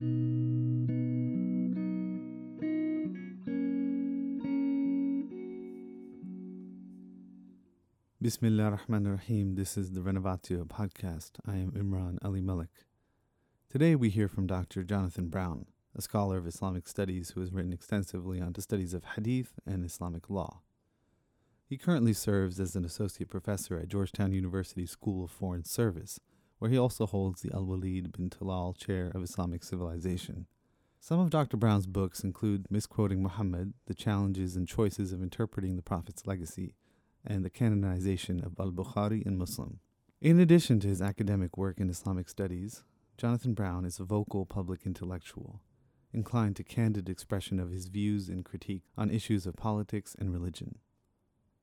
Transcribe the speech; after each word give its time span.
Bismillah 0.00 0.14
ar-Rahman 8.62 9.06
ar-Rahim. 9.06 9.56
This 9.56 9.76
is 9.76 9.90
the 9.90 10.00
Renovatio 10.00 10.64
podcast. 10.64 11.32
I 11.46 11.56
am 11.56 11.72
Imran 11.72 12.16
Ali 12.24 12.40
Malik. 12.40 12.70
Today 13.68 13.94
we 13.94 14.08
hear 14.08 14.26
from 14.26 14.46
Dr. 14.46 14.84
Jonathan 14.84 15.28
Brown, 15.28 15.66
a 15.94 16.00
scholar 16.00 16.38
of 16.38 16.46
Islamic 16.46 16.88
studies 16.88 17.32
who 17.32 17.40
has 17.40 17.52
written 17.52 17.74
extensively 17.74 18.40
on 18.40 18.54
the 18.54 18.62
studies 18.62 18.94
of 18.94 19.04
hadith 19.04 19.58
and 19.66 19.84
Islamic 19.84 20.30
law. 20.30 20.62
He 21.66 21.76
currently 21.76 22.14
serves 22.14 22.58
as 22.58 22.74
an 22.74 22.86
associate 22.86 23.28
professor 23.28 23.78
at 23.78 23.88
Georgetown 23.88 24.32
University 24.32 24.86
School 24.86 25.24
of 25.24 25.30
Foreign 25.30 25.64
Service, 25.66 26.20
where 26.60 26.70
he 26.70 26.78
also 26.78 27.06
holds 27.06 27.40
the 27.40 27.52
Al 27.54 27.64
Walid 27.64 28.12
bin 28.12 28.28
Talal 28.28 28.76
Chair 28.76 29.10
of 29.14 29.22
Islamic 29.22 29.64
Civilization. 29.64 30.46
Some 31.00 31.18
of 31.18 31.30
Dr. 31.30 31.56
Brown's 31.56 31.86
books 31.86 32.22
include 32.22 32.70
Misquoting 32.70 33.22
Muhammad, 33.22 33.72
The 33.86 33.94
Challenges 33.94 34.56
and 34.56 34.68
Choices 34.68 35.10
of 35.10 35.22
Interpreting 35.22 35.76
the 35.76 35.82
Prophet's 35.82 36.26
Legacy, 36.26 36.74
and 37.24 37.42
The 37.42 37.50
Canonization 37.50 38.44
of 38.44 38.60
Al 38.60 38.72
Bukhari 38.72 39.24
and 39.24 39.38
Muslim. 39.38 39.80
In 40.20 40.38
addition 40.38 40.80
to 40.80 40.88
his 40.88 41.00
academic 41.00 41.56
work 41.56 41.80
in 41.80 41.88
Islamic 41.88 42.28
studies, 42.28 42.84
Jonathan 43.16 43.54
Brown 43.54 43.86
is 43.86 43.98
a 43.98 44.04
vocal 44.04 44.44
public 44.44 44.84
intellectual, 44.84 45.62
inclined 46.12 46.56
to 46.56 46.62
candid 46.62 47.08
expression 47.08 47.58
of 47.58 47.70
his 47.70 47.86
views 47.86 48.28
and 48.28 48.44
critique 48.44 48.84
on 48.98 49.10
issues 49.10 49.46
of 49.46 49.56
politics 49.56 50.14
and 50.18 50.30
religion. 50.30 50.76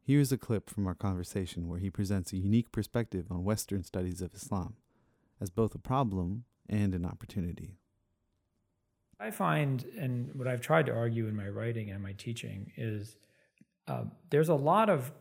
Here's 0.01 0.31
a 0.31 0.39
clip 0.39 0.71
from 0.71 0.87
our 0.87 0.95
conversation 0.95 1.67
where 1.67 1.79
he 1.79 1.91
presents 1.91 2.33
a 2.33 2.37
unique 2.37 2.71
perspective 2.71 3.27
on 3.29 3.43
Western 3.43 3.83
studies 3.83 4.21
of 4.23 4.33
Islam 4.33 4.73
as 5.39 5.49
both 5.49 5.75
a 5.75 5.79
problem 5.79 6.43
and 6.69 6.93
an 6.93 7.05
opportunity. 7.05 7.77
I 9.19 9.31
find, 9.31 9.83
and 9.97 10.33
what 10.35 10.47
I've 10.47 10.61
tried 10.61 10.85
to 10.87 10.93
argue 10.93 11.27
in 11.27 11.35
my 11.35 11.47
writing 11.47 11.89
and 11.89 12.03
my 12.03 12.13
teaching, 12.13 12.71
is 12.77 13.17
uh, 13.87 14.03
there's 14.29 14.49
a 14.49 14.55
lot 14.55 14.89
of 14.89 15.11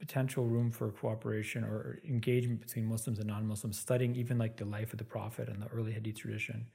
potential 0.00 0.44
room 0.44 0.70
for 0.70 0.90
cooperation 0.90 1.62
or 1.64 2.00
engagement 2.08 2.60
between 2.60 2.86
Muslims 2.86 3.18
and 3.18 3.28
non-Muslims, 3.28 3.78
studying 3.78 4.16
even 4.16 4.38
like 4.38 4.56
the 4.56 4.64
life 4.64 4.92
of 4.92 4.98
the 4.98 5.04
Prophet 5.04 5.48
and 5.48 5.62
the 5.62 5.66
early 5.68 5.92
Hadith 5.92 6.18
tradition. 6.18 6.66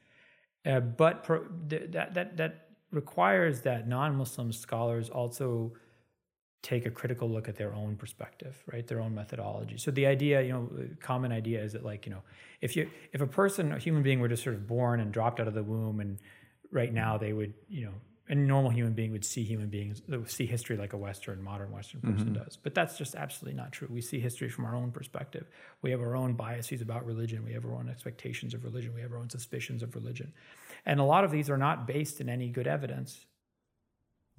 Uh, 0.66 0.80
but 0.80 1.24
pro- 1.24 1.46
th- 1.70 1.92
that 1.92 2.14
that 2.14 2.38
that 2.38 2.70
requires 2.92 3.62
that 3.62 3.88
non-Muslim 3.88 4.52
scholars 4.52 5.10
also 5.10 5.74
take 6.62 6.86
a 6.86 6.92
critical 6.92 7.30
look 7.30 7.48
at 7.48 7.56
their 7.56 7.74
own 7.74 7.96
perspective, 7.96 8.62
right? 8.72 8.86
Their 8.86 9.00
own 9.00 9.16
methodology. 9.16 9.78
So 9.78 9.92
the 9.92 10.06
idea, 10.06 10.42
you 10.42 10.52
know, 10.52 10.70
common 11.00 11.32
idea 11.32 11.64
is 11.64 11.74
that 11.74 11.86
like, 11.86 12.06
you 12.06 12.12
know, 12.12 12.22
if 12.62 12.76
you 12.76 12.90
if 13.14 13.22
a 13.22 13.28
person, 13.28 13.72
a 13.72 13.80
human 13.80 14.04
being 14.04 14.20
were 14.20 14.28
just 14.28 14.44
sort 14.44 14.56
of 14.56 14.68
born 14.68 15.00
and 15.00 15.12
dropped 15.12 15.40
out 15.40 15.48
of 15.48 15.54
the 15.54 15.64
womb 15.64 16.00
and 16.00 16.20
right 16.72 16.94
now 16.94 17.18
they 17.18 17.32
would, 17.32 17.54
you 17.70 17.86
know, 17.86 17.94
a 18.32 18.36
normal 18.36 18.70
human 18.70 18.94
being 18.94 19.12
would 19.12 19.26
see 19.26 19.44
human 19.44 19.70
beings 19.70 20.04
see 20.28 20.46
history 20.46 20.78
like 20.78 20.94
a 20.94 20.98
western 20.98 21.42
modern 21.42 21.72
western 21.72 22.00
person 22.02 22.26
mm-hmm. 22.26 22.44
does. 22.44 22.58
But 22.58 22.76
that's 22.76 22.96
just 22.96 23.16
absolutely 23.16 23.58
not 23.58 23.72
true. 23.72 23.88
We 23.90 24.02
see 24.02 24.20
history 24.20 24.50
from 24.50 24.66
our 24.66 24.76
own 24.76 24.92
perspective. 24.92 25.48
We 25.82 25.90
have 25.92 26.00
our 26.00 26.16
own 26.16 26.34
biases 26.34 26.82
about 26.82 27.06
religion. 27.06 27.44
We 27.44 27.54
have 27.54 27.66
our 27.66 27.74
own 27.74 27.90
expectations 27.90 28.54
of 28.54 28.64
religion. 28.64 28.94
We 28.94 29.02
have 29.02 29.12
our 29.12 29.18
own 29.18 29.32
suspicions 29.32 29.82
of 29.82 29.96
religion. 29.96 30.32
And 30.86 31.00
a 31.00 31.04
lot 31.04 31.24
of 31.24 31.32
these 31.32 31.50
are 31.50 31.58
not 31.58 31.88
based 31.88 32.22
in 32.22 32.30
any 32.30 32.50
good 32.50 32.68
evidence 32.68 33.26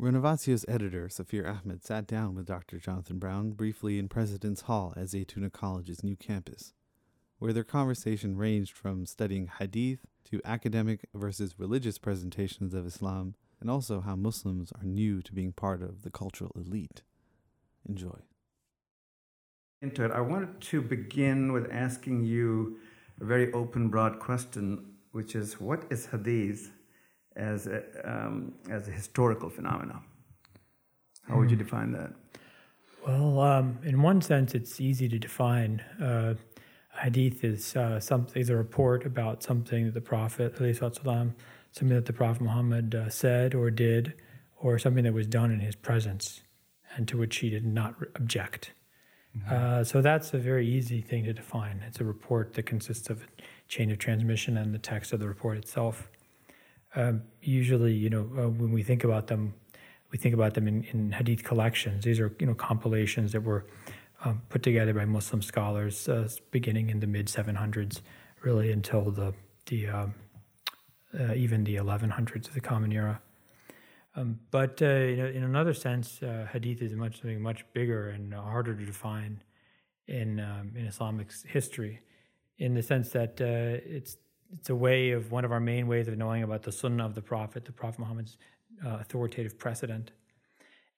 Renovatio's 0.01 0.65
editor, 0.67 1.09
Safir 1.09 1.47
Ahmed, 1.47 1.85
sat 1.85 2.07
down 2.07 2.35
with 2.35 2.47
Dr. 2.47 2.79
Jonathan 2.79 3.19
Brown 3.19 3.51
briefly 3.51 3.99
in 3.99 4.09
President's 4.09 4.63
Hall 4.63 4.95
at 4.97 5.09
Zaytuna 5.09 5.53
College's 5.53 6.03
new 6.03 6.17
campus, 6.17 6.73
where 7.39 7.53
their 7.53 7.65
conversation 7.65 8.35
ranged 8.35 8.73
from 8.73 9.05
studying 9.05 9.51
hadith 9.59 10.07
to 10.25 10.41
academic 10.43 11.01
versus 11.13 11.59
religious 11.59 11.99
presentations 11.99 12.73
of 12.73 12.87
Islam, 12.87 13.35
and 13.61 13.69
also 13.69 14.01
how 14.01 14.17
Muslims 14.17 14.73
are 14.73 14.87
new 14.87 15.21
to 15.21 15.35
being 15.35 15.53
part 15.53 15.83
of 15.83 16.01
the 16.01 16.11
cultural 16.11 16.53
elite. 16.57 17.03
Enjoy. 17.87 18.21
Into 19.83 20.03
it, 20.03 20.13
I 20.13 20.23
wanted 20.23 20.63
to 20.63 20.81
begin 20.81 21.53
with 21.53 21.71
asking 21.71 22.25
you 22.25 22.79
a 23.21 23.25
very 23.25 23.53
open, 23.53 23.89
broad 23.91 24.19
question, 24.19 24.95
which 25.13 25.35
is 25.35 25.61
what 25.61 25.85
is 25.91 26.07
hadith 26.07 26.71
as 27.37 27.67
a, 27.67 27.83
um, 28.05 28.55
as 28.71 28.89
a 28.89 28.91
historical 28.91 29.49
phenomenon. 29.49 30.03
How 31.29 31.37
would 31.39 31.51
you 31.51 31.57
hmm. 31.57 31.63
define 31.63 31.93
that? 31.93 32.13
Well, 33.07 33.41
um, 33.41 33.79
in 33.83 34.03
one 34.03 34.21
sense, 34.21 34.55
it's 34.55 34.81
easy 34.81 35.09
to 35.09 35.19
define. 35.19 35.83
Uh, 36.03 36.35
hadith 37.01 37.45
is 37.45 37.75
uh, 37.77 37.99
something 38.01 38.41
is 38.41 38.51
a 38.51 38.57
report 38.57 39.07
about 39.07 39.43
something 39.43 39.87
that 39.87 39.95
the 39.95 40.01
Prophet, 40.01 40.57
something 40.59 41.35
that 41.89 42.07
the 42.07 42.13
Prophet 42.13 42.43
Muhammad 42.43 42.95
uh, 42.95 43.09
said 43.09 43.55
or 43.55 43.71
did, 43.71 44.15
or 44.59 44.79
something 44.79 45.05
that 45.05 45.15
was 45.15 45.27
done 45.27 45.51
in 45.51 45.61
his 45.61 45.75
presence, 45.75 46.43
and 46.95 47.09
to 47.09 47.17
which 47.17 47.39
he 47.39 47.49
did 47.49 47.65
not 47.65 47.95
object. 48.17 48.73
Mm-hmm. 49.37 49.55
Uh, 49.55 49.85
so 49.85 50.03
that's 50.03 50.35
a 50.35 50.39
very 50.39 50.67
easy 50.67 51.01
thing 51.01 51.25
to 51.25 51.33
define. 51.33 51.83
It's 51.87 52.01
a 52.01 52.05
report 52.05 52.55
that 52.55 52.65
consists 52.65 53.09
of 53.09 53.23
a 53.23 53.43
chain 53.69 53.91
of 53.91 53.99
transmission 53.99 54.57
and 54.57 54.75
the 54.75 54.79
text 54.79 55.13
of 55.13 55.21
the 55.21 55.29
report 55.29 55.57
itself. 55.57 56.11
Um, 56.95 57.23
usually, 57.41 57.93
you 57.93 58.11
know, 58.11 58.23
uh, 58.37 58.49
when 58.49 58.73
we 58.73 58.83
think 58.83 59.05
about 59.05 59.29
them, 59.29 59.55
we 60.11 60.19
think 60.19 60.35
about 60.35 60.55
them 60.55 60.67
in, 60.67 60.85
in 60.85 61.13
hadith 61.13 61.45
collections. 61.45 62.05
These 62.05 62.19
are, 62.21 62.35
you 62.41 62.47
know, 62.47 62.55
compilations 62.55 63.33
that 63.33 63.43
were 63.43 63.67
um, 64.25 64.43
put 64.49 64.63
together 64.63 64.93
by 64.93 65.05
Muslim 65.05 65.41
scholars 65.43 66.09
uh, 66.09 66.29
beginning 66.51 66.91
in 66.91 67.01
the 67.01 67.07
mid 67.07 67.27
700s, 67.27 68.01
really 68.43 68.71
until 68.73 69.11
the 69.11 69.35
the 69.67 69.89
um, 69.89 70.15
uh, 71.19 71.35
even 71.35 71.65
the 71.65 71.77
1100s 71.77 72.49
of 72.49 72.55
the 72.55 72.61
Common 72.61 72.93
Era. 72.93 73.21
Um, 74.17 74.41
but 74.51 74.83
uh, 74.83 74.87
in, 74.87 75.21
in, 75.21 75.43
another 75.45 75.73
sense, 75.73 76.23
uh, 76.23 76.47
hadith 76.53 76.83
is 76.83 76.95
much 76.95 77.21
something 77.21 77.41
much 77.41 77.65
bigger 77.73 78.11
and 78.11 78.35
harder 78.35 78.75
to 78.75 78.85
define 78.85 79.43
in 80.09 80.41
um, 80.41 80.73
in 80.75 80.87
Islamic 80.87 81.33
history, 81.47 82.01
in 82.59 82.75
the 82.75 82.83
sense 82.83 83.11
that 83.11 83.41
uh, 83.41 83.81
it's 83.87 84.17
it's 84.59 84.71
a 84.71 84.75
way 84.75 85.11
of 85.11 85.31
one 85.31 85.45
of 85.45 85.53
our 85.53 85.61
main 85.61 85.87
ways 85.87 86.09
of 86.09 86.17
knowing 86.17 86.43
about 86.43 86.63
the 86.63 86.73
Sunnah 86.73 87.05
of 87.05 87.15
the 87.15 87.23
Prophet, 87.23 87.65
the 87.65 87.73
Prophet 87.73 88.01
Muhammad's 88.01 88.37
uh, 88.85 88.99
authoritative 89.01 89.59
precedent. 89.59 90.13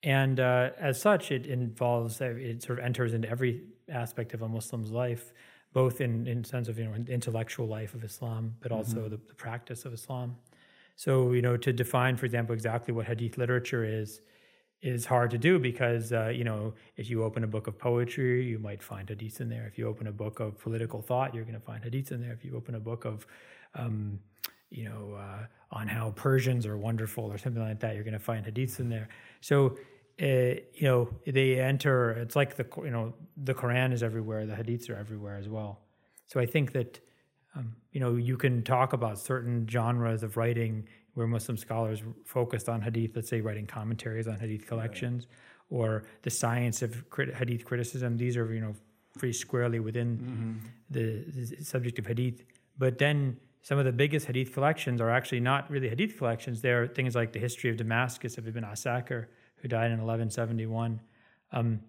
And 0.02 0.40
uh, 0.40 0.70
as 0.78 1.00
such, 1.00 1.30
it 1.30 1.46
involves, 1.46 2.20
uh, 2.20 2.34
it 2.36 2.62
sort 2.62 2.78
of 2.78 2.84
enters 2.84 3.14
into 3.14 3.28
every 3.28 3.62
aspect 3.88 4.34
of 4.34 4.42
a 4.42 4.48
Muslim's 4.48 4.90
life, 4.90 5.32
both 5.72 6.00
in 6.00 6.26
in 6.26 6.44
sense 6.44 6.68
of 6.68 6.78
you 6.78 6.84
know 6.84 6.94
intellectual 7.08 7.66
life 7.66 7.94
of 7.94 8.04
Islam, 8.04 8.56
but 8.60 8.72
also 8.72 8.96
mm-hmm. 8.96 9.10
the, 9.10 9.20
the, 9.28 9.34
practice 9.34 9.84
of 9.84 9.92
Islam. 9.92 10.36
So 10.96 11.32
you 11.32 11.42
know 11.42 11.56
to 11.56 11.72
define, 11.72 12.16
for 12.16 12.26
example, 12.26 12.52
exactly 12.54 12.92
what 12.92 13.06
Hadith 13.06 13.38
literature 13.38 13.84
is 13.84 14.20
is 14.82 15.06
hard 15.06 15.30
to 15.30 15.38
do 15.38 15.58
because 15.60 16.12
uh, 16.12 16.28
you 16.28 16.42
know 16.44 16.74
if 16.96 17.08
you 17.08 17.22
open 17.22 17.44
a 17.44 17.46
book 17.46 17.68
of 17.68 17.78
poetry, 17.78 18.44
you 18.44 18.58
might 18.58 18.82
find 18.82 19.08
hadiths 19.08 19.40
in 19.40 19.48
there. 19.48 19.66
If 19.66 19.78
you 19.78 19.86
open 19.88 20.08
a 20.08 20.12
book 20.12 20.40
of 20.40 20.58
political 20.58 21.00
thought, 21.00 21.34
you're 21.34 21.44
going 21.44 21.54
to 21.54 21.60
find 21.60 21.82
hadiths 21.84 22.10
in 22.10 22.20
there. 22.20 22.32
If 22.32 22.44
you 22.44 22.56
open 22.56 22.74
a 22.74 22.80
book 22.80 23.04
of 23.04 23.26
um, 23.74 24.18
you 24.70 24.84
know 24.84 25.14
uh, 25.14 25.46
on 25.70 25.86
how 25.86 26.10
Persians 26.10 26.66
are 26.66 26.76
wonderful 26.76 27.24
or 27.24 27.38
something 27.38 27.62
like 27.62 27.80
that, 27.80 27.94
you're 27.94 28.04
going 28.04 28.12
to 28.12 28.18
find 28.18 28.44
hadiths 28.44 28.80
in 28.80 28.88
there. 28.88 29.08
So 29.40 29.78
uh, 30.20 30.58
you 30.74 30.82
know 30.82 31.08
they 31.26 31.60
enter. 31.60 32.10
It's 32.10 32.34
like 32.34 32.56
the 32.56 32.66
you 32.78 32.90
know 32.90 33.14
the 33.36 33.54
Quran 33.54 33.92
is 33.92 34.02
everywhere. 34.02 34.46
The 34.46 34.54
hadiths 34.54 34.90
are 34.90 34.96
everywhere 34.96 35.36
as 35.36 35.48
well. 35.48 35.80
So 36.26 36.40
I 36.40 36.46
think 36.46 36.72
that. 36.72 37.00
Um, 37.54 37.76
you 37.90 38.00
know, 38.00 38.16
you 38.16 38.38
can 38.38 38.62
talk 38.62 38.94
about 38.94 39.18
certain 39.18 39.68
genres 39.68 40.22
of 40.22 40.38
writing 40.38 40.88
where 41.14 41.26
Muslim 41.26 41.56
scholars 41.56 42.02
focused 42.24 42.68
on 42.68 42.80
hadith, 42.80 43.12
let's 43.14 43.28
say 43.28 43.40
writing 43.40 43.66
commentaries 43.66 44.26
on 44.26 44.38
hadith 44.38 44.66
collections, 44.66 45.26
right. 45.70 45.78
or 45.78 46.04
the 46.22 46.30
science 46.30 46.82
of 46.82 47.08
crit- 47.10 47.34
hadith 47.34 47.64
criticism. 47.64 48.16
These 48.16 48.36
are 48.36 48.52
you 48.52 48.60
know 48.60 48.74
pretty 49.18 49.34
squarely 49.34 49.78
within 49.78 50.16
mm-hmm. 50.16 50.66
the, 50.90 51.24
the, 51.28 51.64
subject 51.64 51.98
of 51.98 52.06
hadith. 52.06 52.44
But 52.78 52.98
then 52.98 53.36
some 53.60 53.78
of 53.78 53.84
the 53.84 53.92
biggest 53.92 54.26
hadith 54.26 54.54
collections 54.54 55.00
are 55.00 55.10
actually 55.10 55.40
not 55.40 55.70
really 55.70 55.88
hadith 55.88 56.16
collections. 56.16 56.62
They're 56.62 56.86
things 56.86 57.14
like 57.14 57.32
the 57.32 57.38
history 57.38 57.70
of 57.70 57.76
Damascus 57.76 58.38
of 58.38 58.48
Ibn 58.48 58.64
Asakir, 58.64 59.26
who 59.56 59.68
died 59.68 59.90
in 59.90 59.98
1171. 59.98 61.00
Um, 61.52 61.80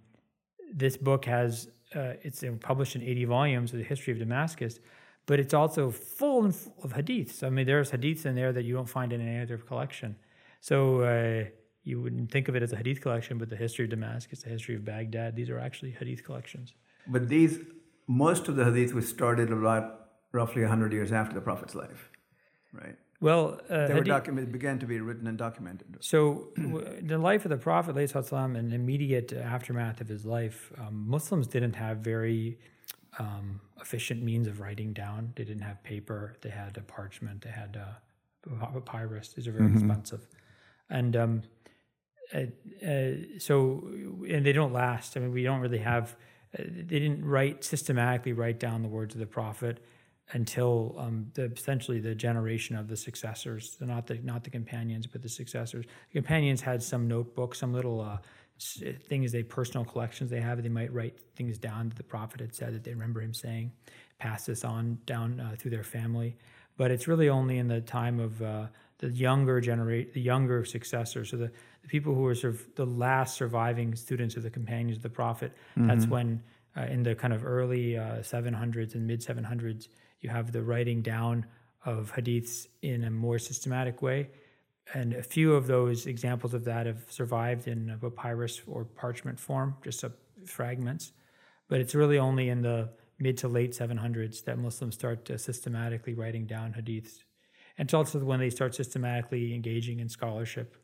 this 0.73 0.97
book 0.97 1.25
has 1.25 1.69
uh, 1.95 2.13
it's 2.21 2.43
published 2.59 2.95
in 2.95 3.03
80 3.03 3.25
volumes 3.25 3.71
of 3.71 3.79
the 3.79 3.85
history 3.85 4.13
of 4.13 4.19
Damascus 4.19 4.79
but 5.25 5.39
it's 5.39 5.53
also 5.53 5.91
full 5.91 6.45
of 6.45 6.93
hadiths. 6.93 7.43
I 7.43 7.49
mean, 7.49 7.65
there's 7.65 7.91
hadiths 7.91 8.25
in 8.25 8.35
there 8.35 8.51
that 8.51 8.63
you 8.63 8.73
don't 8.73 8.89
find 8.89 9.13
in 9.13 9.21
any 9.21 9.41
other 9.41 9.57
collection. 9.57 10.15
So 10.59 11.01
uh, 11.01 11.49
you 11.83 12.01
wouldn't 12.01 12.31
think 12.31 12.47
of 12.47 12.55
it 12.55 12.63
as 12.63 12.73
a 12.73 12.77
hadith 12.77 13.01
collection, 13.01 13.37
but 13.37 13.49
the 13.49 13.55
history 13.55 13.85
of 13.85 13.91
Damascus, 13.91 14.43
the 14.43 14.49
history 14.49 14.75
of 14.75 14.85
Baghdad, 14.85 15.35
these 15.35 15.49
are 15.49 15.59
actually 15.59 15.91
hadith 15.91 16.23
collections. 16.23 16.73
But 17.07 17.29
these, 17.29 17.59
most 18.07 18.47
of 18.47 18.55
the 18.55 18.65
hadith 18.65 18.93
was 18.93 19.07
started 19.07 19.51
about 19.51 20.07
roughly 20.31 20.61
100 20.61 20.91
years 20.93 21.11
after 21.11 21.33
the 21.35 21.41
Prophet's 21.41 21.75
life, 21.75 22.09
right? 22.73 22.95
Well, 23.21 23.61
uh, 23.69 23.87
they 23.87 23.93
were 23.93 24.03
documented, 24.03 24.51
began 24.51 24.79
to 24.79 24.85
be 24.85 24.99
written 24.99 25.27
and 25.27 25.37
documented. 25.37 25.97
So, 26.01 26.49
the 26.57 27.17
life 27.17 27.45
of 27.45 27.51
the 27.51 27.57
Prophet, 27.57 27.95
and 27.95 28.73
immediate 28.73 29.31
aftermath 29.31 30.01
of 30.01 30.09
his 30.09 30.25
life, 30.25 30.73
um, 30.77 31.07
Muslims 31.07 31.47
didn't 31.47 31.77
have 31.77 31.99
very 31.99 32.59
um, 33.19 33.59
efficient 33.79 34.23
means 34.23 34.47
of 34.47 34.59
writing 34.59 34.93
down. 34.93 35.33
They 35.35 35.43
didn't 35.43 35.63
have 35.63 35.83
paper. 35.83 36.35
They 36.41 36.49
had 36.49 36.77
a 36.77 36.81
parchment. 36.81 37.41
They 37.41 37.51
had 37.51 37.75
a, 37.75 38.01
papyrus. 38.81 39.33
These 39.33 39.47
are 39.47 39.51
very 39.53 39.69
Mhm. 39.69 39.73
expensive, 39.73 40.27
and 40.89 41.15
um, 41.15 41.43
uh, 42.33 42.45
uh, 42.85 43.11
so 43.37 43.87
and 44.27 44.45
they 44.45 44.51
don't 44.53 44.73
last. 44.73 45.15
I 45.15 45.21
mean, 45.21 45.31
we 45.31 45.43
don't 45.43 45.61
really 45.61 45.77
have. 45.79 46.15
Uh, 46.57 46.63
they 46.63 46.99
didn't 46.99 47.23
write 47.23 47.63
systematically 47.63 48.33
write 48.33 48.59
down 48.59 48.81
the 48.81 48.89
words 48.89 49.15
of 49.15 49.19
the 49.19 49.25
prophet 49.27 49.79
until 50.31 50.95
um, 50.97 51.31
the, 51.33 51.45
essentially 51.45 51.99
the 51.99 52.15
generation 52.15 52.75
of 52.75 52.87
the 52.87 52.97
successors, 52.97 53.75
so 53.77 53.85
not 53.85 54.07
the 54.07 54.15
not 54.23 54.43
the 54.43 54.49
companions, 54.49 55.07
but 55.07 55.21
the 55.21 55.29
successors. 55.29 55.85
The 55.85 56.19
companions 56.19 56.61
had 56.61 56.81
some 56.83 57.07
notebooks, 57.07 57.59
some 57.59 57.73
little 57.73 58.01
uh, 58.01 58.17
things 58.59 59.31
they 59.31 59.43
personal 59.43 59.85
collections 59.85 60.29
they 60.29 60.41
have. 60.41 60.61
They 60.61 60.69
might 60.69 60.93
write 60.93 61.19
things 61.35 61.57
down 61.57 61.89
that 61.89 61.97
the 61.97 62.03
prophet 62.03 62.39
had 62.39 62.53
said 62.53 62.73
that 62.73 62.83
they 62.83 62.91
remember 62.91 63.21
him 63.21 63.33
saying, 63.33 63.71
pass 64.19 64.45
this 64.45 64.63
on 64.63 64.99
down 65.05 65.39
uh, 65.39 65.55
through 65.57 65.71
their 65.71 65.83
family. 65.83 66.37
But 66.77 66.91
it's 66.91 67.07
really 67.07 67.29
only 67.29 67.57
in 67.57 67.67
the 67.67 67.81
time 67.81 68.19
of 68.19 68.41
uh, 68.41 68.67
the 68.99 69.09
younger 69.09 69.59
generate, 69.61 70.13
the 70.13 70.21
younger 70.21 70.65
successors, 70.65 71.29
so 71.29 71.37
the, 71.37 71.51
the 71.81 71.87
people 71.87 72.15
who 72.15 72.25
are 72.25 72.35
sort 72.35 72.53
of 72.53 72.75
the 72.75 72.85
last 72.85 73.35
surviving 73.35 73.95
students 73.95 74.35
of 74.35 74.43
the 74.43 74.49
companions 74.49 74.97
of 74.97 75.03
the 75.03 75.09
prophet. 75.09 75.51
That's 75.87 76.05
when, 76.07 76.41
uh, 76.75 76.83
in 76.83 77.03
the 77.03 77.13
kind 77.13 77.33
of 77.33 77.45
early 77.45 77.97
uh, 77.97 78.21
700s 78.21 78.95
and 78.95 79.05
mid 79.05 79.21
700s, 79.21 79.87
you 80.21 80.29
have 80.29 80.51
the 80.51 80.63
writing 80.63 81.01
down 81.01 81.45
of 81.85 82.13
hadiths 82.15 82.67
in 82.81 83.03
a 83.03 83.11
more 83.11 83.37
systematic 83.37 84.01
way. 84.01 84.29
And 84.93 85.13
a 85.13 85.23
few 85.23 85.53
of 85.53 85.67
those 85.67 86.05
examples 86.07 86.53
of 86.53 86.65
that 86.65 86.85
have 86.85 87.05
survived 87.09 87.67
in 87.67 87.89
a 87.89 87.97
papyrus 87.97 88.61
or 88.67 88.83
parchment 88.85 89.39
form, 89.39 89.75
just 89.83 90.03
fragments. 90.45 91.13
But 91.69 91.79
it's 91.79 91.95
really 91.95 92.19
only 92.19 92.49
in 92.49 92.61
the 92.61 92.89
mid 93.19 93.37
to 93.37 93.47
late 93.47 93.71
700s 93.71 94.43
that 94.43 94.57
Muslims 94.59 94.95
start 94.95 95.29
systematically 95.39 96.13
writing 96.13 96.45
down 96.45 96.73
hadiths. 96.73 97.23
And 97.77 97.87
it's 97.87 97.93
also 97.93 98.19
when 98.19 98.39
they 98.39 98.49
start 98.49 98.75
systematically 98.75 99.53
engaging 99.55 99.99
in 99.99 100.09
scholarship, 100.09 100.75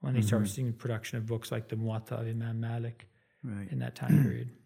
when 0.00 0.14
they 0.14 0.20
start 0.22 0.46
seeing 0.46 0.72
production 0.72 1.18
of 1.18 1.26
books 1.26 1.50
like 1.50 1.68
the 1.68 1.76
Muwatta 1.76 2.12
of 2.12 2.26
Imam 2.26 2.60
Malik 2.60 3.08
Right. 3.42 3.70
in 3.70 3.78
that 3.78 3.94
time 3.94 4.22
period. 4.22 4.50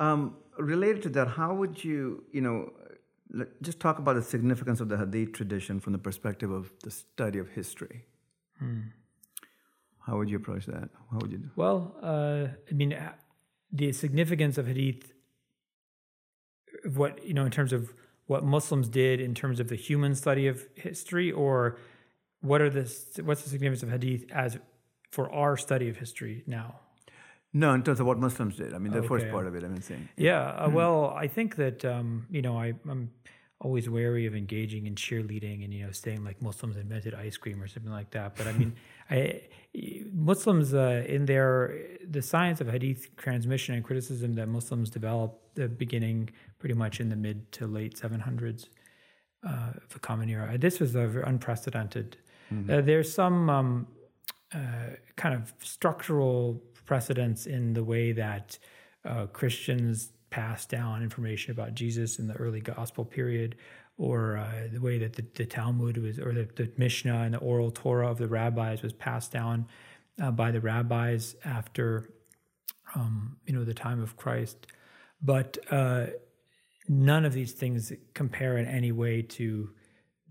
Um, 0.00 0.38
related 0.58 1.02
to 1.02 1.08
that, 1.10 1.28
how 1.28 1.54
would 1.54 1.84
you, 1.84 2.24
you 2.32 2.40
know, 2.40 2.72
just 3.62 3.80
talk 3.80 3.98
about 3.98 4.14
the 4.14 4.22
significance 4.22 4.80
of 4.80 4.88
the 4.88 4.98
Hadith 4.98 5.32
tradition 5.32 5.80
from 5.80 5.92
the 5.92 5.98
perspective 5.98 6.50
of 6.50 6.72
the 6.82 6.90
study 6.90 7.38
of 7.38 7.48
history? 7.50 8.06
How 10.06 10.16
would 10.18 10.28
you 10.28 10.36
approach 10.36 10.66
that? 10.66 10.90
How 11.10 11.18
would 11.18 11.32
you 11.32 11.38
do? 11.38 11.50
Well, 11.56 11.96
uh, 12.02 12.48
I 12.70 12.74
mean, 12.74 12.92
uh, 12.92 13.12
the 13.72 13.92
significance 13.92 14.58
of 14.58 14.66
hadith, 14.66 15.12
of 16.84 16.98
what 16.98 17.24
you 17.26 17.34
know, 17.34 17.44
in 17.44 17.50
terms 17.50 17.72
of 17.72 17.92
what 18.26 18.44
Muslims 18.44 18.88
did 18.88 19.20
in 19.20 19.34
terms 19.34 19.60
of 19.60 19.68
the 19.68 19.76
human 19.76 20.14
study 20.14 20.46
of 20.46 20.66
history, 20.74 21.32
or 21.32 21.78
what 22.40 22.60
are 22.60 22.70
the 22.70 22.82
what's 23.24 23.42
the 23.42 23.50
significance 23.50 23.82
of 23.82 23.90
hadith 23.90 24.30
as 24.30 24.58
for 25.10 25.32
our 25.32 25.56
study 25.56 25.88
of 25.88 25.96
history 25.96 26.44
now? 26.46 26.80
No, 27.56 27.72
in 27.72 27.84
terms 27.84 28.00
of 28.00 28.06
what 28.06 28.18
Muslims 28.18 28.56
did. 28.56 28.74
I 28.74 28.78
mean, 28.78 28.92
the 28.92 29.04
first 29.04 29.30
part 29.30 29.46
of 29.46 29.54
it, 29.54 29.62
I'm 29.62 29.80
saying. 29.80 30.08
Yeah, 30.16 30.40
uh, 30.40 30.68
well, 30.68 31.14
I 31.16 31.28
think 31.28 31.54
that 31.56 31.84
um, 31.84 32.26
you 32.28 32.42
know 32.42 32.58
I, 32.58 32.74
I'm 32.88 33.12
always 33.60 33.88
wary 33.88 34.26
of 34.26 34.34
engaging 34.34 34.86
in 34.86 34.96
cheerleading 34.96 35.64
and 35.64 35.72
you 35.72 35.86
know 35.86 35.92
saying 35.92 36.24
like 36.24 36.42
Muslims 36.42 36.76
invented 36.76 37.14
ice 37.14 37.36
cream 37.36 37.62
or 37.62 37.68
something 37.68 37.92
like 37.92 38.10
that. 38.10 38.34
But 38.36 38.48
I 38.48 38.52
mean, 38.52 38.74
I, 39.10 39.42
Muslims 40.12 40.74
uh, 40.74 41.04
in 41.06 41.26
their 41.26 41.78
the 42.04 42.22
science 42.22 42.60
of 42.60 42.68
hadith 42.68 43.14
transmission 43.16 43.76
and 43.76 43.84
criticism 43.84 44.34
that 44.34 44.48
Muslims 44.48 44.90
developed 44.90 45.54
the 45.54 45.68
beginning 45.68 46.30
pretty 46.58 46.74
much 46.74 46.98
in 46.98 47.08
the 47.08 47.16
mid 47.16 47.52
to 47.52 47.68
late 47.68 47.94
700s 47.94 48.66
uh, 49.46 49.70
of 49.76 49.88
the 49.90 50.00
Common 50.00 50.28
Era. 50.28 50.58
This 50.58 50.80
was 50.80 50.96
a 50.96 51.06
very 51.06 51.24
unprecedented. 51.24 52.16
Uh, 52.70 52.80
there's 52.80 53.12
some 53.12 53.50
um, 53.50 53.86
uh, 54.54 54.58
kind 55.16 55.34
of 55.34 55.52
structural 55.60 56.62
precedents 56.84 57.46
in 57.46 57.74
the 57.74 57.84
way 57.84 58.12
that 58.12 58.58
uh, 59.04 59.26
Christians 59.26 60.12
pass 60.30 60.66
down 60.66 61.02
information 61.02 61.52
about 61.52 61.74
Jesus 61.74 62.18
in 62.18 62.26
the 62.26 62.34
early 62.34 62.60
gospel 62.60 63.04
period, 63.04 63.56
or 63.96 64.36
uh, 64.36 64.68
the 64.72 64.80
way 64.80 64.98
that 64.98 65.12
the, 65.12 65.24
the 65.34 65.46
Talmud 65.46 65.98
was, 65.98 66.18
or 66.18 66.32
the, 66.32 66.48
the 66.56 66.70
Mishnah 66.76 67.22
and 67.22 67.34
the 67.34 67.38
oral 67.38 67.70
Torah 67.70 68.10
of 68.10 68.18
the 68.18 68.26
rabbis 68.26 68.82
was 68.82 68.92
passed 68.92 69.30
down 69.30 69.66
uh, 70.20 70.30
by 70.30 70.50
the 70.50 70.60
rabbis 70.60 71.36
after, 71.44 72.10
um, 72.94 73.36
you 73.46 73.54
know, 73.54 73.64
the 73.64 73.74
time 73.74 74.02
of 74.02 74.16
Christ. 74.16 74.66
But 75.22 75.58
uh, 75.70 76.06
none 76.88 77.24
of 77.24 77.32
these 77.32 77.52
things 77.52 77.92
compare 78.14 78.58
in 78.58 78.66
any 78.66 78.92
way 78.92 79.22
to 79.22 79.70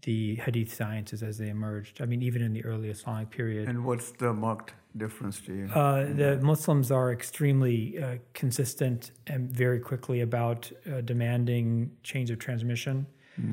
the 0.03 0.35
Hadith 0.35 0.73
sciences 0.73 1.23
as 1.23 1.37
they 1.37 1.49
emerged. 1.49 2.01
I 2.01 2.05
mean, 2.05 2.21
even 2.21 2.41
in 2.41 2.53
the 2.53 2.63
early 2.65 2.89
Islamic 2.89 3.29
period. 3.29 3.67
And 3.67 3.83
what's 3.85 4.11
the 4.11 4.33
marked 4.33 4.73
difference 4.95 5.39
to 5.41 5.53
you? 5.53 5.65
Uh, 5.73 6.13
the 6.13 6.39
Muslims 6.41 6.91
are 6.91 7.11
extremely 7.11 8.01
uh, 8.01 8.17
consistent 8.33 9.11
and 9.27 9.49
very 9.49 9.79
quickly 9.79 10.21
about 10.21 10.71
uh, 10.85 11.01
demanding 11.01 11.91
chains 12.03 12.29
of 12.29 12.39
transmission, 12.39 13.07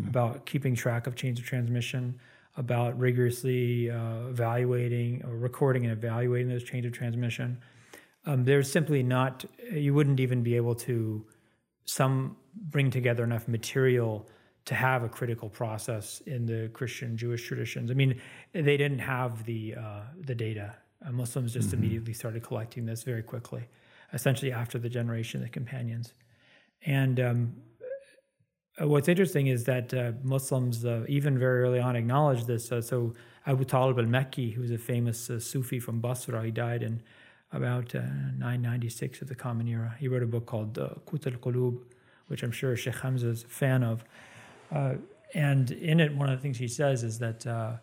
about 0.08 0.44
keeping 0.44 0.74
track 0.74 1.06
of 1.06 1.14
chains 1.14 1.38
of 1.38 1.46
transmission, 1.46 2.20
about 2.56 2.98
rigorously 2.98 3.90
uh, 3.90 4.28
evaluating 4.28 5.24
or 5.24 5.36
recording 5.38 5.84
and 5.84 5.92
evaluating 5.92 6.48
those 6.48 6.64
chains 6.64 6.84
of 6.84 6.92
transmission. 6.92 7.58
Um, 8.26 8.44
there's 8.44 8.70
simply 8.70 9.02
not, 9.02 9.44
you 9.72 9.94
wouldn't 9.94 10.20
even 10.20 10.42
be 10.42 10.56
able 10.56 10.74
to 10.74 11.24
some 11.86 12.36
bring 12.54 12.90
together 12.90 13.24
enough 13.24 13.48
material 13.48 14.28
to 14.70 14.76
have 14.76 15.02
a 15.02 15.08
critical 15.08 15.48
process 15.48 16.22
in 16.26 16.46
the 16.46 16.70
Christian 16.72 17.16
Jewish 17.16 17.44
traditions. 17.44 17.90
I 17.90 17.94
mean, 17.94 18.20
they 18.52 18.76
didn't 18.76 19.00
have 19.00 19.44
the 19.44 19.74
uh, 19.74 20.02
the 20.20 20.36
data. 20.46 20.76
Uh, 21.04 21.10
Muslims 21.10 21.52
just 21.52 21.72
immediately 21.72 22.12
started 22.12 22.44
collecting 22.44 22.86
this 22.86 23.02
very 23.02 23.24
quickly, 23.24 23.64
essentially 24.12 24.52
after 24.52 24.78
the 24.78 24.88
generation 24.88 25.40
of 25.40 25.46
the 25.46 25.50
companions. 25.50 26.14
And 26.86 27.18
um, 27.18 27.56
uh, 28.80 28.86
what's 28.86 29.08
interesting 29.08 29.48
is 29.48 29.64
that 29.64 29.92
uh, 29.92 30.12
Muslims, 30.22 30.84
uh, 30.84 31.04
even 31.08 31.36
very 31.36 31.64
early 31.64 31.80
on, 31.80 31.96
acknowledged 31.96 32.46
this. 32.46 32.70
Uh, 32.70 32.80
so 32.80 33.12
Abu 33.48 33.64
Talib 33.64 33.98
al-Mekki, 33.98 34.54
who 34.54 34.60
was 34.60 34.70
a 34.70 34.78
famous 34.78 35.30
uh, 35.30 35.40
Sufi 35.40 35.80
from 35.80 36.00
Basra, 36.00 36.44
he 36.44 36.52
died 36.52 36.84
in 36.84 37.02
about 37.50 37.92
uh, 37.96 38.02
996 38.38 39.22
of 39.22 39.26
the 39.26 39.34
Common 39.34 39.66
Era. 39.66 39.96
He 39.98 40.06
wrote 40.06 40.22
a 40.22 40.28
book 40.28 40.46
called 40.46 40.78
uh, 40.78 40.90
Qut 41.06 41.26
al-Qulub, 41.26 41.82
which 42.28 42.44
I'm 42.44 42.52
sure 42.52 42.76
Sheikh 42.76 43.00
Hamza 43.00 43.30
is 43.30 43.42
a 43.42 43.48
fan 43.48 43.82
of. 43.82 44.04
Uh, 44.70 44.94
and 45.34 45.70
in 45.70 46.00
it, 46.00 46.14
one 46.14 46.28
of 46.28 46.38
the 46.38 46.42
things 46.42 46.58
he 46.58 46.68
says 46.68 47.02
is 47.04 47.18
that, 47.18 47.46
uh, 47.46 47.76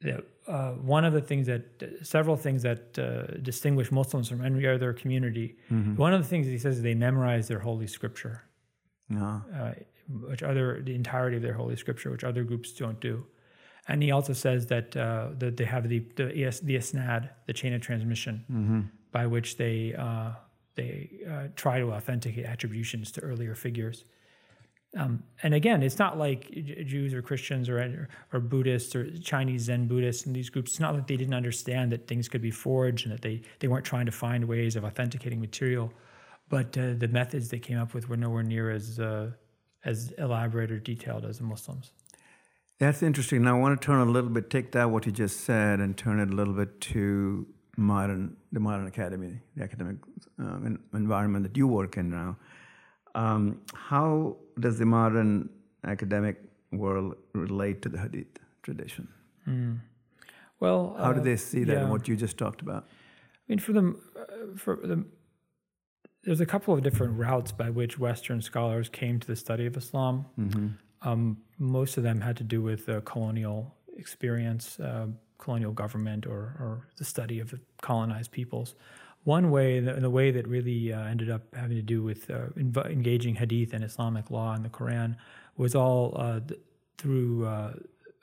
that 0.00 0.24
uh, 0.46 0.72
one 0.96 1.04
of 1.04 1.12
the 1.12 1.20
things 1.20 1.46
that, 1.46 1.62
several 2.02 2.36
things 2.36 2.62
that 2.62 2.98
uh, 2.98 3.38
distinguish 3.42 3.90
Muslims 3.92 4.28
from 4.28 4.44
any 4.44 4.66
other 4.66 4.92
community, 4.92 5.56
one 5.96 6.12
of 6.14 6.22
the 6.22 6.28
things 6.28 6.46
he 6.46 6.58
says 6.58 6.76
is 6.76 6.82
they 6.82 6.94
memorize 6.94 7.48
their 7.48 7.58
holy 7.60 7.86
scripture 7.86 8.42
No. 9.08 9.42
uh, 9.54 9.72
which 10.28 10.42
other 10.42 10.80
the 10.82 10.94
entirety 10.94 11.36
of 11.36 11.42
their 11.42 11.52
holy 11.54 11.76
scripture, 11.76 12.10
which 12.10 12.24
other 12.24 12.42
groups 12.44 12.72
don't 12.72 13.00
do. 13.00 13.26
And 13.88 14.02
he 14.02 14.10
also 14.10 14.32
says 14.34 14.66
that 14.66 14.96
uh, 14.96 15.28
that 15.38 15.56
they 15.56 15.64
have 15.64 15.88
the 15.88 16.00
the, 16.16 16.26
the 16.62 16.76
isnad, 16.76 17.30
the 17.46 17.52
chain 17.52 17.72
of 17.74 17.80
transmission, 17.82 18.90
by 19.12 19.26
which 19.26 19.56
they 19.56 19.94
uh, 19.94 20.30
they 20.74 21.10
uh, 21.30 21.48
try 21.56 21.78
to 21.78 21.92
authenticate 21.92 22.44
attributions 22.46 23.10
to 23.12 23.20
earlier 23.22 23.54
figures. 23.54 24.04
Um, 24.96 25.22
and 25.42 25.52
again, 25.52 25.82
it's 25.82 25.98
not 25.98 26.16
like 26.16 26.50
Jews 26.50 27.12
or 27.12 27.20
Christians 27.20 27.68
or 27.68 28.08
or 28.32 28.40
Buddhists 28.40 28.96
or 28.96 29.10
Chinese 29.18 29.62
Zen 29.62 29.86
Buddhists 29.86 30.24
and 30.24 30.34
these 30.34 30.48
groups. 30.48 30.72
It's 30.72 30.80
not 30.80 30.94
like 30.94 31.06
they 31.06 31.16
didn't 31.16 31.34
understand 31.34 31.92
that 31.92 32.06
things 32.06 32.28
could 32.28 32.40
be 32.40 32.50
forged 32.50 33.04
and 33.04 33.12
that 33.14 33.20
they 33.20 33.42
they 33.58 33.68
weren't 33.68 33.84
trying 33.84 34.06
to 34.06 34.12
find 34.12 34.44
ways 34.46 34.76
of 34.76 34.84
authenticating 34.84 35.40
material, 35.40 35.92
but 36.48 36.76
uh, 36.78 36.94
the 36.96 37.08
methods 37.08 37.50
they 37.50 37.58
came 37.58 37.78
up 37.78 37.92
with 37.92 38.08
were 38.08 38.16
nowhere 38.16 38.42
near 38.42 38.70
as 38.70 38.98
uh, 38.98 39.30
as 39.84 40.12
elaborate 40.12 40.72
or 40.72 40.78
detailed 40.78 41.26
as 41.26 41.38
the 41.38 41.44
Muslims. 41.44 41.92
That's 42.78 43.02
interesting. 43.02 43.42
Now 43.42 43.56
I 43.56 43.60
want 43.60 43.80
to 43.80 43.84
turn 43.84 44.00
a 44.00 44.10
little 44.10 44.30
bit, 44.30 44.50
take 44.50 44.72
that 44.72 44.90
what 44.90 45.04
you 45.04 45.12
just 45.12 45.40
said, 45.40 45.80
and 45.80 45.96
turn 45.96 46.20
it 46.20 46.30
a 46.30 46.34
little 46.34 46.54
bit 46.54 46.80
to 46.92 47.46
modern, 47.76 48.36
the 48.52 48.60
modern 48.60 48.86
academy, 48.86 49.40
the 49.56 49.64
academic 49.64 49.96
um, 50.38 50.78
environment 50.94 51.44
that 51.44 51.56
you 51.56 51.66
work 51.66 51.96
in 51.96 52.10
now. 52.10 52.36
Um, 53.18 53.42
how 53.74 54.36
does 54.64 54.78
the 54.78 54.86
modern 54.86 55.50
academic 55.94 56.36
world 56.72 57.16
relate 57.32 57.82
to 57.82 57.88
the 57.88 57.98
Hadith 57.98 58.34
tradition? 58.62 59.08
Well, 60.60 60.96
How 60.98 61.12
do 61.12 61.20
uh, 61.20 61.24
they 61.24 61.36
see 61.36 61.64
that? 61.64 61.72
yeah. 61.72 61.82
and 61.82 61.90
What 61.90 62.06
you 62.08 62.16
just 62.16 62.36
talked 62.36 62.60
about? 62.60 62.82
I 62.86 63.44
mean, 63.48 63.58
for 63.66 63.72
them, 63.72 63.88
uh, 64.22 64.56
for 64.56 64.76
them, 64.76 65.02
there's 66.24 66.40
a 66.40 66.46
couple 66.54 66.74
of 66.74 66.82
different 66.82 67.14
routes 67.18 67.52
by 67.52 67.70
which 67.70 67.98
Western 67.98 68.40
scholars 68.42 68.88
came 68.88 69.18
to 69.20 69.26
the 69.26 69.36
study 69.36 69.66
of 69.66 69.76
Islam. 69.76 70.26
Um, 71.02 71.38
most 71.58 71.96
of 71.96 72.02
them 72.02 72.20
had 72.20 72.36
to 72.36 72.44
do 72.44 72.60
with 72.60 72.88
uh, 72.88 73.00
colonial 73.12 73.58
experience, 73.96 74.78
uh, 74.80 75.06
colonial 75.38 75.72
government, 75.72 76.26
or, 76.26 76.42
or 76.62 76.88
the 76.98 77.04
study 77.04 77.38
of 77.40 77.54
colonized 77.80 78.30
peoples. 78.32 78.74
One 79.24 79.50
way, 79.50 79.80
the, 79.80 79.94
the 79.94 80.10
way 80.10 80.30
that 80.30 80.48
really 80.48 80.92
uh, 80.92 81.02
ended 81.02 81.30
up 81.30 81.42
having 81.54 81.76
to 81.76 81.82
do 81.82 82.02
with 82.02 82.30
uh, 82.30 82.46
inv- 82.56 82.90
engaging 82.90 83.34
Hadith 83.34 83.72
and 83.74 83.84
Islamic 83.84 84.30
law 84.30 84.54
and 84.54 84.64
the 84.64 84.70
Quran, 84.70 85.16
was 85.56 85.74
all 85.74 86.14
uh, 86.16 86.40
th- 86.40 86.60
through 86.96 87.46
uh, 87.46 87.72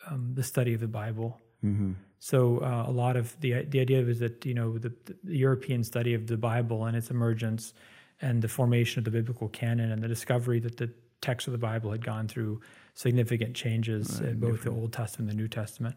um, 0.10 0.32
the 0.34 0.44
study 0.44 0.74
of 0.74 0.80
the 0.80 0.88
Bible. 0.88 1.40
Mm-hmm. 1.64 1.94
So 2.20 2.60
uh, 2.60 2.86
a 2.88 2.92
lot 2.92 3.18
of 3.18 3.40
the 3.42 3.64
the 3.66 3.80
idea 3.80 4.02
was 4.04 4.20
that 4.20 4.46
you 4.46 4.54
know 4.54 4.78
the, 4.78 4.92
the, 5.24 5.38
European 5.38 5.84
study 5.84 6.14
of 6.14 6.28
the 6.28 6.38
Bible 6.38 6.86
and 6.86 6.98
its 6.98 7.12
emergence, 7.12 7.74
and 8.22 8.42
the 8.42 8.48
formation 8.48 9.00
of 9.00 9.06
the 9.06 9.12
biblical 9.12 9.50
canon, 9.50 9.92
and 9.92 10.02
the 10.02 10.08
discovery 10.08 10.60
that 10.62 10.78
the 10.78 10.90
text 11.22 11.48
of 11.48 11.52
the 11.52 11.60
Bible 11.60 11.92
had 11.92 12.04
gone 12.04 12.28
through 12.28 12.62
significant 12.94 13.56
changes 13.56 14.22
Right, 14.22 14.32
in 14.32 14.40
both 14.40 14.54
different. 14.54 14.76
the 14.76 14.82
Old 14.82 14.94
Testament 14.94 15.32
and 15.32 15.40
the 15.40 15.44
New 15.44 15.48
Testament. 15.48 15.96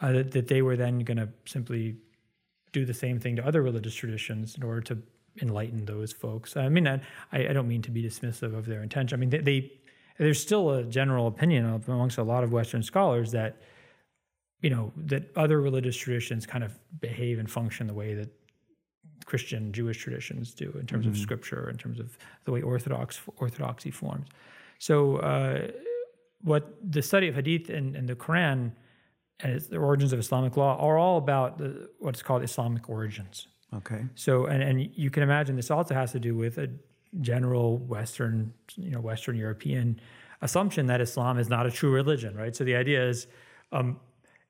Uh, 0.00 0.12
that, 0.12 0.30
that 0.30 0.46
they 0.48 0.62
were 0.62 0.76
then 0.76 1.00
going 1.00 1.16
to 1.16 1.28
simply 1.44 1.96
do 2.72 2.84
the 2.84 2.94
same 2.94 3.18
thing 3.18 3.36
to 3.36 3.46
other 3.46 3.62
religious 3.62 3.94
traditions 3.94 4.56
in 4.56 4.62
order 4.62 4.80
to 4.82 4.98
enlighten 5.40 5.84
those 5.84 6.12
folks. 6.12 6.56
I 6.56 6.68
mean, 6.68 6.86
I, 6.86 7.00
I 7.32 7.52
don't 7.52 7.68
mean 7.68 7.82
to 7.82 7.90
be 7.90 8.02
dismissive 8.02 8.56
of 8.56 8.66
their 8.66 8.82
intention. 8.82 9.16
I 9.16 9.20
mean, 9.20 9.30
they, 9.30 9.38
they 9.38 9.72
there's 10.18 10.40
still 10.40 10.70
a 10.70 10.84
general 10.84 11.28
opinion 11.28 11.82
amongst 11.86 12.18
a 12.18 12.22
lot 12.22 12.44
of 12.44 12.52
Western 12.52 12.82
scholars 12.82 13.30
that 13.32 13.56
you 14.60 14.70
know 14.70 14.92
that 14.96 15.30
other 15.36 15.60
religious 15.60 15.96
traditions 15.96 16.46
kind 16.46 16.64
of 16.64 16.78
behave 17.00 17.38
and 17.38 17.50
function 17.50 17.86
the 17.86 17.94
way 17.94 18.14
that 18.14 18.28
Christian 19.24 19.72
Jewish 19.72 19.98
traditions 19.98 20.54
do 20.54 20.76
in 20.80 20.86
terms 20.86 21.06
of 21.06 21.16
scripture, 21.16 21.68
in 21.70 21.76
terms 21.76 22.00
of 22.00 22.18
the 22.44 22.50
way 22.52 22.62
Orthodox 22.62 23.20
orthodoxy 23.36 23.90
forms. 23.90 24.26
So, 24.78 25.16
uh, 25.18 25.68
what 26.42 26.74
the 26.82 27.02
study 27.02 27.28
of 27.28 27.34
Hadith 27.34 27.68
and, 27.68 27.94
and 27.96 28.08
the 28.08 28.14
Quran 28.14 28.72
the 29.40 29.76
origins 29.76 30.12
of 30.12 30.18
Islamic 30.18 30.56
law 30.56 30.76
are 30.78 30.98
all 30.98 31.18
about 31.18 31.58
the, 31.58 31.88
what's 31.98 32.22
called 32.22 32.42
Islamic 32.42 32.88
origins. 32.88 33.46
Okay. 33.74 34.04
So, 34.14 34.46
and, 34.46 34.62
and 34.62 34.90
you 34.96 35.10
can 35.10 35.22
imagine 35.22 35.56
this 35.56 35.70
also 35.70 35.94
has 35.94 36.12
to 36.12 36.20
do 36.20 36.34
with 36.34 36.58
a 36.58 36.68
general 37.20 37.78
Western, 37.78 38.52
you 38.76 38.90
know, 38.90 39.00
Western 39.00 39.36
European 39.36 40.00
assumption 40.42 40.86
that 40.86 41.00
Islam 41.00 41.38
is 41.38 41.48
not 41.48 41.66
a 41.66 41.70
true 41.70 41.90
religion, 41.90 42.34
right? 42.36 42.54
So 42.54 42.64
the 42.64 42.76
idea 42.76 43.06
is, 43.06 43.26
um, 43.72 44.00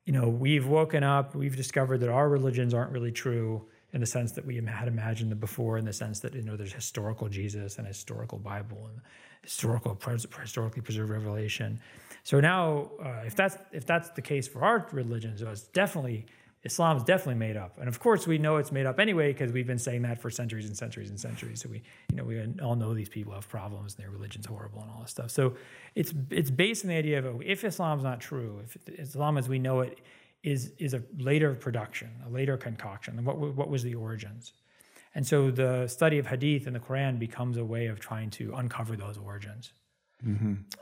you 0.04 0.12
know, 0.12 0.28
we've 0.28 0.66
woken 0.66 1.02
up, 1.02 1.35
we've 1.35 1.57
discovered 1.57 1.99
that 1.99 2.09
our 2.09 2.28
religions 2.28 2.73
aren't 2.73 2.92
really 2.92 3.12
true 3.12 3.66
in 3.92 4.00
the 4.00 4.07
sense 4.07 4.33
that 4.33 4.45
we 4.45 4.57
had 4.57 4.88
imagined 4.88 5.30
them 5.30 5.38
before, 5.38 5.78
in 5.78 5.85
the 5.85 5.92
sense 5.92 6.21
that 6.21 6.35
you 6.35 6.42
know 6.42 6.57
there's 6.57 6.73
historical 6.73 7.28
Jesus 7.28 7.78
and 7.78 7.87
historical 7.87 8.38
Bible 8.38 8.87
and 8.87 9.00
historical 9.42 9.99
historically 10.40 10.83
preserved 10.83 11.11
revelation. 11.11 11.80
So 12.23 12.40
now, 12.40 12.90
uh, 13.02 13.23
if 13.25 13.35
that's 13.35 13.57
if 13.73 13.87
that's 13.87 14.11
the 14.11 14.23
case 14.23 14.47
for 14.47 14.62
our 14.62 14.87
religions, 14.92 15.40
it's 15.40 15.62
definitely 15.62 16.26
Islam 16.64 16.97
is 16.97 17.04
definitely 17.04 17.37
made 17.37 17.57
up, 17.57 17.78
and 17.78 17.88
of 17.88 17.99
course 17.99 18.26
we 18.26 18.37
know 18.37 18.57
it's 18.57 18.73
made 18.73 18.85
up 18.85 18.99
anyway 18.99 19.33
because 19.33 19.52
we've 19.52 19.66
been 19.66 19.78
saying 19.78 20.02
that 20.02 20.21
for 20.21 20.28
centuries 20.28 20.66
and 20.66 20.76
centuries 20.76 21.09
and 21.09 21.18
centuries. 21.18 21.62
So 21.62 21.71
we, 21.71 21.83
you 22.11 22.16
know, 22.16 22.25
we 22.25 22.42
all 22.62 22.76
know 22.76 22.92
these 22.92 23.09
people 23.09 23.33
have 23.33 23.49
problems 23.49 23.95
and 23.95 24.04
their 24.04 24.11
religion's 24.11 24.45
horrible 24.45 24.83
and 24.83 24.90
all 24.90 25.00
this 25.00 25.12
stuff. 25.12 25.30
So 25.30 25.54
it's 25.95 26.12
it's 26.30 26.50
based 26.50 26.85
on 26.85 26.90
the 26.90 26.97
idea 26.97 27.21
of 27.21 27.40
if 27.42 27.64
Islam's 27.64 28.02
not 28.02 28.21
true, 28.21 28.61
if 28.64 28.76
Islam 28.99 29.38
as 29.38 29.49
we 29.49 29.59
know 29.59 29.80
it 29.80 29.99
is 30.50 30.72
is 30.78 30.94
a 30.94 31.02
later 31.18 31.54
production, 31.54 32.10
a 32.26 32.30
later 32.30 32.56
concoction. 32.56 33.24
What 33.24 33.38
what 33.38 33.68
was 33.68 33.82
the 33.82 33.94
origins? 33.94 34.52
And 35.14 35.26
so 35.26 35.50
the 35.50 35.88
study 35.88 36.18
of 36.18 36.26
Hadith 36.26 36.66
and 36.66 36.76
the 36.76 36.80
Quran 36.80 37.18
becomes 37.18 37.56
a 37.56 37.64
way 37.64 37.86
of 37.86 37.98
trying 37.98 38.30
to 38.30 38.54
uncover 38.54 38.94
those 38.96 39.18
origins. 39.18 39.72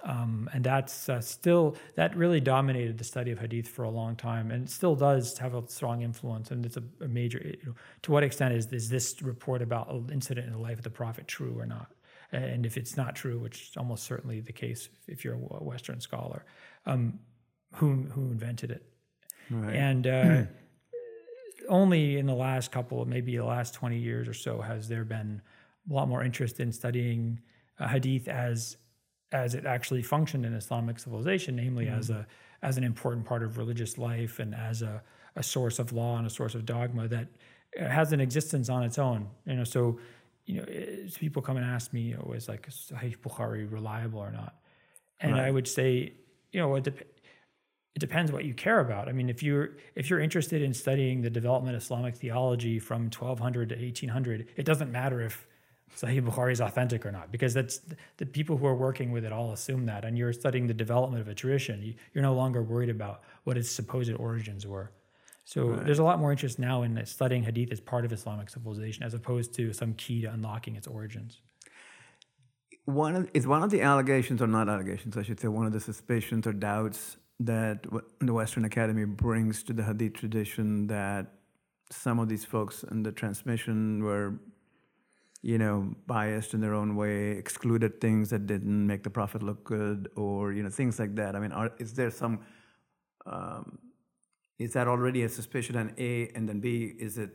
Um, 0.03 0.49
and 0.55 0.65
that's 0.65 1.09
uh, 1.09 1.21
still 1.21 1.77
that 1.95 2.17
really 2.17 2.41
dominated 2.41 2.97
the 2.97 3.05
study 3.05 3.31
of 3.33 3.39
hadith 3.39 3.69
for 3.69 3.85
a 3.85 3.91
long 3.91 4.17
time, 4.17 4.51
and 4.51 4.65
it 4.65 4.71
still 4.71 4.97
does 4.97 5.37
have 5.39 5.55
a 5.55 5.63
strong 5.69 6.03
influence. 6.03 6.51
And 6.51 6.65
it's 6.65 6.79
a, 6.79 6.83
a 7.03 7.09
major. 7.09 7.41
You 7.45 7.59
know, 7.67 7.75
to 8.03 8.13
what 8.13 8.23
extent 8.25 8.55
is 8.55 8.73
is 8.73 8.89
this 8.89 9.21
report 9.23 9.61
about 9.61 9.91
an 9.91 10.09
incident 10.11 10.47
in 10.47 10.55
the 10.55 10.59
life 10.59 10.79
of 10.79 10.85
the 10.85 10.91
prophet 10.91 11.29
true 11.29 11.55
or 11.59 11.67
not? 11.67 11.93
And 12.33 12.65
if 12.65 12.77
it's 12.77 12.97
not 12.97 13.15
true, 13.15 13.39
which 13.39 13.63
is 13.63 13.77
almost 13.77 14.05
certainly 14.05 14.41
the 14.41 14.53
case 14.53 14.89
if 15.07 15.25
you're 15.25 15.35
a 15.35 15.65
Western 15.65 16.01
scholar, 16.01 16.45
um, 16.87 17.19
who 17.75 18.05
who 18.15 18.23
invented 18.31 18.71
it? 18.71 18.83
Right. 19.51 19.75
And 19.75 20.07
uh, 20.07 20.43
only 21.69 22.19
in 22.19 22.27
the 22.27 22.35
last 22.35 22.73
couple, 22.73 23.05
maybe 23.05 23.37
the 23.37 23.45
last 23.45 23.75
20 23.75 23.99
years 23.99 24.29
or 24.29 24.35
so, 24.35 24.61
has 24.61 24.89
there 24.89 25.05
been 25.05 25.41
a 25.89 25.95
lot 25.95 26.09
more 26.09 26.23
interest 26.23 26.61
in 26.61 26.73
studying 26.73 27.41
uh, 27.79 27.89
hadith 27.89 28.29
as 28.29 28.77
as 29.33 29.55
it 29.55 29.67
actually 29.67 30.03
functioned 30.03 30.47
in 30.47 30.55
Islamic 30.55 30.99
civilization, 30.99 31.57
namely 31.57 31.89
as 31.89 32.11
a 32.11 32.27
as 32.63 32.79
an 32.79 32.85
important 32.85 33.27
part 33.27 33.43
of 33.43 33.59
religious 33.59 33.99
life 33.99 34.39
and 34.39 34.55
as 34.55 34.83
a, 34.83 35.03
a 35.35 35.43
source 35.43 35.79
of 35.79 35.93
law 35.93 36.17
and 36.17 36.27
a 36.27 36.31
source 36.31 36.55
of 36.55 36.65
dogma 36.65 37.07
that 37.09 37.29
uh, 37.81 37.89
has 37.89 38.13
an 38.13 38.21
existence 38.21 38.69
on 38.69 38.83
its 38.83 38.99
own. 38.99 39.29
You 39.45 39.57
know, 39.57 39.65
so 39.65 39.99
you 40.47 40.61
know, 40.61 40.67
people 41.17 41.43
come 41.43 41.57
and 41.57 41.67
ask 41.67 41.93
me, 41.93 42.03
you 42.03 42.15
know, 42.15 42.33
is 42.35 42.49
like 42.49 42.69
Sahih 42.71 43.19
Bukhari 43.19 43.71
reliable 43.71 44.21
or 44.21 44.31
not? 44.31 44.55
And 45.21 45.35
I 45.35 45.51
would 45.51 45.67
say, 45.67 46.13
you 46.53 46.61
know, 46.61 46.75
it, 46.77 46.85
dep- 46.85 47.07
it 47.97 47.99
depends 47.99 48.31
what 48.31 48.45
you 48.45 48.53
care 48.53 48.81
about. 48.81 49.09
I 49.09 49.13
mean, 49.13 49.31
if 49.31 49.43
you're 49.43 49.71
if 49.95 50.11
you're 50.11 50.21
interested 50.21 50.61
in 50.61 50.75
studying 50.75 51.23
the 51.23 51.31
development 51.31 51.75
of 51.75 51.83
Islamic 51.83 52.15
theology 52.15 52.79
from 52.79 53.05
1200 53.05 53.71
to 53.71 53.75
1800, 53.75 54.49
it 54.55 54.67
doesn't 54.67 54.93
matter 54.93 55.23
if 55.23 55.49
Sahih 55.97 56.23
Bukhari 56.23 56.53
is 56.53 56.61
authentic 56.61 57.07
or 57.07 57.11
not, 57.11 57.33
because 57.33 57.55
that's 57.55 57.81
the 58.19 58.27
people 58.27 58.59
who 58.59 58.67
are 58.67 58.75
working 58.75 59.13
with 59.13 59.25
it 59.25 59.33
all 59.33 59.53
assume 59.53 59.87
that, 59.87 60.05
and 60.05 60.19
you're 60.19 60.35
studying 60.35 60.67
the 60.67 60.75
development 60.75 61.23
of 61.23 61.29
a 61.29 61.35
tradition. 61.35 61.83
You, 61.83 61.95
you're 62.13 62.23
no 62.23 62.35
longer 62.35 62.63
worried 62.63 62.91
about 62.91 63.23
what 63.45 63.57
its 63.57 63.71
supposed 63.71 64.13
origins 64.13 64.67
were. 64.67 64.91
So 65.47 65.77
there's 65.77 66.01
a 66.01 66.05
lot 66.05 66.19
more 66.19 66.33
interest 66.33 66.59
now 66.59 66.83
in 66.83 67.07
studying 67.07 67.45
Hadith 67.45 67.73
as 67.73 67.81
part 67.81 68.05
of 68.05 68.13
Islamic 68.13 68.51
civilization, 68.51 69.05
as 69.05 69.15
opposed 69.15 69.55
to 69.55 69.73
some 69.73 69.95
key 69.95 70.21
to 70.23 70.31
unlocking 70.31 70.77
its 70.77 70.87
origins. 70.87 71.41
one 72.85 73.17
of, 73.17 73.31
is 73.33 73.47
one 73.47 73.63
of 73.63 73.71
the 73.71 73.81
allegations, 73.81 74.43
or 74.43 74.49
not 74.49 74.69
allegations, 74.69 75.17
I 75.17 75.23
should 75.23 75.41
say, 75.41 75.49
one 75.49 75.65
of 75.65 75.73
the 75.73 75.81
suspicions 75.81 76.47
or 76.47 76.53
doubts 76.53 77.17
that 77.41 77.87
the 78.21 78.33
Western 78.33 78.65
Academy 78.65 79.05
brings 79.05 79.63
to 79.65 79.73
the 79.73 79.85
Hadith 79.85 80.15
tradition 80.15 80.87
that 80.87 81.27
some 81.91 82.19
of 82.19 82.29
these 82.29 82.45
folks 82.45 82.83
in 82.83 83.03
the 83.03 83.13
transmission 83.13 84.03
were, 84.03 84.41
you 85.43 85.59
know, 85.59 85.95
biased 86.07 86.55
in 86.55 86.61
their 86.61 86.75
own 86.75 86.97
way, 86.97 87.31
excluded 87.33 88.01
things 88.01 88.31
that 88.31 88.47
didn't 88.47 88.87
make 88.87 89.03
the 89.03 89.11
Prophet 89.11 89.43
look 89.43 89.65
good, 89.65 90.09
or 90.17 90.53
you 90.53 90.63
know, 90.63 90.71
things 90.71 90.99
like 90.99 91.15
that. 91.17 91.37
I 91.37 91.41
mean, 91.41 91.53
are, 91.53 91.73
is 91.79 91.93
there 91.95 92.11
some? 92.11 92.41
Um, 93.27 93.79
is 94.59 94.73
that 94.73 94.89
already 94.89 95.23
a 95.23 95.29
suspicion? 95.29 95.77
And 95.77 95.93
A, 95.99 96.31
and 96.35 96.49
then 96.49 96.61
B, 96.61 96.95
is 96.99 97.19
it? 97.19 97.31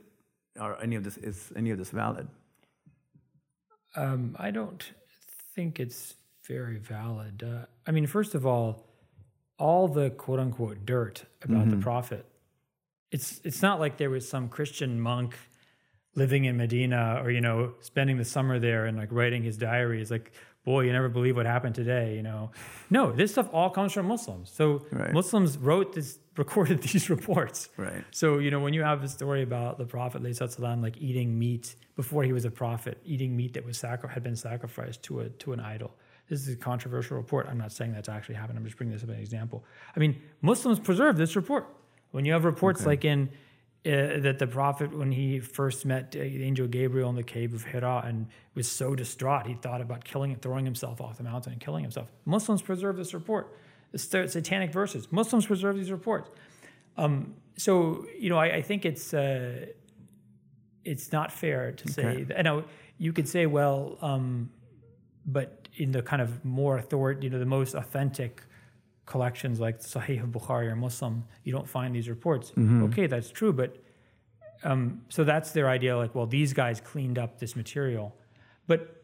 Are 0.60 0.82
any 0.82 0.96
of 0.96 1.04
this 1.04 1.18
is 1.18 1.54
any 1.56 1.70
of 1.70 1.78
this 1.78 1.92
valid? 1.92 2.28
Um, 3.96 4.36
I 4.40 4.52
don't 4.52 4.84
think 5.56 5.80
it's 5.80 6.16
very 6.48 6.78
valid. 6.78 7.44
Uh, 7.44 7.66
I 7.86 7.92
mean, 7.92 8.08
first 8.08 8.36
of 8.36 8.46
all, 8.46 8.91
all 9.62 9.88
the 9.88 10.10
quote 10.10 10.40
unquote 10.40 10.86
dirt 10.86 11.26
about 11.44 11.66
the 11.70 11.74
mm-hmm. 11.74 11.82
prophet, 11.82 12.26
it's 13.12 13.40
it's 13.44 13.62
not 13.62 13.80
like 13.80 13.98
there 13.98 14.10
was 14.10 14.28
some 14.28 14.50
Christian 14.50 15.00
monk 15.00 15.38
living 16.16 16.46
in 16.46 16.58
Medina 16.58 17.22
or 17.24 17.32
you 17.32 17.42
know 17.42 17.74
spending 17.80 18.18
the 18.18 18.26
summer 18.26 18.60
there 18.60 18.86
and 18.86 18.98
like 18.98 19.10
writing 19.12 19.44
his 19.44 19.58
diary. 19.58 20.02
It's 20.02 20.12
like, 20.12 20.32
boy, 20.66 20.82
you 20.82 20.92
never 20.92 21.10
believe 21.10 21.36
what 21.36 21.46
happened 21.46 21.76
today. 21.76 22.16
You 22.16 22.24
know, 22.24 22.52
no, 22.90 23.12
this 23.12 23.32
stuff 23.32 23.50
all 23.54 23.70
comes 23.70 23.94
from 23.94 24.08
Muslims. 24.08 24.52
So 24.52 24.86
Right. 24.92 25.14
Muslims 25.14 25.58
wrote 25.58 25.94
this, 25.94 26.18
recorded 26.38 26.82
these 26.82 27.10
reports. 27.10 27.70
Right. 27.78 28.04
So, 28.12 28.40
you 28.40 28.50
know, 28.52 28.60
when 28.60 28.74
you 28.74 28.82
have 28.82 29.04
a 29.04 29.08
story 29.08 29.44
about 29.44 29.78
the 29.78 29.86
Prophet 29.86 30.22
salam, 30.36 30.82
like 30.82 30.98
eating 30.98 31.38
meat 31.38 31.76
before 31.96 32.24
he 32.24 32.34
was 32.34 32.46
a 32.46 32.52
prophet, 32.52 32.98
eating 33.06 33.36
meat 33.36 33.54
that 33.54 33.66
was 33.66 33.78
sacri- 33.78 34.10
had 34.10 34.24
been 34.24 34.36
sacrificed 34.36 35.04
to 35.04 35.20
a 35.22 35.30
to 35.30 35.54
an 35.54 35.60
idol. 35.60 35.92
This 36.32 36.48
is 36.48 36.54
a 36.54 36.56
controversial 36.56 37.18
report. 37.18 37.48
I'm 37.50 37.58
not 37.58 37.74
saying 37.74 37.92
that's 37.92 38.08
actually 38.08 38.36
happened. 38.36 38.58
I'm 38.58 38.64
just 38.64 38.78
bringing 38.78 38.94
this 38.94 39.04
up 39.04 39.10
as 39.10 39.18
an 39.18 39.22
example. 39.22 39.66
I 39.94 40.00
mean, 40.00 40.22
Muslims 40.42 40.80
preserve 40.80 41.18
this 41.18 41.36
report. 41.36 41.68
When 42.12 42.24
you 42.24 42.32
have 42.32 42.46
reports 42.46 42.86
like 42.86 43.04
in 43.04 43.28
uh, 43.86 44.16
that 44.20 44.40
the 44.40 44.48
prophet, 44.48 44.98
when 44.98 45.12
he 45.12 45.42
first 45.42 45.86
met 45.86 46.16
uh, 46.16 46.20
the 46.20 46.42
angel 46.46 46.68
Gabriel 46.68 47.10
in 47.10 47.18
the 47.18 47.24
cave 47.24 47.54
of 47.54 47.66
Hira 47.66 48.04
and 48.06 48.28
was 48.56 48.72
so 48.72 48.96
distraught, 48.96 49.46
he 49.46 49.56
thought 49.56 49.82
about 49.82 50.06
killing, 50.06 50.32
and 50.32 50.42
throwing 50.42 50.64
himself 50.64 51.02
off 51.02 51.18
the 51.18 51.24
mountain 51.24 51.52
and 51.52 51.60
killing 51.60 51.84
himself. 51.84 52.08
Muslims 52.24 52.62
preserve 52.62 52.96
this 52.96 53.14
report. 53.14 53.54
The 53.92 53.98
satanic 53.98 54.72
verses. 54.72 55.12
Muslims 55.12 55.46
preserve 55.46 55.76
these 55.76 55.92
reports. 55.92 56.30
Um, 56.96 57.34
so 57.58 58.06
you 58.18 58.30
know, 58.30 58.38
I, 58.38 58.56
I 58.56 58.62
think 58.62 58.86
it's 58.86 59.14
uh, 59.14 59.66
it's 60.86 61.12
not 61.12 61.34
fair 61.34 61.74
to 61.74 61.92
say. 61.92 62.06
Okay. 62.06 62.24
That, 62.24 62.38
you 62.38 62.44
know, 62.44 62.64
you 62.98 63.12
could 63.12 63.28
say, 63.28 63.48
well, 63.48 63.98
um, 64.02 64.50
but 65.26 65.61
in 65.76 65.92
the 65.92 66.02
kind 66.02 66.22
of 66.22 66.44
more 66.44 66.78
authority, 66.78 67.26
you 67.26 67.30
know, 67.30 67.40
the 67.40 67.46
most 67.46 67.74
authentic 67.76 68.44
collections 69.06 69.60
like 69.60 69.80
Sahih 69.80 70.30
Bukhari 70.32 70.68
or 70.68 70.76
Muslim, 70.76 71.26
you 71.44 71.52
don't 71.52 71.68
find 71.68 71.96
these 71.96 72.08
reports. 72.10 72.52
Okay, 72.86 73.08
that's 73.08 73.30
true, 73.30 73.54
but 73.54 73.78
um, 74.64 75.02
so 75.10 75.24
that's 75.24 75.52
their 75.52 75.68
idea. 75.70 75.98
Like, 75.98 76.14
well, 76.14 76.28
these 76.28 76.54
guys 76.54 76.80
cleaned 76.80 77.18
up 77.18 77.40
this 77.40 77.56
material, 77.56 78.16
but 78.68 79.04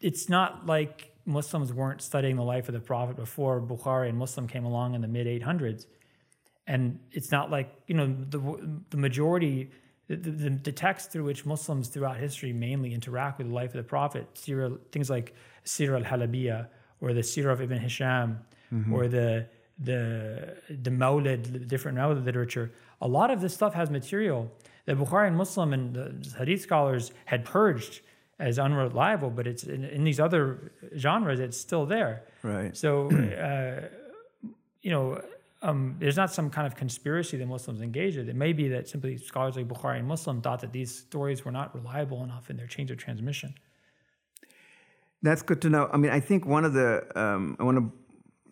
it's 0.00 0.28
not 0.28 0.66
like 0.66 1.12
Muslims 1.24 1.72
weren't 1.72 2.02
studying 2.02 2.36
the 2.36 2.42
life 2.42 2.68
of 2.68 2.74
the 2.74 2.80
Prophet 2.80 3.16
before 3.16 3.60
Bukhari 3.60 4.08
and 4.08 4.18
Muslim 4.18 4.46
came 4.46 4.64
along 4.64 4.94
in 4.94 5.00
the 5.00 5.08
mid 5.08 5.26
800s 5.26 5.86
and 6.66 6.98
it's 7.12 7.30
not 7.30 7.50
like 7.50 7.70
you 7.86 7.94
know 7.94 8.06
the 8.06 8.80
the 8.90 8.96
majority 8.96 9.70
the, 10.08 10.16
the, 10.16 10.50
the 10.50 10.72
text 10.72 11.10
through 11.10 11.24
which 11.24 11.46
Muslims 11.46 11.88
throughout 11.88 12.16
history 12.16 12.52
mainly 12.52 12.92
interact 12.92 13.38
with 13.38 13.48
the 13.48 13.54
life 13.54 13.70
of 13.70 13.76
the 13.76 13.82
Prophet, 13.82 14.26
Sirah, 14.34 14.78
things 14.92 15.08
like 15.08 15.34
Sirah 15.64 16.04
al-Halabiyah 16.04 16.66
or 17.00 17.12
the 17.12 17.22
Sirah 17.22 17.52
of 17.52 17.62
Ibn 17.62 17.78
Hisham 17.78 18.40
or 18.92 19.08
the 19.08 19.46
the 19.78 20.56
the 20.68 20.90
Mawlid, 20.90 21.66
different 21.68 21.98
Mawlid 21.98 22.24
literature, 22.24 22.72
a 23.00 23.08
lot 23.08 23.30
of 23.30 23.40
this 23.40 23.54
stuff 23.54 23.74
has 23.74 23.90
material 23.90 24.52
that 24.86 24.96
Bukhari 24.96 25.28
and 25.28 25.36
Muslim 25.36 25.72
and 25.72 25.94
the 25.94 26.34
Hadith 26.38 26.60
scholars 26.60 27.12
had 27.24 27.44
purged 27.44 28.00
as 28.38 28.58
unreliable, 28.58 29.30
but 29.30 29.46
it's 29.46 29.64
in, 29.64 29.84
in 29.84 30.04
these 30.04 30.20
other 30.20 30.72
genres, 30.96 31.40
it's 31.40 31.58
still 31.58 31.86
there. 31.86 32.24
Right. 32.42 32.76
So, 32.76 33.10
uh, 33.10 33.88
you 34.82 34.90
know, 34.90 35.22
um, 35.64 35.96
there's 35.98 36.16
not 36.16 36.30
some 36.30 36.50
kind 36.50 36.66
of 36.66 36.76
conspiracy 36.76 37.36
that 37.38 37.46
Muslims 37.46 37.80
engage 37.80 38.16
in. 38.18 38.28
It 38.28 38.36
may 38.36 38.52
be 38.52 38.68
that 38.68 38.86
simply 38.86 39.16
scholars 39.16 39.56
like 39.56 39.66
Bukhari 39.66 39.98
and 39.98 40.06
Muslim 40.06 40.42
thought 40.42 40.60
that 40.60 40.72
these 40.72 40.94
stories 40.94 41.44
were 41.44 41.50
not 41.50 41.74
reliable 41.74 42.22
enough 42.22 42.50
in 42.50 42.56
their 42.56 42.66
chains 42.66 42.90
of 42.90 42.98
transmission. 42.98 43.54
That's 45.22 45.40
good 45.40 45.62
to 45.62 45.70
know. 45.70 45.88
I 45.90 45.96
mean, 45.96 46.10
I 46.10 46.20
think 46.20 46.44
one 46.44 46.66
of 46.66 46.74
the 46.74 47.06
um, 47.18 47.56
I 47.58 47.64
want 47.64 47.78
to 47.78 47.90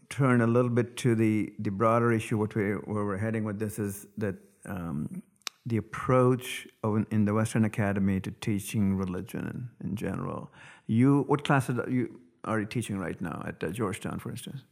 turn 0.09 0.41
a 0.41 0.47
little 0.47 0.71
bit 0.71 0.97
to 0.99 1.15
the 1.15 1.53
the 1.59 1.71
broader 1.71 2.13
issue. 2.13 2.39
What 2.39 2.55
we 2.55 2.73
where 2.73 3.05
we're 3.05 3.19
heading 3.19 3.45
with 3.45 3.59
this 3.59 3.79
is 3.79 4.07
that 4.17 4.37
um, 4.65 5.23
the 5.67 5.77
approach 5.77 6.67
of, 6.83 7.05
in 7.11 7.27
the 7.27 7.35
Western 7.35 7.67
Academy 7.67 8.21
to 8.21 8.31
teaching 8.31 8.97
religion 8.97 9.71
in, 9.81 9.89
in 9.89 9.97
general. 9.97 10.51
You, 10.87 11.25
what 11.29 11.45
classes 11.45 11.79
are 11.79 11.91
you 11.91 12.21
are 12.45 12.59
you 12.59 12.67
teaching 12.67 12.99
right 12.99 13.21
now 13.21 13.45
at 13.47 13.63
uh, 13.63 13.69
Georgetown, 13.69 14.19
for 14.19 14.31
instance? 14.31 14.63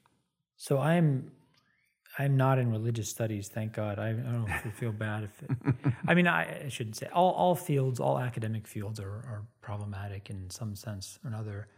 So 0.56 0.78
I'm 0.78 1.30
I'm 2.18 2.36
not 2.36 2.58
in 2.58 2.70
religious 2.70 3.08
studies, 3.08 3.48
thank 3.48 3.72
God. 3.72 3.98
I, 3.98 4.08
I 4.08 4.12
don't 4.12 4.72
feel 4.74 4.92
bad 4.92 5.24
if 5.24 5.42
it. 5.42 5.94
I 6.08 6.14
mean, 6.14 6.26
I, 6.26 6.64
I, 6.66 6.68
shouldn't 6.68 6.96
say 6.96 7.08
all, 7.12 7.32
all 7.32 7.54
fields, 7.54 8.00
all 8.00 8.18
academic 8.18 8.66
fields 8.66 8.98
are, 8.98 9.08
are 9.08 9.42
problematic 9.60 10.28
in 10.28 10.50
some 10.50 10.74
sense 10.74 11.18
or 11.24 11.28
another. 11.28 11.68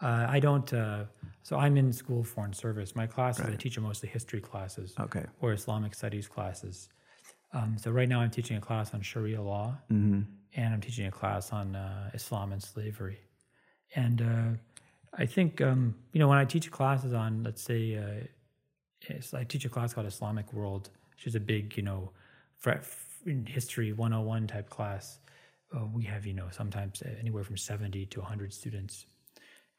Uh, 0.00 0.26
I 0.28 0.38
don't. 0.38 0.72
Uh, 0.72 1.04
so 1.42 1.56
I'm 1.56 1.76
in 1.76 1.92
school 1.92 2.22
foreign 2.22 2.52
service. 2.52 2.94
My 2.94 3.06
classes, 3.06 3.44
right. 3.44 3.54
I 3.54 3.56
teach 3.56 3.76
are 3.78 3.80
mostly 3.80 4.08
history 4.08 4.40
classes, 4.40 4.94
okay, 5.00 5.24
or 5.40 5.52
Islamic 5.52 5.94
studies 5.94 6.28
classes. 6.28 6.88
Um, 7.52 7.76
so 7.78 7.90
right 7.90 8.08
now 8.08 8.20
I'm 8.20 8.30
teaching 8.30 8.56
a 8.56 8.60
class 8.60 8.94
on 8.94 9.00
Sharia 9.02 9.42
law, 9.42 9.76
mm-hmm. 9.90 10.20
and 10.54 10.74
I'm 10.74 10.80
teaching 10.80 11.06
a 11.06 11.10
class 11.10 11.52
on 11.52 11.74
uh, 11.74 12.10
Islam 12.14 12.52
and 12.52 12.62
slavery. 12.62 13.18
And 13.96 14.22
uh, 14.22 15.18
I 15.18 15.26
think 15.26 15.60
um, 15.60 15.96
you 16.12 16.20
know 16.20 16.28
when 16.28 16.38
I 16.38 16.44
teach 16.44 16.70
classes 16.70 17.12
on, 17.12 17.42
let's 17.42 17.62
say, 17.62 17.96
uh, 17.96 18.24
I 19.34 19.44
teach 19.44 19.64
a 19.64 19.68
class 19.68 19.94
called 19.94 20.06
Islamic 20.06 20.52
World, 20.52 20.90
which 21.10 21.26
is 21.26 21.34
a 21.34 21.40
big, 21.40 21.76
you 21.76 21.82
know, 21.82 22.12
history 23.46 23.92
101 23.92 24.46
type 24.46 24.68
class. 24.70 25.18
Uh, 25.74 25.84
we 25.92 26.04
have, 26.04 26.26
you 26.26 26.34
know, 26.34 26.48
sometimes 26.50 27.02
anywhere 27.20 27.44
from 27.44 27.56
70 27.56 28.06
to 28.06 28.20
100 28.20 28.52
students 28.52 29.06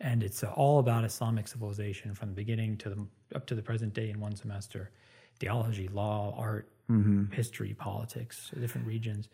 and 0.02 0.24
it's 0.24 0.44
uh, 0.44 0.52
all 0.56 0.80
about 0.80 1.04
Islamic 1.04 1.48
civilization 1.48 2.14
from 2.14 2.30
the 2.30 2.36
beginning 2.36 2.78
to 2.78 2.90
the 2.90 3.08
up 3.36 3.46
to 3.48 3.56
the 3.56 3.62
present 3.62 3.94
day 3.94 4.10
in 4.10 4.20
one 4.20 4.36
semester. 4.36 4.92
Theology, 5.40 5.88
law, 5.88 6.36
art, 6.38 6.70
mm-hmm. 6.90 7.32
history, 7.34 7.74
politics, 7.74 8.52
different 8.60 8.88
regions. 8.88 9.30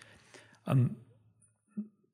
Um, 0.67 0.95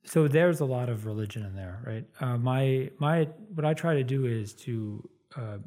so 0.04 0.28
there's 0.28 0.60
a 0.60 0.66
lot 0.66 0.90
of 0.90 1.06
religion 1.06 1.46
in 1.46 1.56
there, 1.56 1.82
right? 1.86 2.06
Uh, 2.20 2.38
my 2.38 2.90
my 3.00 3.28
what 3.54 3.66
I 3.66 3.74
try 3.74 3.96
to 3.96 4.04
do 4.04 4.26
is 4.26 4.54
to 4.54 5.10
uh, 5.36 5.58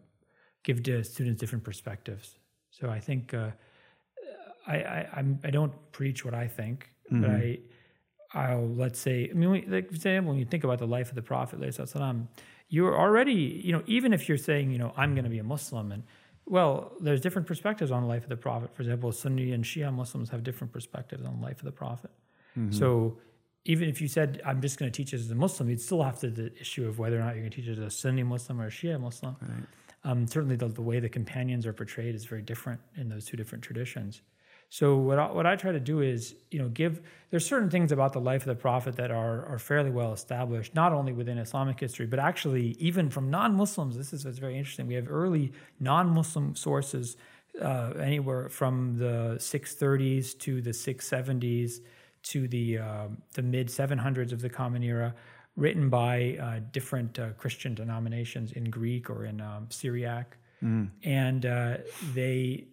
give 0.65 0.83
to 0.83 1.05
students 1.05 1.41
different 1.41 1.65
perspectives. 1.65 2.37
So 2.71 2.91
I 2.91 2.99
think 2.99 3.33
uh, 3.33 3.51
I, 4.67 4.77
I 4.77 5.09
I'm 5.17 5.39
I 5.45 5.51
don't 5.51 5.73
preach 5.93 6.25
what 6.25 6.35
I 6.35 6.49
think, 6.49 6.91
mm-hmm. 7.11 7.23
but 7.23 7.31
I 7.31 7.59
I'll 8.35 8.67
let's 8.67 8.99
say 8.99 9.31
I 9.31 9.35
mean 9.35 9.65
like 9.69 9.89
for 9.89 9.95
example 9.95 10.33
when 10.33 10.41
you 10.41 10.47
think 10.47 10.65
about 10.65 10.79
the 10.79 10.87
life 10.87 11.09
of 11.11 11.15
the 11.15 11.23
Prophet, 11.23 11.61
you're 12.69 12.99
already, 12.99 13.61
you 13.65 13.73
know, 13.73 13.83
even 13.87 14.13
if 14.13 14.29
you're 14.29 14.39
saying, 14.39 14.73
you 14.73 14.79
know, 14.79 14.93
I'm 14.97 15.15
going 15.15 15.25
to 15.25 15.31
be 15.31 15.39
a 15.39 15.45
Muslim 15.45 15.93
and 15.93 16.03
well, 16.47 16.93
there's 17.01 17.21
different 17.21 17.47
perspectives 17.47 17.91
on 17.91 18.03
the 18.03 18.09
life 18.09 18.25
of 18.25 18.29
the 18.29 18.37
Prophet. 18.37 18.75
For 18.75 18.83
example, 18.83 19.11
Sunni 19.13 19.53
and 19.53 19.65
Shia 19.65 19.93
Muslims 19.93 20.29
have 20.29 20.43
different 20.43 20.73
perspectives 20.73 21.25
on 21.25 21.39
the 21.39 21.43
life 21.43 21.59
of 21.59 21.65
the 21.65 21.73
Prophet. 21.73 22.11
Mm-hmm. 22.59 22.73
So 22.73 23.19
even 23.65 23.89
if 23.89 24.01
you 24.01 24.09
said, 24.09 24.43
I'm 24.45 24.61
just 24.61 24.79
going 24.79 24.91
to 24.93 24.97
teach 24.97 25.15
as 25.15 25.31
a 25.31 25.35
Muslim, 25.35 25.71
you'd 25.71 25.81
still 25.81 26.03
have 26.03 26.19
to 26.21 26.29
the 26.29 26.53
issue 26.61 26.87
of 26.87 26.99
whether 26.99 27.17
or 27.17 27.21
not 27.21 27.35
you're 27.35 27.43
going 27.43 27.51
to 27.51 27.57
teach 27.57 27.69
as 27.69 27.79
a 27.79 27.91
Sunni 27.91 28.23
Muslim 28.23 28.61
or 28.61 28.67
a 28.67 28.71
Shia 28.71 29.01
Muslim. 29.01 29.37
Right. 29.41 29.67
Um, 30.05 30.27
certainly, 30.27 30.57
the, 30.57 30.69
the, 30.69 30.83
way 30.83 31.01
the 31.01 31.09
companions 31.09 31.67
are 31.67 31.73
portrayed 31.73 32.15
is 32.15 32.25
very 32.25 32.43
different 32.43 32.81
in 32.97 33.09
those 33.09 33.25
two 33.25 33.37
different 33.37 33.65
traditions. 33.65 34.21
So 34.69 34.97
what 34.97 35.19
I, 35.19 35.31
what 35.31 35.47
I 35.47 35.57
try 35.57 35.73
to 35.73 35.81
do 35.81 36.01
is, 36.01 36.35
you 36.51 36.59
know, 36.59 36.69
give 36.69 37.01
there's 37.31 37.47
certain 37.47 37.71
things 37.71 37.93
about 37.93 38.13
the 38.13 38.21
life 38.21 38.43
of 38.43 38.49
the 38.49 38.55
prophet 38.55 38.97
that 38.97 39.11
are 39.11 39.47
are 39.47 39.59
fairly 39.59 39.91
well 39.91 40.13
established, 40.13 40.75
not 40.75 40.93
only 40.93 41.13
within 41.13 41.39
Islamic 41.39 41.79
history, 41.81 42.07
but 42.07 42.19
actually 42.19 42.77
even 42.79 43.09
from 43.09 43.31
non-Muslims. 43.31 43.97
This 43.97 44.13
is 44.13 44.25
what's 44.25 44.39
very 44.39 44.59
interesting. 44.59 44.87
We 44.87 44.95
have 44.95 45.11
early 45.11 45.53
non-Muslim 45.81 46.57
sources, 46.57 47.17
uh, 47.61 47.93
anywhere 48.01 48.49
from 48.49 48.99
the 48.99 49.37
630s 49.39 50.39
to 50.41 50.61
the 50.61 50.71
670s 50.71 51.81
to 52.25 52.49
the 52.49 52.79
uh, 52.79 53.09
the 53.35 53.43
mid 53.43 53.69
700s 53.69 54.33
of 54.33 54.41
the 54.41 54.49
Common 54.49 54.83
Era, 54.83 55.15
written 55.57 55.89
by 55.89 56.37
uh, 56.41 56.61
different 56.73 57.19
uh, 57.19 57.31
Christian 57.33 57.75
denominations 57.75 58.53
in 58.53 58.65
Greek 58.65 59.09
or 59.09 59.25
in 59.25 59.41
um, 59.41 59.67
Syriac, 59.71 60.37
mm. 60.63 60.89
and 61.05 61.47
uh, 61.47 61.77
they 62.13 62.67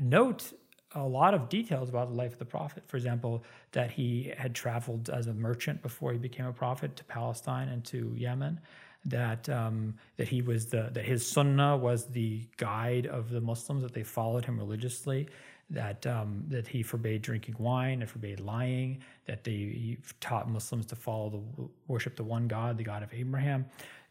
note 0.00 0.52
a 0.94 1.02
lot 1.02 1.34
of 1.34 1.48
details 1.48 1.88
about 1.88 2.08
the 2.08 2.14
life 2.14 2.32
of 2.32 2.38
the 2.38 2.44
prophet. 2.44 2.84
For 2.86 2.96
example, 2.96 3.44
that 3.72 3.90
he 3.90 4.32
had 4.36 4.54
traveled 4.54 5.10
as 5.10 5.26
a 5.26 5.34
merchant 5.34 5.82
before 5.82 6.12
he 6.12 6.18
became 6.18 6.46
a 6.46 6.52
prophet 6.52 6.96
to 6.96 7.04
Palestine 7.04 7.68
and 7.68 7.84
to 7.86 8.14
Yemen. 8.16 8.60
That 9.06 9.48
um, 9.50 9.96
that 10.16 10.28
he 10.28 10.40
was 10.40 10.66
the 10.66 10.88
that 10.92 11.04
his 11.04 11.26
sunnah 11.26 11.76
was 11.76 12.06
the 12.06 12.48
guide 12.56 13.06
of 13.06 13.28
the 13.28 13.40
Muslims 13.40 13.82
that 13.82 13.92
they 13.92 14.02
followed 14.02 14.46
him 14.46 14.56
religiously. 14.56 15.28
That 15.70 16.06
um, 16.06 16.44
that 16.48 16.66
he 16.68 16.82
forbade 16.82 17.22
drinking 17.22 17.56
wine 17.58 18.02
and 18.02 18.10
forbade 18.10 18.40
lying. 18.40 19.02
That 19.26 19.44
they 19.44 19.98
taught 20.20 20.48
Muslims 20.48 20.86
to 20.86 20.96
follow 20.96 21.30
the 21.30 21.68
worship 21.88 22.16
the 22.16 22.24
one 22.24 22.48
God, 22.48 22.78
the 22.78 22.84
God 22.84 23.02
of 23.02 23.12
Abraham. 23.12 23.66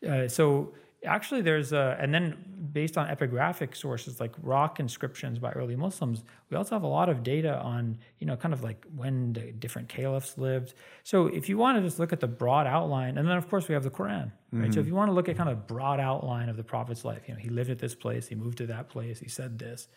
Uh, 0.07 0.27
so 0.27 0.73
actually 1.05 1.41
there's 1.41 1.73
a 1.73 1.97
and 1.99 2.13
then 2.13 2.35
based 2.71 2.97
on 2.97 3.07
epigraphic 3.07 3.75
sources 3.75 4.19
like 4.19 4.31
rock 4.41 4.79
inscriptions 4.79 5.39
by 5.39 5.51
early 5.51 5.75
muslims 5.75 6.23
we 6.49 6.57
also 6.57 6.75
have 6.75 6.83
a 6.83 6.87
lot 6.87 7.09
of 7.09 7.23
data 7.23 7.59
on 7.59 7.97
you 8.19 8.27
know 8.27 8.35
kind 8.35 8.53
of 8.53 8.63
like 8.63 8.85
when 8.95 9.33
the 9.33 9.51
different 9.53 9.89
caliphs 9.89 10.37
lived 10.37 10.73
so 11.03 11.27
if 11.27 11.49
you 11.49 11.57
want 11.57 11.77
to 11.77 11.81
just 11.81 11.99
look 11.99 12.13
at 12.13 12.19
the 12.19 12.27
broad 12.27 12.67
outline 12.67 13.17
and 13.17 13.27
then 13.27 13.37
of 13.37 13.49
course 13.49 13.67
we 13.67 13.73
have 13.73 13.83
the 13.83 13.89
quran 13.89 14.31
right 14.51 14.63
mm-hmm. 14.63 14.71
so 14.71 14.79
if 14.79 14.87
you 14.87 14.95
want 14.95 15.09
to 15.09 15.13
look 15.13 15.27
at 15.27 15.35
kind 15.35 15.49
of 15.49 15.67
broad 15.67 15.99
outline 15.99 16.49
of 16.49 16.57
the 16.57 16.63
prophet's 16.63 17.03
life 17.03 17.23
you 17.27 17.33
know 17.33 17.39
he 17.39 17.49
lived 17.49 17.69
at 17.69 17.79
this 17.79 17.95
place 17.95 18.27
he 18.27 18.35
moved 18.35 18.57
to 18.57 18.67
that 18.67 18.89
place 18.89 19.19
he 19.19 19.29
said 19.29 19.59
this 19.59 19.87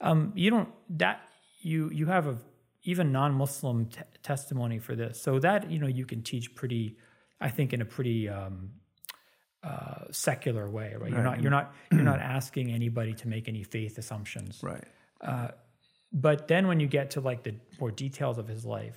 um, 0.00 0.32
you 0.34 0.50
don't 0.50 0.68
that 0.90 1.20
you 1.60 1.90
you 1.92 2.06
have 2.06 2.26
a 2.26 2.38
even 2.84 3.12
non-muslim 3.12 3.86
t- 3.86 4.00
testimony 4.22 4.78
for 4.78 4.94
this 4.94 5.20
so 5.20 5.38
that 5.38 5.70
you 5.70 5.78
know 5.78 5.86
you 5.86 6.06
can 6.06 6.22
teach 6.22 6.54
pretty 6.54 6.96
i 7.40 7.48
think 7.48 7.72
in 7.72 7.82
a 7.82 7.84
pretty 7.84 8.28
um, 8.28 8.70
uh, 9.62 10.04
secular 10.10 10.70
way, 10.70 10.94
right? 10.98 11.10
You're 11.10 11.22
not 11.22 11.42
you're 11.42 11.50
not 11.50 11.74
you're 11.90 12.02
not 12.02 12.20
asking 12.36 12.70
anybody 12.70 13.12
to 13.14 13.28
make 13.28 13.48
any 13.48 13.64
faith 13.64 13.98
assumptions, 13.98 14.60
right? 14.62 14.84
Uh, 15.20 15.48
but 16.12 16.48
then 16.48 16.68
when 16.68 16.80
you 16.80 16.86
get 16.86 17.10
to 17.12 17.20
like 17.20 17.42
the 17.42 17.54
more 17.80 17.90
details 17.90 18.38
of 18.38 18.46
his 18.46 18.64
life, 18.64 18.96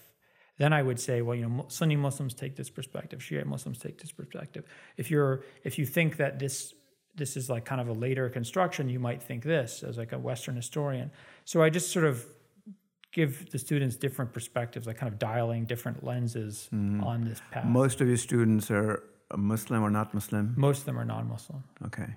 then 0.57 0.71
I 0.71 0.81
would 0.81 0.99
say, 0.99 1.21
well, 1.21 1.35
you 1.35 1.47
know, 1.47 1.65
Sunni 1.67 1.95
Muslims 1.95 2.33
take 2.33 2.55
this 2.55 2.69
perspective, 2.69 3.19
Shia 3.19 3.45
Muslims 3.45 3.79
take 3.79 3.99
this 3.99 4.11
perspective. 4.11 4.65
If 4.97 5.09
you're 5.09 5.43
if 5.63 5.79
you 5.79 5.85
think 5.85 6.17
that 6.17 6.39
this 6.39 6.73
this 7.15 7.35
is 7.35 7.49
like 7.49 7.65
kind 7.65 7.81
of 7.81 7.87
a 7.87 7.93
later 7.93 8.29
construction, 8.29 8.89
you 8.89 8.99
might 8.99 9.21
think 9.21 9.43
this 9.43 9.83
as 9.83 9.97
like 9.97 10.11
a 10.11 10.19
Western 10.19 10.55
historian. 10.55 11.11
So 11.45 11.61
I 11.61 11.69
just 11.69 11.91
sort 11.91 12.05
of 12.05 12.25
give 13.11 13.51
the 13.51 13.59
students 13.59 13.95
different 13.95 14.33
perspectives, 14.33 14.87
like 14.87 14.97
kind 14.97 15.11
of 15.11 15.19
dialing 15.19 15.65
different 15.65 16.03
lenses 16.03 16.69
mm-hmm. 16.73 17.03
on 17.03 17.25
this 17.25 17.41
path. 17.51 17.65
Most 17.65 18.01
of 18.01 18.07
your 18.07 18.17
students 18.17 18.71
are 18.71 19.03
Muslim 19.37 19.83
or 19.83 19.89
not 19.89 20.13
Muslim? 20.13 20.53
Most 20.57 20.79
of 20.79 20.85
them 20.85 20.99
are 20.99 21.05
non-Muslim. 21.05 21.63
Okay. 21.85 22.15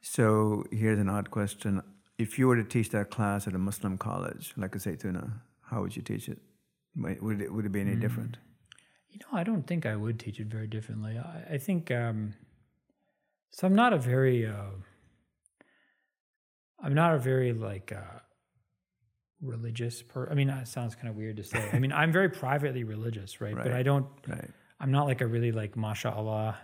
So 0.00 0.64
here's 0.70 0.98
an 0.98 1.08
odd 1.08 1.30
question: 1.30 1.82
If 2.18 2.38
you 2.38 2.48
were 2.48 2.56
to 2.56 2.64
teach 2.64 2.90
that 2.90 3.10
class 3.10 3.46
at 3.46 3.54
a 3.54 3.58
Muslim 3.58 3.98
college, 3.98 4.52
like 4.56 4.74
a 4.74 4.78
Zaytuna, 4.78 5.32
how 5.62 5.82
would 5.82 5.96
you 5.96 6.02
teach 6.02 6.28
it? 6.28 6.38
Would 6.96 7.42
it, 7.42 7.52
would 7.52 7.66
it 7.66 7.72
be 7.72 7.80
any 7.80 7.96
mm. 7.96 8.00
different? 8.00 8.38
You 9.10 9.18
know, 9.20 9.38
I 9.38 9.44
don't 9.44 9.66
think 9.66 9.84
I 9.84 9.96
would 9.96 10.18
teach 10.18 10.40
it 10.40 10.46
very 10.46 10.66
differently. 10.66 11.18
I, 11.18 11.54
I 11.54 11.58
think 11.58 11.90
um, 11.90 12.34
so. 13.50 13.66
I'm 13.66 13.74
not 13.74 13.92
a 13.92 13.98
very, 13.98 14.46
uh, 14.46 14.70
I'm 16.82 16.94
not 16.94 17.14
a 17.14 17.18
very 17.18 17.52
like 17.52 17.92
uh, 17.92 18.20
religious 19.40 20.02
person. 20.02 20.32
I 20.32 20.34
mean, 20.34 20.48
that 20.48 20.68
sounds 20.68 20.94
kind 20.94 21.08
of 21.08 21.16
weird 21.16 21.36
to 21.36 21.44
say. 21.44 21.70
I 21.72 21.78
mean, 21.78 21.92
I'm 21.92 22.12
very 22.12 22.28
privately 22.28 22.84
religious, 22.84 23.40
right? 23.40 23.54
right. 23.56 23.64
But 23.64 23.72
I 23.72 23.82
don't. 23.82 24.06
Right. 24.26 24.50
I'm 24.78 24.90
not 24.92 25.06
like 25.06 25.22
a 25.22 25.26
really 25.26 25.52
like 25.52 25.74
mashallah. 25.74 26.58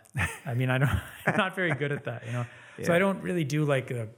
I 0.44 0.54
mean, 0.54 0.70
I 0.70 0.78
don't. 0.78 0.90
I'm 1.26 1.36
not 1.36 1.54
very 1.54 1.74
good 1.74 1.92
at 1.92 2.04
that, 2.04 2.26
you 2.26 2.32
know. 2.32 2.46
Yeah. 2.78 2.86
So 2.86 2.94
I 2.94 2.98
don't 2.98 3.22
really 3.22 3.44
do 3.44 3.64
like 3.64 3.90
a 3.90 4.08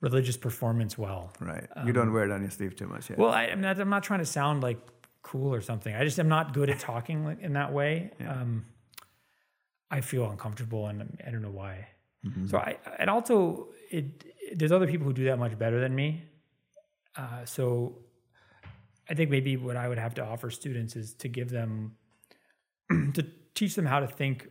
religious 0.00 0.36
performance 0.36 0.98
well. 0.98 1.32
Right. 1.40 1.66
Um, 1.76 1.86
you 1.86 1.92
don't 1.92 2.08
um, 2.08 2.14
wear 2.14 2.24
it 2.24 2.30
on 2.30 2.42
your 2.42 2.50
sleeve 2.50 2.76
too 2.76 2.86
much. 2.86 3.10
Yeah. 3.10 3.16
Well, 3.18 3.30
I, 3.30 3.44
am 3.44 3.60
not. 3.60 3.80
I'm 3.80 3.88
not 3.88 4.02
trying 4.02 4.20
to 4.20 4.26
sound 4.26 4.62
like 4.62 4.78
cool 5.22 5.54
or 5.54 5.60
something. 5.60 5.94
I 5.94 6.04
just 6.04 6.18
am 6.18 6.28
not 6.28 6.52
good 6.52 6.70
at 6.70 6.78
talking 6.80 7.38
in 7.40 7.54
that 7.54 7.72
way. 7.72 8.10
Yeah. 8.20 8.32
Um, 8.32 8.66
I 9.90 10.00
feel 10.00 10.28
uncomfortable, 10.30 10.86
and 10.86 11.18
I 11.26 11.30
don't 11.30 11.42
know 11.42 11.50
why. 11.50 11.88
Mm-hmm. 12.26 12.46
So 12.46 12.58
I, 12.58 12.78
and 12.98 13.10
also 13.10 13.68
it 13.90 14.24
there's 14.54 14.72
other 14.72 14.86
people 14.86 15.06
who 15.06 15.12
do 15.12 15.24
that 15.24 15.38
much 15.38 15.58
better 15.58 15.80
than 15.80 15.94
me. 15.94 16.24
Uh, 17.16 17.44
so 17.44 17.98
I 19.08 19.14
think 19.14 19.30
maybe 19.30 19.56
what 19.56 19.76
I 19.76 19.88
would 19.88 19.98
have 19.98 20.14
to 20.14 20.24
offer 20.24 20.50
students 20.50 20.96
is 20.96 21.14
to 21.14 21.28
give 21.28 21.50
them, 21.50 21.96
to 22.90 23.26
teach 23.54 23.74
them 23.74 23.86
how 23.86 24.00
to 24.00 24.06
think 24.06 24.48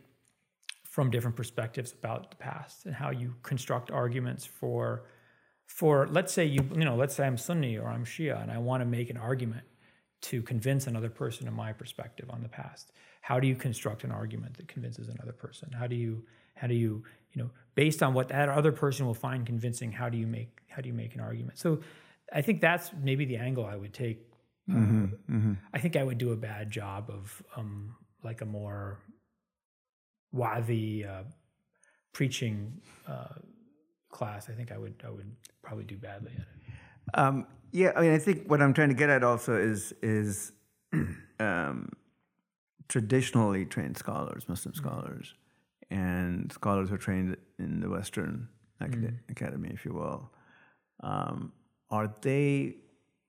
from 0.84 1.10
different 1.10 1.36
perspectives 1.36 1.92
about 1.92 2.30
the 2.30 2.36
past 2.36 2.86
and 2.86 2.94
how 2.94 3.10
you 3.10 3.34
construct 3.42 3.90
arguments 3.90 4.46
for, 4.46 5.06
for 5.66 6.06
let's 6.08 6.32
say 6.32 6.44
you, 6.44 6.60
you 6.72 6.84
know, 6.84 6.94
let's 6.94 7.14
say 7.14 7.26
I'm 7.26 7.36
Sunni 7.36 7.76
or 7.76 7.88
I'm 7.88 8.04
Shia 8.04 8.40
and 8.40 8.50
I 8.50 8.58
want 8.58 8.80
to 8.80 8.84
make 8.84 9.10
an 9.10 9.16
argument 9.16 9.64
to 10.22 10.40
convince 10.40 10.86
another 10.86 11.10
person 11.10 11.48
of 11.48 11.54
my 11.54 11.72
perspective 11.72 12.30
on 12.30 12.42
the 12.42 12.48
past. 12.48 12.92
How 13.28 13.40
do 13.40 13.46
you 13.46 13.56
construct 13.56 14.04
an 14.04 14.12
argument 14.12 14.56
that 14.58 14.68
convinces 14.68 15.08
another 15.08 15.32
person? 15.32 15.70
How 15.72 15.86
do 15.86 15.96
you, 15.96 16.24
how 16.54 16.66
do 16.66 16.74
you, 16.74 17.02
you 17.32 17.42
know, 17.42 17.50
based 17.74 18.02
on 18.02 18.12
what 18.12 18.28
that 18.28 18.48
other 18.48 18.72
person 18.72 19.06
will 19.06 19.20
find 19.28 19.46
convincing, 19.46 19.92
how 19.92 20.08
do 20.08 20.18
you 20.18 20.26
make, 20.26 20.60
how 20.68 20.82
do 20.82 20.88
you 20.88 20.94
make 20.94 21.14
an 21.14 21.20
argument? 21.20 21.58
So 21.58 21.80
I 22.32 22.42
think 22.42 22.60
that's 22.60 22.90
maybe 23.02 23.24
the 23.24 23.36
angle 23.36 23.64
I 23.64 23.76
would 23.76 23.94
take 23.94 24.18
Mm-hmm, 24.70 25.04
mm-hmm. 25.36 25.52
I 25.74 25.78
think 25.78 25.96
I 25.96 26.02
would 26.02 26.18
do 26.18 26.32
a 26.32 26.36
bad 26.36 26.70
job 26.70 27.10
of 27.10 27.42
um, 27.56 27.94
like 28.22 28.40
a 28.40 28.46
more 28.46 28.98
wazi 30.34 31.06
uh, 31.06 31.24
preaching 32.12 32.80
uh, 33.06 33.34
class. 34.10 34.48
I 34.48 34.52
think 34.54 34.72
I 34.72 34.78
would 34.78 34.94
I 35.06 35.10
would 35.10 35.30
probably 35.62 35.84
do 35.84 35.96
badly 35.96 36.32
at 36.34 36.40
it. 36.40 37.18
Um, 37.18 37.46
yeah, 37.72 37.92
I 37.94 38.00
mean, 38.00 38.12
I 38.12 38.18
think 38.18 38.48
what 38.48 38.62
I'm 38.62 38.72
trying 38.72 38.88
to 38.88 38.94
get 38.94 39.10
at 39.10 39.22
also 39.22 39.54
is 39.54 39.92
is 40.02 40.52
um, 41.40 41.90
traditionally 42.88 43.64
trained 43.64 43.96
scholars, 43.96 44.48
Muslim 44.48 44.72
mm-hmm. 44.72 44.86
scholars, 44.86 45.34
and 45.90 46.52
scholars 46.52 46.88
who 46.88 46.94
are 46.96 46.98
trained 46.98 47.36
in 47.58 47.80
the 47.80 47.88
Western 47.88 48.48
mm-hmm. 48.80 49.16
academy, 49.28 49.70
if 49.72 49.84
you 49.84 49.92
will. 49.92 50.30
Um, 51.00 51.52
are 51.90 52.12
they 52.22 52.76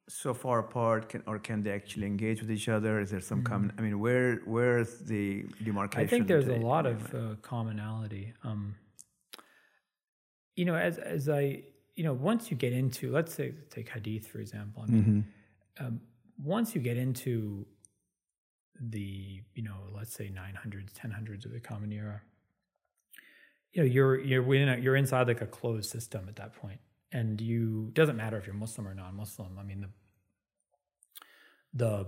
so 0.07 0.33
far 0.33 0.59
apart 0.59 1.09
can 1.09 1.23
or 1.25 1.39
can 1.39 1.63
they 1.63 1.71
actually 1.71 2.05
engage 2.05 2.39
with 2.39 2.51
each 2.51 2.69
other 2.69 2.99
is 2.99 3.09
there 3.09 3.19
some 3.19 3.39
mm-hmm. 3.39 3.53
common 3.53 3.73
i 3.77 3.81
mean 3.81 3.99
where 3.99 4.41
where's 4.45 4.99
the 4.99 5.43
demarcation 5.63 6.05
i 6.05 6.07
think 6.07 6.27
there's 6.27 6.47
a 6.47 6.57
lot 6.57 6.85
of 6.85 7.13
uh, 7.15 7.35
commonality 7.41 8.31
um, 8.43 8.75
you 10.55 10.63
know 10.63 10.75
as 10.75 10.99
as 10.99 11.27
i 11.27 11.59
you 11.95 12.03
know 12.03 12.13
once 12.13 12.51
you 12.51 12.57
get 12.57 12.71
into 12.71 13.11
let's 13.11 13.33
say 13.33 13.53
take 13.71 13.89
hadith 13.89 14.27
for 14.27 14.39
example 14.39 14.83
i 14.83 14.91
mean 14.91 15.25
mm-hmm. 15.79 15.85
um, 15.85 15.99
once 16.37 16.75
you 16.75 16.81
get 16.81 16.97
into 16.97 17.65
the 18.79 19.41
you 19.53 19.63
know 19.63 19.77
let's 19.95 20.13
say 20.13 20.25
900s 20.25 20.93
1000s 20.93 21.45
of 21.45 21.53
the 21.53 21.59
common 21.59 21.91
era 21.91 22.21
you 23.71 23.81
know 23.81 23.87
you're 23.87 24.19
you're 24.19 24.43
within 24.43 24.69
a, 24.69 24.77
you're 24.77 24.95
inside 24.95 25.27
like 25.27 25.41
a 25.41 25.47
closed 25.47 25.89
system 25.89 26.25
at 26.27 26.35
that 26.35 26.53
point 26.55 26.79
and 27.15 27.39
you 27.39 27.91
doesn't 27.93 28.17
matter 28.17 28.37
if 28.37 28.45
you're 28.45 28.55
Muslim 28.55 28.87
or 28.87 28.93
non-Muslim. 28.93 29.57
I 29.57 29.63
mean 29.63 29.81
the 29.81 29.89
the 31.73 32.07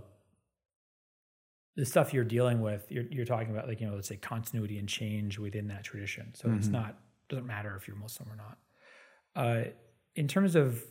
the 1.78 1.86
stuff 1.86 2.14
you're 2.14 2.24
dealing 2.24 2.60
with, 2.60 2.88
you're, 2.90 3.06
you're 3.12 3.26
talking 3.26 3.52
about 3.52 3.68
like 3.68 3.80
you 3.80 3.88
know, 3.88 3.96
let's 3.96 4.08
say 4.08 4.18
continuity 4.18 4.80
and 4.80 4.90
change 4.90 5.40
within 5.40 5.68
that 5.68 5.84
tradition. 5.84 6.34
So 6.34 6.48
mm-hmm. 6.48 6.58
it's 6.58 6.68
not 6.68 6.98
doesn't 7.30 7.46
matter 7.46 7.76
if 7.76 7.88
you're 7.88 7.98
Muslim 7.98 8.30
or 8.30 8.36
not. 8.36 8.58
Uh, 9.36 9.64
in 10.16 10.28
terms 10.28 10.56
of 10.56 10.84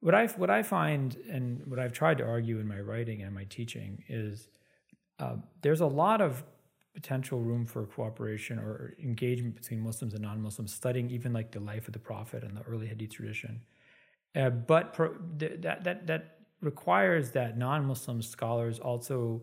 what 0.00 0.14
I 0.14 0.26
what 0.26 0.50
I 0.50 0.62
find 0.62 1.16
and 1.30 1.66
what 1.66 1.78
I've 1.78 1.92
tried 1.92 2.18
to 2.18 2.24
argue 2.24 2.58
in 2.60 2.68
my 2.68 2.80
writing 2.80 3.22
and 3.22 3.34
my 3.34 3.44
teaching 3.44 4.04
is 4.08 4.48
uh, 5.18 5.36
there's 5.62 5.80
a 5.80 5.86
lot 5.86 6.20
of 6.20 6.44
potential 6.94 7.40
room 7.40 7.64
for 7.66 7.86
cooperation 7.86 8.58
or 8.58 8.94
engagement 9.02 9.54
between 9.54 9.80
Muslims 9.80 10.14
and 10.14 10.22
non-Muslims, 10.22 10.72
studying 10.72 11.10
even 11.10 11.32
like 11.32 11.52
the 11.52 11.60
life 11.60 11.86
of 11.86 11.92
the 11.92 11.98
Prophet 11.98 12.42
and 12.42 12.56
the 12.56 12.62
early 12.62 12.86
Hadith 12.86 13.10
tradition. 13.10 13.60
Uh, 14.34 14.50
but 14.50 14.92
pro- 14.92 15.14
th- 15.38 15.60
that 15.60 15.84
that 15.84 16.06
that 16.06 16.38
requires 16.60 17.30
that 17.32 17.56
non-Muslim 17.56 18.20
scholars 18.22 18.78
also 18.78 19.42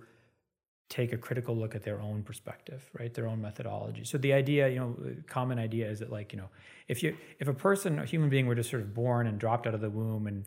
take 0.89 1.13
a 1.13 1.17
critical 1.17 1.55
look 1.55 1.75
at 1.75 1.83
their 1.83 1.99
own 1.99 2.21
perspective, 2.21 2.89
right? 2.97 3.13
Their 3.13 3.27
own 3.27 3.41
methodology. 3.41 4.03
So 4.03 4.17
the 4.17 4.33
idea, 4.33 4.69
you 4.69 4.79
know, 4.79 4.97
common 5.27 5.57
idea 5.57 5.89
is 5.89 5.99
that 5.99 6.11
like, 6.11 6.31
you 6.31 6.37
know, 6.37 6.49
if 6.87 7.01
you 7.01 7.17
if 7.39 7.47
a 7.47 7.53
person, 7.53 7.99
a 7.99 8.05
human 8.05 8.29
being 8.29 8.45
were 8.45 8.55
just 8.55 8.69
sort 8.69 8.83
of 8.83 8.93
born 8.93 9.27
and 9.27 9.39
dropped 9.39 9.65
out 9.65 9.73
of 9.73 9.81
the 9.81 9.89
womb 9.89 10.27
and 10.27 10.45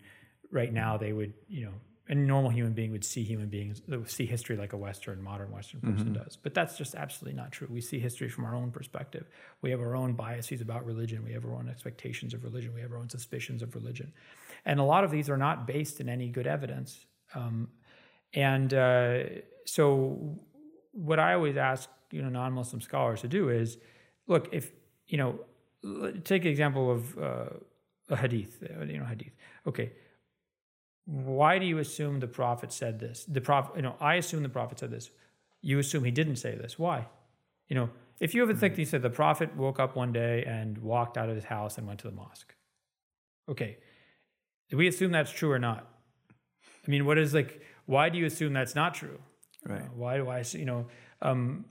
right 0.50 0.72
now 0.72 0.96
they 0.96 1.12
would, 1.12 1.34
you 1.48 1.66
know, 1.66 1.74
a 2.08 2.14
normal 2.14 2.50
human 2.50 2.72
being 2.72 2.90
would 2.90 3.04
see 3.04 3.22
human 3.22 3.48
beings 3.48 3.82
see 4.06 4.24
history 4.24 4.56
like 4.56 4.72
a 4.72 4.76
western 4.76 5.22
modern 5.22 5.50
western 5.50 5.80
person 5.80 6.06
mm-hmm. 6.06 6.22
does 6.22 6.36
but 6.36 6.54
that's 6.54 6.78
just 6.78 6.94
absolutely 6.94 7.36
not 7.36 7.52
true 7.52 7.68
we 7.70 7.80
see 7.80 7.98
history 7.98 8.28
from 8.28 8.44
our 8.44 8.54
own 8.54 8.70
perspective 8.70 9.26
we 9.60 9.70
have 9.70 9.80
our 9.80 9.94
own 9.94 10.14
biases 10.14 10.60
about 10.60 10.84
religion 10.86 11.22
we 11.22 11.32
have 11.32 11.44
our 11.44 11.54
own 11.54 11.68
expectations 11.68 12.32
of 12.32 12.44
religion 12.44 12.72
we 12.74 12.80
have 12.80 12.92
our 12.92 12.98
own 12.98 13.08
suspicions 13.08 13.62
of 13.62 13.74
religion 13.74 14.12
and 14.64 14.80
a 14.80 14.82
lot 14.82 15.04
of 15.04 15.10
these 15.10 15.28
are 15.28 15.36
not 15.36 15.66
based 15.66 16.00
in 16.00 16.08
any 16.08 16.28
good 16.28 16.46
evidence 16.46 17.04
um, 17.34 17.68
and 18.34 18.74
uh, 18.74 19.20
so 19.64 20.38
what 20.92 21.18
i 21.18 21.34
always 21.34 21.56
ask 21.56 21.88
you 22.10 22.22
know 22.22 22.28
non-muslim 22.28 22.80
scholars 22.80 23.20
to 23.20 23.28
do 23.28 23.48
is 23.48 23.78
look 24.26 24.48
if 24.52 24.72
you 25.06 25.18
know 25.18 25.38
take 26.24 26.44
an 26.44 26.50
example 26.50 26.90
of 26.90 27.18
uh, 27.18 27.46
a 28.10 28.16
hadith 28.16 28.62
you 28.86 28.98
know 28.98 29.04
hadith 29.04 29.32
okay 29.66 29.92
why 31.08 31.58
do 31.58 31.64
you 31.64 31.78
assume 31.78 32.20
the 32.20 32.26
prophet 32.26 32.70
said 32.70 33.00
this? 33.00 33.24
The 33.26 33.40
prophet, 33.40 33.76
you 33.76 33.82
know, 33.82 33.96
I 33.98 34.16
assume 34.16 34.42
the 34.42 34.50
prophet 34.50 34.78
said 34.78 34.90
this. 34.90 35.10
You 35.62 35.78
assume 35.78 36.04
he 36.04 36.10
didn't 36.10 36.36
say 36.36 36.54
this. 36.54 36.78
Why? 36.78 37.06
You 37.68 37.76
know, 37.76 37.90
if 38.20 38.34
you 38.34 38.42
ever 38.42 38.52
think 38.52 38.76
he 38.76 38.84
said 38.84 39.00
the 39.00 39.08
prophet 39.08 39.56
woke 39.56 39.80
up 39.80 39.96
one 39.96 40.12
day 40.12 40.44
and 40.46 40.76
walked 40.76 41.16
out 41.16 41.30
of 41.30 41.34
his 41.34 41.44
house 41.44 41.78
and 41.78 41.86
went 41.86 42.00
to 42.00 42.08
the 42.08 42.14
mosque. 42.14 42.54
Okay. 43.48 43.78
Do 44.68 44.76
we 44.76 44.86
assume 44.86 45.10
that's 45.10 45.32
true 45.32 45.50
or 45.50 45.58
not? 45.58 45.88
I 46.86 46.90
mean, 46.90 47.06
what 47.06 47.16
is 47.16 47.32
like, 47.32 47.62
why 47.88 48.08
do 48.08 48.18
you 48.18 48.26
assume 48.26 48.52
that's 48.52 48.74
not 48.74 48.94
true? 48.94 49.18
Right. 49.66 49.82
Uh, 49.82 49.86
why 50.02 50.16
do 50.18 50.28
I, 50.28 50.44
you 50.52 50.64
know, 50.64 50.86
um, 51.20 51.64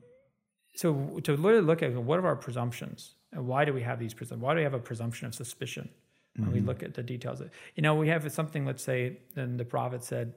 so 0.75 1.19
to 1.23 1.35
really 1.35 1.61
look 1.61 1.81
at 1.81 1.93
what 1.93 2.19
are 2.19 2.27
our 2.27 2.35
presumptions 2.35 3.15
and 3.31 3.47
why 3.47 3.65
do 3.65 3.73
we 3.73 3.83
have 3.83 3.99
these 3.99 4.13
presumptions? 4.13 4.43
Why 4.43 4.53
do 4.53 4.57
we 4.57 4.63
have 4.63 4.73
a 4.73 4.79
presumption 4.79 5.27
of 5.27 5.33
suspicion? 5.35 5.89
when 6.37 6.49
mm-hmm. 6.49 6.53
we 6.53 6.61
look 6.61 6.83
at 6.83 6.93
the 6.93 7.03
details. 7.03 7.41
of, 7.41 7.49
You 7.75 7.83
know, 7.83 7.95
we 7.95 8.09
have 8.09 8.31
something, 8.31 8.65
let's 8.65 8.83
say, 8.83 9.17
then 9.33 9.57
the 9.57 9.65
Prophet 9.65 10.03
said, 10.03 10.33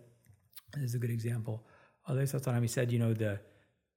this 0.73 0.85
is 0.85 0.95
a 0.95 0.99
good 0.99 1.11
example. 1.11 1.67
Allah 2.09 2.27
he 2.61 2.69
said, 2.69 2.91
you 2.91 2.99
know, 2.99 3.13
the 3.13 3.41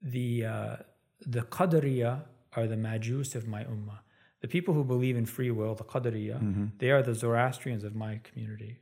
the 0.02 0.46
uh, 0.46 0.76
the 1.22 1.41
Qadariya 1.41 2.24
are 2.54 2.67
the 2.67 2.76
Majus 2.76 3.36
of 3.36 3.48
my 3.48 3.63
ummah. 3.63 4.00
The 4.41 4.48
people 4.48 4.74
who 4.74 4.84
believe 4.84 5.15
in 5.15 5.26
free 5.26 5.52
will, 5.52 5.74
the 5.76 5.86
Qadariya, 5.86 6.38
mm-hmm. 6.41 6.65
they 6.80 6.91
are 6.91 7.02
the 7.02 7.15
Zoroastrians 7.15 7.84
of 7.84 7.96
my 7.96 8.19
community. 8.24 8.80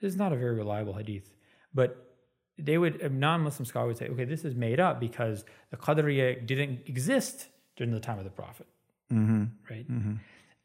This 0.00 0.12
is 0.12 0.18
not 0.18 0.32
a 0.32 0.36
very 0.36 0.54
reliable 0.54 0.94
hadith, 0.94 1.34
but 1.74 2.05
they 2.58 2.78
would 2.78 3.00
a 3.02 3.08
non-Muslim 3.08 3.66
scholar 3.66 3.88
would 3.88 3.98
say, 3.98 4.08
okay, 4.08 4.24
this 4.24 4.44
is 4.44 4.54
made 4.54 4.80
up 4.80 5.00
because 5.00 5.44
the 5.70 5.76
Qadariya 5.76 6.46
didn't 6.46 6.80
exist 6.86 7.48
during 7.76 7.92
the 7.92 8.00
time 8.00 8.18
of 8.18 8.24
the 8.24 8.30
Prophet, 8.30 8.66
mm-hmm. 9.12 9.44
right? 9.70 9.90
Mm-hmm. 9.90 10.14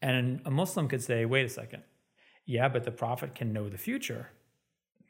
And 0.01 0.41
a 0.45 0.51
Muslim 0.51 0.87
could 0.87 1.03
say, 1.03 1.25
wait 1.25 1.45
a 1.45 1.49
second, 1.49 1.83
yeah, 2.45 2.67
but 2.67 2.83
the 2.83 2.91
prophet 2.91 3.35
can 3.35 3.53
know 3.53 3.69
the 3.69 3.77
future. 3.77 4.29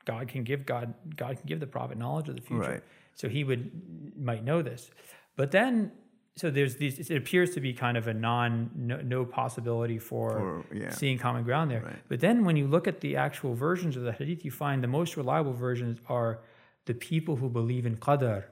God 0.06 0.28
can 0.28 0.44
give 0.44 0.66
God 0.66 0.94
God 1.16 1.38
can 1.38 1.46
give 1.46 1.60
the 1.60 1.68
prophet 1.68 1.98
knowledge 1.98 2.28
of 2.28 2.36
the 2.36 2.42
future. 2.42 2.62
Right. 2.62 2.84
So 3.16 3.30
he 3.30 3.44
would 3.44 3.72
might 4.18 4.44
know 4.44 4.62
this. 4.62 4.90
But 5.36 5.52
then 5.52 5.92
so 6.36 6.50
there's 6.50 6.78
these 6.78 7.10
it 7.10 7.16
appears 7.16 7.52
to 7.52 7.62
be 7.62 7.74
kind 7.74 7.98
of 7.98 8.08
a 8.08 8.14
non 8.14 8.72
no, 8.76 8.98
no 8.98 9.26
possibility 9.26 10.00
for, 10.00 10.66
for 10.70 10.76
yeah. 10.76 10.90
seeing 10.90 11.18
common 11.18 11.44
ground 11.44 11.72
there. 11.72 11.84
Right. 11.84 12.00
But 12.08 12.20
then 12.20 12.46
when 12.46 12.58
you 12.58 12.68
look 12.68 12.88
at 12.88 13.02
the 13.02 13.16
actual 13.16 13.54
versions 13.54 13.96
of 13.96 14.04
the 14.04 14.12
hadith, 14.12 14.44
you 14.44 14.52
find 14.52 14.84
the 14.84 14.88
most 14.88 15.18
reliable 15.18 15.54
versions 15.54 16.00
are 16.08 16.40
the 16.86 16.94
people 16.94 17.36
who 17.36 17.50
believe 17.50 17.86
in 17.86 17.98
qadar 17.98 18.46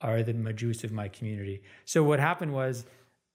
are 0.00 0.22
the 0.22 0.32
majus 0.32 0.84
of 0.84 0.92
my 0.92 1.08
community. 1.08 1.62
So 1.84 2.02
what 2.02 2.20
happened 2.20 2.52
was 2.52 2.84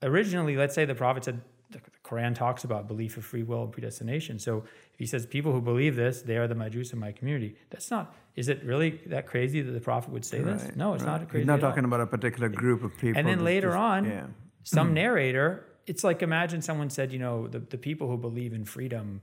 originally, 0.02 0.56
let's 0.56 0.74
say 0.74 0.86
the 0.86 0.96
prophet 0.96 1.26
said 1.26 1.42
the, 1.70 1.82
Quran 2.04 2.36
talks 2.36 2.64
about 2.64 2.88
belief 2.88 3.18
of 3.18 3.26
free 3.26 3.44
will 3.44 3.64
and 3.64 3.72
predestination. 3.72 4.40
So 4.40 4.64
if 4.94 5.00
he 5.00 5.06
says 5.06 5.26
people 5.26 5.52
who 5.52 5.62
believe 5.62 5.96
this, 5.96 6.22
they 6.22 6.38
are 6.38 6.48
the 6.48 6.56
Majus 6.56 6.94
of 6.94 7.00
my 7.00 7.12
community. 7.12 7.56
That's 7.70 7.90
not. 7.90 8.16
Is 8.36 8.50
it 8.50 8.64
really 8.64 9.02
that 9.08 9.26
crazy 9.26 9.62
that 9.62 9.72
the 9.72 9.80
prophet 9.80 10.12
would 10.12 10.26
say 10.26 10.40
right, 10.40 10.60
this? 10.60 10.76
No, 10.76 10.94
it's 10.94 11.04
right. 11.04 11.20
not 11.22 11.30
crazy. 11.30 11.42
He's 11.42 11.48
not 11.48 11.62
talking 11.62 11.86
about 11.86 12.02
a 12.02 12.08
particular 12.08 12.50
group 12.50 12.84
of 12.84 12.96
people. 12.98 13.18
And 13.20 13.28
then 13.28 13.44
later 13.44 13.70
just, 13.70 13.78
on, 13.78 14.06
yeah. 14.06 14.28
some 14.64 14.94
narrator. 14.94 15.66
It's 15.88 16.04
like 16.04 16.22
imagine 16.22 16.62
someone 16.62 16.90
said, 16.90 17.12
you 17.12 17.20
know, 17.20 17.48
the, 17.48 17.60
the 17.60 17.78
people 17.78 18.08
who 18.08 18.18
believe 18.18 18.54
in 18.54 18.66
freedom. 18.66 19.22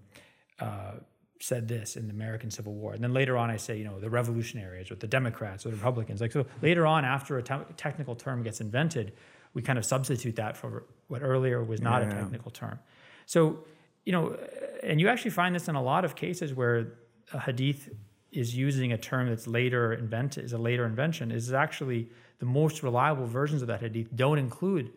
Uh, 0.58 0.92
said 1.42 1.66
this 1.66 1.96
in 1.96 2.06
the 2.06 2.14
American 2.14 2.52
Civil 2.52 2.72
War. 2.72 2.92
And 2.92 3.02
then 3.02 3.12
later 3.12 3.36
on, 3.36 3.50
I 3.50 3.56
say, 3.56 3.76
you 3.76 3.84
know, 3.84 3.98
the 3.98 4.08
revolutionaries 4.08 4.92
or 4.92 4.94
the 4.94 5.08
Democrats 5.08 5.66
or 5.66 5.70
the 5.70 5.76
Republicans. 5.76 6.20
Like, 6.20 6.30
so 6.30 6.46
later 6.62 6.86
on, 6.86 7.04
after 7.04 7.36
a 7.36 7.42
te- 7.42 7.66
technical 7.76 8.14
term 8.14 8.44
gets 8.44 8.60
invented, 8.60 9.12
we 9.52 9.60
kind 9.60 9.76
of 9.76 9.84
substitute 9.84 10.36
that 10.36 10.56
for 10.56 10.84
what 11.08 11.20
earlier 11.20 11.64
was 11.64 11.80
not 11.80 12.00
yeah. 12.02 12.10
a 12.10 12.12
technical 12.12 12.52
term. 12.52 12.78
So, 13.26 13.64
you 14.04 14.12
know, 14.12 14.38
and 14.84 15.00
you 15.00 15.08
actually 15.08 15.32
find 15.32 15.52
this 15.52 15.66
in 15.66 15.74
a 15.74 15.82
lot 15.82 16.04
of 16.04 16.14
cases 16.14 16.54
where 16.54 16.92
a 17.32 17.40
hadith 17.40 17.90
is 18.30 18.54
using 18.54 18.92
a 18.92 18.98
term 18.98 19.28
that's 19.28 19.48
later 19.48 19.92
invented, 19.92 20.44
is 20.44 20.52
a 20.52 20.58
later 20.58 20.86
invention, 20.86 21.32
is 21.32 21.52
actually 21.52 22.08
the 22.38 22.46
most 22.46 22.84
reliable 22.84 23.26
versions 23.26 23.62
of 23.62 23.68
that 23.68 23.80
hadith 23.80 24.14
don't 24.14 24.38
include 24.38 24.92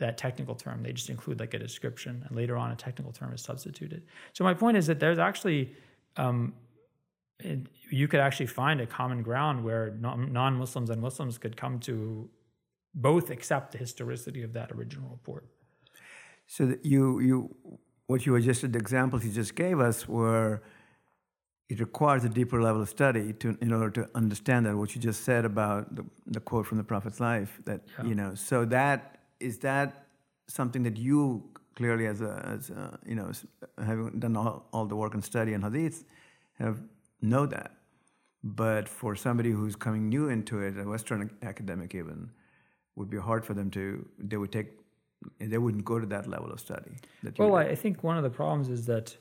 that 0.00 0.18
technical 0.18 0.54
term. 0.54 0.82
They 0.82 0.92
just 0.92 1.08
include 1.08 1.40
like 1.40 1.54
a 1.54 1.58
description, 1.58 2.24
and 2.26 2.36
later 2.36 2.56
on, 2.56 2.70
a 2.72 2.76
technical 2.76 3.12
term 3.12 3.32
is 3.32 3.40
substituted. 3.40 4.02
So 4.32 4.44
my 4.44 4.54
point 4.54 4.76
is 4.76 4.86
that 4.88 5.00
there's 5.00 5.18
actually 5.18 5.74
um, 6.16 6.52
it, 7.38 7.60
you 7.90 8.08
could 8.08 8.20
actually 8.20 8.46
find 8.46 8.80
a 8.80 8.86
common 8.86 9.22
ground 9.22 9.64
where 9.64 9.94
non 10.00 10.54
Muslims 10.54 10.90
and 10.90 11.00
Muslims 11.00 11.38
could 11.38 11.56
come 11.56 11.78
to 11.80 12.28
both 12.94 13.30
accept 13.30 13.72
the 13.72 13.78
historicity 13.78 14.42
of 14.42 14.52
that 14.52 14.72
original 14.72 15.08
report. 15.10 15.46
So 16.46 16.74
you 16.82 17.20
you 17.20 17.56
what 18.06 18.26
you 18.26 18.38
just 18.40 18.62
the 18.72 18.78
examples 18.78 19.24
you 19.24 19.30
just 19.30 19.54
gave 19.54 19.78
us 19.80 20.08
were 20.08 20.62
it 21.68 21.78
requires 21.78 22.24
a 22.24 22.28
deeper 22.28 22.60
level 22.60 22.82
of 22.82 22.88
study 22.88 23.32
to 23.34 23.56
in 23.60 23.72
order 23.72 23.90
to 24.02 24.10
understand 24.16 24.66
that 24.66 24.76
what 24.76 24.94
you 24.94 25.00
just 25.00 25.22
said 25.22 25.44
about 25.44 25.94
the, 25.94 26.04
the 26.26 26.40
quote 26.40 26.66
from 26.66 26.78
the 26.78 26.84
prophet's 26.84 27.20
life 27.20 27.60
that 27.64 27.80
yeah. 27.86 28.04
you 28.04 28.14
know 28.16 28.34
so 28.34 28.64
that 28.64 29.19
is 29.40 29.58
that 29.58 30.06
something 30.46 30.82
that 30.82 30.96
you 30.96 31.44
clearly 31.74 32.06
as 32.06 32.20
a, 32.20 32.44
as 32.46 32.70
a 32.70 32.98
you 33.06 33.14
know 33.14 33.30
having 33.78 34.18
done 34.18 34.36
all, 34.36 34.66
all 34.72 34.86
the 34.86 34.96
work 34.96 35.14
and 35.14 35.24
study 35.24 35.52
in 35.52 35.62
hadith 35.62 36.04
have 36.58 36.82
know 37.22 37.46
that. 37.46 37.72
But 38.42 38.88
for 38.88 39.14
somebody 39.14 39.50
who's 39.50 39.76
coming 39.76 40.08
new 40.08 40.28
into 40.28 40.60
it, 40.60 40.78
a 40.78 40.84
Western 40.84 41.30
academic 41.42 41.94
even, 41.94 42.30
would 42.96 43.10
be 43.10 43.18
hard 43.18 43.44
for 43.44 43.54
them 43.54 43.70
to, 43.72 44.08
they 44.18 44.36
would 44.38 44.52
take, 44.52 44.68
they 45.38 45.58
wouldn't 45.58 45.84
go 45.84 45.98
to 45.98 46.06
that 46.06 46.26
level 46.26 46.50
of 46.50 46.58
study. 46.58 46.92
well, 47.38 47.56
I 47.56 47.74
think 47.74 48.02
one 48.02 48.16
of 48.16 48.22
the 48.22 48.30
problems 48.30 48.68
is 48.68 48.86
that 48.86 49.16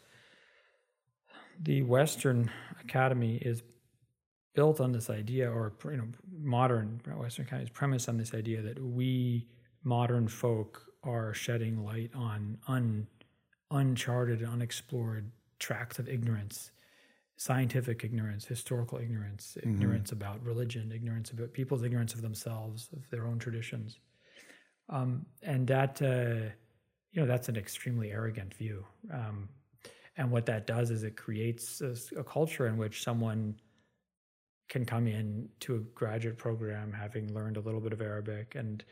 the 1.62 1.82
Western 1.82 2.50
academy 2.82 3.36
is 3.38 3.62
built 4.56 4.80
on 4.80 4.94
this 4.94 5.10
idea, 5.10 5.52
or 5.52 5.74
you 5.86 5.98
know, 5.98 6.08
modern 6.42 7.02
Western 7.18 7.46
academy 7.46 7.66
is 7.66 7.70
premised 7.70 8.08
on 8.08 8.18
this 8.18 8.34
idea 8.34 8.62
that 8.62 8.82
we 8.82 9.48
modern 9.84 10.28
folk 10.28 10.86
are 11.04 11.34
shedding 11.34 11.84
light 11.84 12.12
on 12.14 12.58
un, 12.68 13.08
uncharted, 13.72 14.44
unexplored 14.44 15.32
tracts 15.60 16.00
of 16.00 16.08
ignorance 16.08 16.72
scientific 17.40 18.04
ignorance, 18.04 18.46
historical 18.46 18.98
ignorance, 18.98 19.58
mm-hmm. 19.58 19.70
ignorance 19.70 20.12
about 20.12 20.44
religion, 20.44 20.92
ignorance 20.94 21.32
about 21.32 21.54
people's 21.54 21.84
ignorance 21.84 22.14
of 22.14 22.22
themselves, 22.22 22.90
of 22.92 23.10
their 23.12 23.26
own 23.26 23.40
traditions. 23.40 23.98
Um, 24.90 25.26
and 25.42 25.66
that, 25.68 26.02
uh, 26.02 26.52
you 27.14 27.22
know, 27.22 27.26
that's 27.26 27.48
an 27.48 27.56
extremely 27.56 28.12
arrogant 28.12 28.54
view. 28.54 28.86
Um, 29.14 29.48
and 30.18 30.32
what 30.32 30.48
that 30.48 30.68
does 30.68 30.92
is 30.92 31.04
it 31.04 31.16
creates 31.16 31.80
a, 31.80 31.96
a, 32.20 32.24
culture 32.26 32.68
in 32.68 32.76
which 32.76 33.04
someone 33.04 33.56
can 34.68 34.84
come 34.84 35.08
in 35.08 35.48
to 35.62 35.76
a 35.76 35.80
graduate 35.80 36.38
program 36.38 36.92
having 36.92 37.34
learned 37.34 37.56
a 37.56 37.62
little 37.62 37.80
bit 37.80 37.94
of 37.94 38.02
Arabic 38.02 38.56
and 38.56 38.84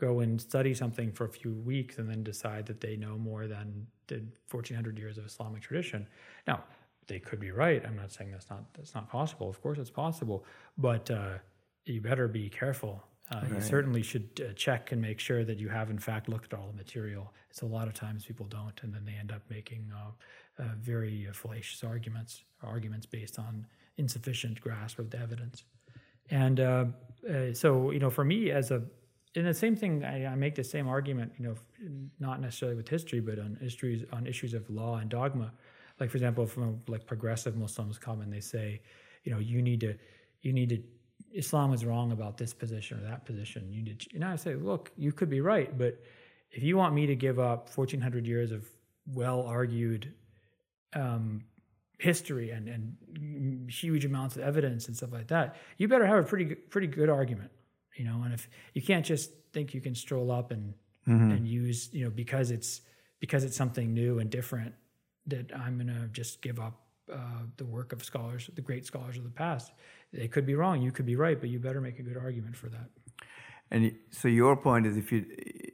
go 0.00 0.20
and 0.20 0.40
study 0.40 0.72
something 0.72 1.12
for 1.12 1.26
a 1.26 1.28
few 1.28 1.52
weeks 1.52 1.98
and 1.98 2.08
then 2.08 2.22
decide 2.24 2.64
that 2.66 2.80
they 2.80 2.96
know 2.96 3.18
more 3.18 3.46
than 3.46 3.86
the 4.06 4.22
1400 4.50 4.98
years 4.98 5.18
of 5.18 5.26
Islamic 5.26 5.60
tradition. 5.60 6.06
Now, 6.46 6.64
they 7.06 7.18
could 7.18 7.38
be 7.38 7.50
right. 7.50 7.84
I'm 7.84 7.96
not 7.96 8.10
saying 8.10 8.30
that's 8.30 8.48
not 8.48 8.64
that's 8.74 8.94
not 8.94 9.10
possible. 9.10 9.50
Of 9.50 9.60
course, 9.60 9.78
it's 9.78 9.90
possible, 9.90 10.44
but 10.78 11.10
uh, 11.10 11.38
you 11.84 12.00
better 12.00 12.28
be 12.28 12.48
careful. 12.48 13.02
Uh, 13.30 13.40
right. 13.42 13.52
You 13.52 13.60
certainly 13.60 14.02
should 14.02 14.28
uh, 14.44 14.52
check 14.54 14.90
and 14.90 15.02
make 15.02 15.20
sure 15.20 15.44
that 15.44 15.58
you 15.58 15.68
have 15.68 15.90
in 15.90 15.98
fact 15.98 16.28
looked 16.28 16.52
at 16.52 16.58
all 16.58 16.66
the 16.68 16.76
material. 16.76 17.32
It's 17.50 17.62
a 17.62 17.66
lot 17.66 17.86
of 17.86 17.94
times 17.94 18.24
people 18.24 18.46
don't, 18.46 18.80
and 18.82 18.94
then 18.94 19.04
they 19.04 19.14
end 19.20 19.32
up 19.32 19.42
making 19.50 19.92
uh, 19.94 20.62
uh, 20.62 20.66
very 20.80 21.26
uh, 21.28 21.32
fallacious 21.32 21.84
arguments, 21.84 22.42
arguments 22.62 23.06
based 23.06 23.38
on 23.38 23.66
insufficient 23.98 24.60
grasp 24.60 24.98
of 24.98 25.10
the 25.10 25.18
evidence. 25.18 25.64
And 26.30 26.58
so, 27.56 27.90
you 27.90 27.98
know, 27.98 28.08
for 28.08 28.24
me 28.24 28.50
as 28.50 28.70
a 28.70 28.82
and 29.36 29.46
the 29.46 29.54
same 29.54 29.76
thing, 29.76 30.04
I, 30.04 30.26
I, 30.26 30.34
make 30.34 30.56
the 30.56 30.64
same 30.64 30.88
argument, 30.88 31.32
you 31.38 31.44
know, 31.46 31.54
not 32.18 32.40
necessarily 32.40 32.76
with 32.76 32.88
history, 32.88 33.20
but 33.20 33.38
on 33.38 33.58
issues 33.64 34.04
on 34.12 34.26
issues 34.26 34.54
of 34.54 34.68
law 34.68 34.96
and 34.96 35.08
dogma 35.08 35.52
like 36.00 36.10
for 36.10 36.16
example, 36.16 36.46
from 36.46 36.80
like 36.88 37.06
progressive 37.06 37.56
Muslims 37.56 37.98
come 37.98 38.22
and 38.22 38.32
they 38.32 38.40
say, 38.40 38.80
you 39.22 39.32
know, 39.32 39.38
you 39.38 39.60
need 39.60 39.80
to, 39.80 39.94
you 40.40 40.52
need 40.52 40.70
to, 40.70 40.82
Islam 41.32 41.72
is 41.74 41.84
wrong 41.84 42.10
about 42.10 42.38
this 42.38 42.54
position 42.54 42.98
or 42.98 43.02
that 43.02 43.26
position. 43.26 43.70
You 43.70 43.82
need, 43.82 44.00
to, 44.00 44.08
and 44.14 44.24
I 44.24 44.34
say, 44.36 44.54
look, 44.54 44.90
you 44.96 45.12
could 45.12 45.28
be 45.28 45.42
right, 45.42 45.76
but 45.76 46.02
if 46.50 46.62
you 46.62 46.76
want 46.76 46.94
me 46.94 47.06
to 47.06 47.14
give 47.14 47.38
up 47.38 47.68
1400 47.76 48.26
years 48.26 48.50
of 48.50 48.66
well 49.06 49.42
argued 49.42 50.12
um, 50.94 51.44
history 51.98 52.50
and, 52.50 52.66
and 52.66 53.70
huge 53.70 54.06
amounts 54.06 54.36
of 54.36 54.42
evidence 54.42 54.88
and 54.88 54.96
stuff 54.96 55.12
like 55.12 55.28
that, 55.28 55.56
you 55.76 55.86
better 55.86 56.06
have 56.06 56.18
a 56.18 56.26
pretty 56.26 56.54
pretty 56.54 56.86
good 56.86 57.10
argument, 57.10 57.50
you 57.96 58.04
know. 58.04 58.22
And 58.24 58.32
if 58.32 58.48
you 58.74 58.82
can't 58.82 59.04
just 59.04 59.30
think 59.52 59.74
you 59.74 59.80
can 59.80 59.94
stroll 59.94 60.30
up 60.30 60.50
and 60.50 60.74
mm-hmm. 61.06 61.30
and 61.30 61.46
use, 61.46 61.88
you 61.92 62.04
know, 62.04 62.10
because 62.10 62.50
it's 62.50 62.82
because 63.20 63.44
it's 63.44 63.56
something 63.56 63.92
new 63.92 64.18
and 64.18 64.30
different, 64.30 64.74
that 65.26 65.50
I'm 65.54 65.76
going 65.76 65.88
to 65.88 66.08
just 66.12 66.40
give 66.42 66.58
up 66.58 66.80
uh, 67.12 67.42
the 67.56 67.64
work 67.64 67.92
of 67.92 68.02
scholars, 68.02 68.48
the 68.54 68.62
great 68.62 68.86
scholars 68.86 69.16
of 69.18 69.24
the 69.24 69.30
past. 69.30 69.72
They 70.12 70.28
could 70.28 70.46
be 70.46 70.54
wrong, 70.54 70.80
you 70.82 70.90
could 70.90 71.06
be 71.06 71.16
right, 71.16 71.38
but 71.38 71.50
you 71.50 71.58
better 71.58 71.80
make 71.80 71.98
a 71.98 72.02
good 72.02 72.16
argument 72.16 72.56
for 72.56 72.68
that. 72.68 72.88
And 73.70 73.94
so 74.10 74.26
your 74.28 74.56
point 74.56 74.86
is, 74.86 74.96
if 74.96 75.12
you, 75.12 75.26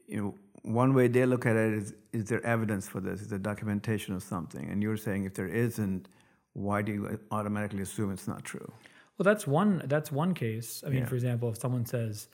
you 0.07 0.21
know, 0.21 0.35
one 0.63 0.93
way 0.95 1.09
they 1.09 1.25
look 1.25 1.47
at 1.47 1.57
it 1.57 1.73
is, 1.75 1.95
is 2.13 2.25
there 2.25 2.45
evidence 2.45 2.89
for 2.89 3.01
this? 3.01 3.21
Is 3.23 3.29
there 3.29 3.39
documentation 3.39 4.15
of 4.15 4.23
something? 4.23 4.69
And 4.69 4.83
you're 4.83 4.97
saying 4.97 5.25
if 5.25 5.35
there 5.35 5.49
isn't, 5.49 6.09
why 6.53 6.83
do 6.83 6.93
you 6.93 7.21
automatically 7.31 7.83
assume 7.83 8.11
it's 8.13 8.27
not 8.27 8.45
true? 8.45 8.71
Well, 9.19 9.25
that's 9.25 9.47
one. 9.47 9.83
That's 9.87 10.13
one 10.13 10.35
case. 10.35 10.83
I 10.87 10.91
mean, 10.91 11.01
yeah. 11.01 11.07
for 11.07 11.15
example, 11.15 11.49
if 11.49 11.59
someone 11.59 11.87
says, 11.87 12.29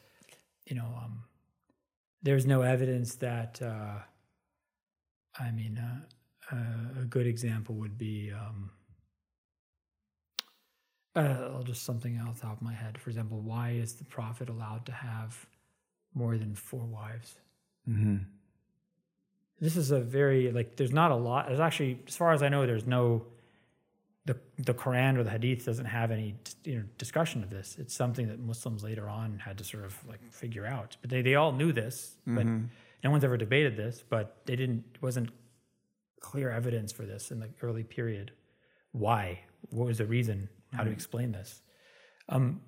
you 0.66 0.77
know, 0.77 0.87
um, 1.03 1.25
there's 2.23 2.47
no 2.47 2.62
evidence 2.62 3.16
that, 3.16 3.61
uh, 3.62 3.99
I 5.38 5.51
mean, 5.51 5.79
uh, 5.79 6.55
uh, 6.55 7.03
a 7.03 7.05
good 7.05 7.27
example 7.27 7.77
would 7.77 7.97
be 7.97 8.33
um, 8.33 8.71
uh, 11.14 11.62
just 11.62 11.85
something 11.85 12.21
off 12.21 12.40
the 12.40 12.47
top 12.47 12.57
of 12.57 12.62
my 12.62 12.73
head. 12.75 12.99
For 12.99 13.11
example, 13.11 13.40
why 13.40 13.71
is 13.71 13.95
the 13.95 14.05
prophet 14.05 14.49
allowed 14.49 14.87
to 14.87 14.92
have 14.92 15.47
more 16.14 16.37
than 16.37 16.55
four 16.55 16.85
wives? 16.85 17.37
Mm-hmm. 17.88 18.18
This 19.61 19.77
is 19.77 19.90
a 19.90 20.01
very 20.01 20.51
like. 20.51 20.77
There's 20.77 20.92
not 20.92 21.11
a 21.11 21.16
lot. 21.16 21.47
There's 21.47 21.61
actually, 21.61 22.01
as 22.09 22.16
far 22.16 22.33
as 22.33 22.42
I 22.42 22.49
know, 22.49 22.66
there's 22.66 22.87
no. 22.87 23.27
The 24.24 24.38
the 24.58 24.74
Quran 24.74 25.16
or 25.16 25.24
the 25.24 25.30
Hadith 25.30 25.64
doesn't 25.64 25.87
have 25.87 26.11
any 26.11 26.37
you 26.64 26.76
know 26.76 26.85
discussion 26.96 27.42
of 27.42 27.50
this. 27.50 27.76
It's 27.78 27.94
something 27.94 28.28
that 28.28 28.38
Muslims 28.38 28.85
later 28.85 29.08
on 29.08 29.38
had 29.38 29.58
to 29.58 29.64
sort 29.64 29.85
of 29.85 29.96
like 30.06 30.20
figure 30.32 30.66
out. 30.66 30.96
But 31.00 31.11
they, 31.11 31.22
they 31.22 31.35
all 31.35 31.52
knew 31.52 31.72
this, 31.72 32.18
but 32.26 32.46
mm-hmm. 32.46 32.66
no 33.02 33.11
one's 33.11 33.24
ever 33.24 33.37
debated 33.37 33.76
this. 33.76 34.02
But 34.08 34.37
they 34.46 34.54
didn't. 34.54 34.85
It 34.94 35.02
wasn't 35.02 35.30
clear 36.20 36.50
evidence 36.50 36.92
for 36.92 37.04
this 37.04 37.30
in 37.30 37.40
the 37.40 37.48
early 37.62 37.82
period. 37.82 38.30
Why? 38.92 39.40
What 39.70 39.87
was 39.87 39.98
the 39.98 40.06
reason? 40.06 40.48
How 40.72 40.78
mm-hmm. 40.78 40.87
to 40.87 40.92
explain 40.92 41.32
this? 41.32 41.61
Um, 42.28 42.61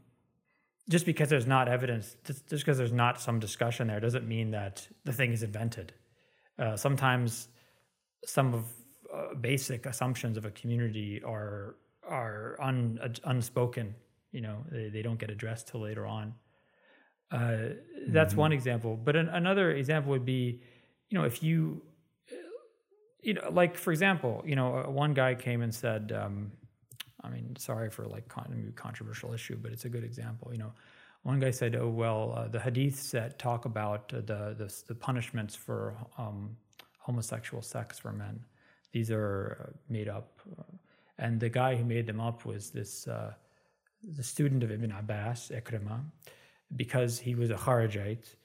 just 0.89 1.07
because 1.07 1.29
there's 1.29 1.47
not 1.47 1.69
evidence, 1.69 2.17
just 2.25 2.49
because 2.51 2.77
there's 2.77 2.93
not 2.93 3.21
some 3.21 3.39
discussion 3.39 3.87
there, 3.87 4.01
doesn't 4.01 4.29
mean 4.29 4.51
that 4.51 4.87
the 5.05 5.13
thing 5.13 5.33
is 5.33 5.43
invented. 5.43 5.95
Uh, 6.59 6.77
sometimes 6.77 7.49
some 8.27 8.55
of 8.55 8.65
uh, 9.15 9.35
basic 9.35 9.87
assumptions 9.87 10.37
of 10.37 10.45
a 10.45 10.51
community 10.51 11.23
are 11.25 11.77
are 12.07 12.57
un, 12.61 12.99
uh, 13.03 13.09
unspoken. 13.25 13.95
You 14.33 14.41
know, 14.43 14.65
they, 14.71 14.89
they 14.89 15.03
don't 15.03 15.19
get 15.19 15.31
addressed 15.31 15.69
till 15.69 15.81
later 15.81 16.07
on. 16.07 16.35
Uh, 17.31 17.57
that's 18.09 18.33
mm-hmm. 18.33 18.41
one 18.41 18.53
example. 18.53 18.97
But 18.97 19.17
an, 19.17 19.29
another 19.29 19.71
example 19.73 20.11
would 20.11 20.25
be, 20.25 20.61
you 21.09 21.19
know, 21.19 21.25
if 21.25 21.43
you 21.43 21.83
you 23.25 23.35
know, 23.35 23.49
like 23.51 23.77
for 23.77 23.91
example, 23.91 24.43
you 24.47 24.55
know, 24.55 24.85
uh, 24.85 24.91
one 24.91 25.15
guy 25.15 25.35
came 25.35 25.63
and 25.63 25.75
said, 25.75 26.13
um, 26.13 26.53
I 27.23 27.31
mean, 27.31 27.57
sorry 27.57 27.91
for 27.91 28.05
like 28.05 28.29
con- 28.29 28.73
controversial 28.77 29.33
issue, 29.33 29.57
but 29.61 29.73
it's 29.73 29.87
a 29.87 29.89
good 29.89 30.05
example. 30.05 30.51
You 30.53 30.59
know, 30.59 30.73
one 31.23 31.41
guy 31.41 31.51
said, 31.51 31.75
"Oh 31.75 31.89
well, 31.89 32.35
uh, 32.37 32.49
the 32.49 32.59
hadiths 32.59 33.11
that 33.13 33.39
talk 33.39 33.65
about 33.65 34.13
uh, 34.13 34.19
the, 34.19 34.55
the, 34.59 34.83
the 34.89 34.95
punishments 34.95 35.55
for 35.55 35.97
um, 36.19 36.57
homosexual 36.99 37.63
sex 37.63 37.99
for 37.99 38.13
men, 38.13 38.45
these 38.95 39.11
are 39.11 39.35
uh, 39.61 39.73
made 39.89 40.09
up." 40.09 40.41
And 41.19 41.39
the 41.39 41.51
guy 41.51 41.77
who 41.77 41.85
made 41.85 42.07
them 42.07 42.21
up 42.21 42.45
was 42.45 42.71
this 42.71 43.07
uh, 43.07 43.35
the 44.03 44.23
student 44.23 44.63
of 44.65 44.71
Ibn 44.71 44.93
Abbas, 44.93 45.51
Ikrimah, 45.55 46.03
because 46.77 47.19
he 47.19 47.35
was 47.35 47.51
a 47.51 47.57
Kharijite, 47.65 48.37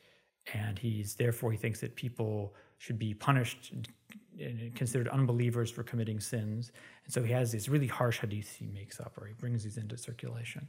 and 0.54 0.78
he's 0.78 1.16
therefore 1.16 1.52
he 1.52 1.58
thinks 1.58 1.80
that 1.80 1.96
people 1.96 2.54
should 2.78 3.00
be 3.00 3.14
punished 3.14 3.72
and 3.72 4.74
considered 4.76 5.10
unbelievers 5.10 5.70
for 5.70 5.84
committing 5.84 6.20
sins. 6.20 6.72
And 7.04 7.14
so 7.14 7.22
he 7.24 7.32
has 7.34 7.52
these 7.52 7.68
really 7.68 7.88
harsh 7.88 8.20
hadiths 8.20 8.56
he 8.56 8.68
makes 8.68 9.00
up 9.00 9.18
or 9.18 9.28
he 9.28 9.34
brings 9.34 9.64
these 9.64 9.78
into 9.78 9.98
circulation. 9.98 10.68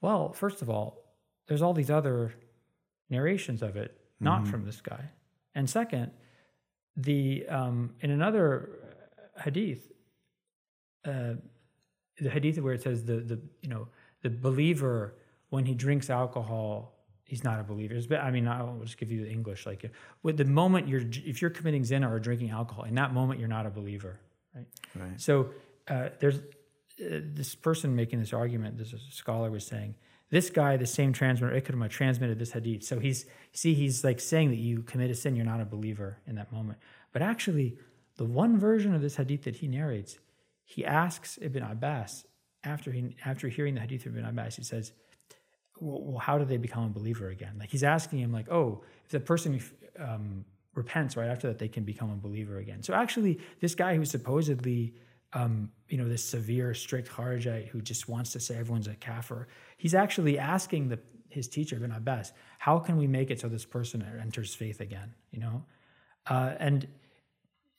Well, 0.00 0.32
first 0.32 0.62
of 0.62 0.70
all, 0.70 1.04
there's 1.46 1.62
all 1.62 1.74
these 1.74 1.90
other 1.90 2.34
narrations 3.10 3.62
of 3.62 3.76
it, 3.76 3.98
not 4.18 4.42
mm-hmm. 4.42 4.50
from 4.50 4.64
this 4.64 4.80
guy. 4.80 5.10
And 5.54 5.68
second, 5.68 6.10
the 6.96 7.46
um, 7.48 7.94
in 8.00 8.10
another 8.10 8.70
hadith, 9.42 9.90
uh, 11.04 11.34
the 12.18 12.30
hadith 12.30 12.58
where 12.60 12.74
it 12.74 12.82
says 12.82 13.04
the 13.04 13.16
the 13.16 13.40
you 13.60 13.68
know 13.68 13.88
the 14.22 14.30
believer 14.30 15.14
when 15.50 15.64
he 15.64 15.74
drinks 15.74 16.10
alcohol 16.10 16.96
he's 17.26 17.42
not 17.42 17.60
a 17.60 17.64
believer. 17.64 17.94
It's, 17.94 18.06
I 18.10 18.30
mean, 18.30 18.48
I'll 18.48 18.78
just 18.82 18.98
give 18.98 19.10
you 19.10 19.24
the 19.24 19.30
English. 19.30 19.66
Like, 19.66 19.90
with 20.22 20.36
the 20.36 20.44
moment 20.44 20.88
you're, 20.88 21.02
if 21.24 21.42
you're 21.42 21.50
committing 21.50 21.84
zina 21.84 22.10
or 22.10 22.18
drinking 22.20 22.50
alcohol, 22.50 22.84
in 22.84 22.94
that 22.94 23.12
moment 23.12 23.40
you're 23.40 23.48
not 23.48 23.66
a 23.66 23.70
believer, 23.70 24.20
right? 24.54 24.66
Right. 24.94 25.20
So 25.20 25.50
uh, 25.88 26.10
there's 26.20 26.36
uh, 26.38 27.20
this 27.34 27.54
person 27.54 27.94
making 27.94 28.20
this 28.20 28.32
argument. 28.32 28.78
This 28.78 28.94
scholar 29.10 29.50
was 29.50 29.66
saying 29.66 29.96
this 30.30 30.50
guy, 30.50 30.76
the 30.76 30.86
same 30.86 31.12
transmitter, 31.12 31.60
Ikrimah, 31.60 31.90
transmitted 31.90 32.38
this 32.38 32.52
hadith. 32.52 32.84
So 32.84 32.98
he's 32.98 33.26
see, 33.52 33.74
he's 33.74 34.02
like 34.02 34.20
saying 34.20 34.50
that 34.50 34.58
you 34.58 34.82
commit 34.82 35.10
a 35.10 35.14
sin, 35.14 35.36
you're 35.36 35.44
not 35.44 35.60
a 35.60 35.64
believer 35.64 36.18
in 36.26 36.36
that 36.36 36.52
moment. 36.52 36.78
But 37.12 37.22
actually, 37.22 37.76
the 38.16 38.24
one 38.24 38.58
version 38.58 38.94
of 38.94 39.02
this 39.02 39.16
hadith 39.16 39.44
that 39.44 39.56
he 39.56 39.68
narrates, 39.68 40.18
he 40.64 40.84
asks 40.84 41.38
Ibn 41.40 41.62
Abbas 41.62 42.24
after 42.64 42.90
he 42.90 43.14
after 43.24 43.48
hearing 43.48 43.74
the 43.74 43.80
hadith 43.80 44.06
of 44.06 44.16
Ibn 44.16 44.28
Abbas, 44.28 44.56
he 44.56 44.64
says, 44.64 44.92
well, 45.80 46.02
well, 46.02 46.18
how 46.18 46.38
do 46.38 46.44
they 46.44 46.56
become 46.56 46.84
a 46.84 46.88
believer 46.88 47.28
again? 47.28 47.56
Like 47.58 47.70
he's 47.70 47.84
asking 47.84 48.18
him, 48.20 48.32
like, 48.32 48.50
oh, 48.50 48.82
if 49.04 49.10
the 49.10 49.20
person 49.20 49.60
um, 49.98 50.44
repents 50.74 51.16
right 51.16 51.28
after 51.28 51.48
that, 51.48 51.58
they 51.58 51.68
can 51.68 51.84
become 51.84 52.10
a 52.10 52.16
believer 52.16 52.58
again. 52.58 52.82
So 52.82 52.94
actually, 52.94 53.40
this 53.60 53.74
guy 53.74 53.96
who's 53.96 54.10
supposedly, 54.10 54.94
um, 55.32 55.70
you 55.88 55.98
know, 55.98 56.08
this 56.08 56.24
severe, 56.24 56.74
strict 56.74 57.10
Kharijite 57.10 57.68
who 57.68 57.80
just 57.80 58.08
wants 58.08 58.32
to 58.32 58.40
say 58.40 58.56
everyone's 58.56 58.88
a 58.88 58.94
kafir, 58.94 59.48
he's 59.76 59.94
actually 59.94 60.38
asking 60.38 60.88
the 60.88 60.98
his 61.28 61.48
teacher 61.48 61.76
Ibn 61.76 61.92
Abbas, 61.92 62.32
how 62.58 62.78
can 62.78 62.96
we 62.96 63.06
make 63.06 63.30
it 63.30 63.40
so 63.40 63.48
this 63.48 63.64
person 63.64 64.02
enters 64.20 64.54
faith 64.54 64.80
again? 64.80 65.14
You 65.30 65.40
know, 65.40 65.64
uh, 66.28 66.54
and 66.58 66.88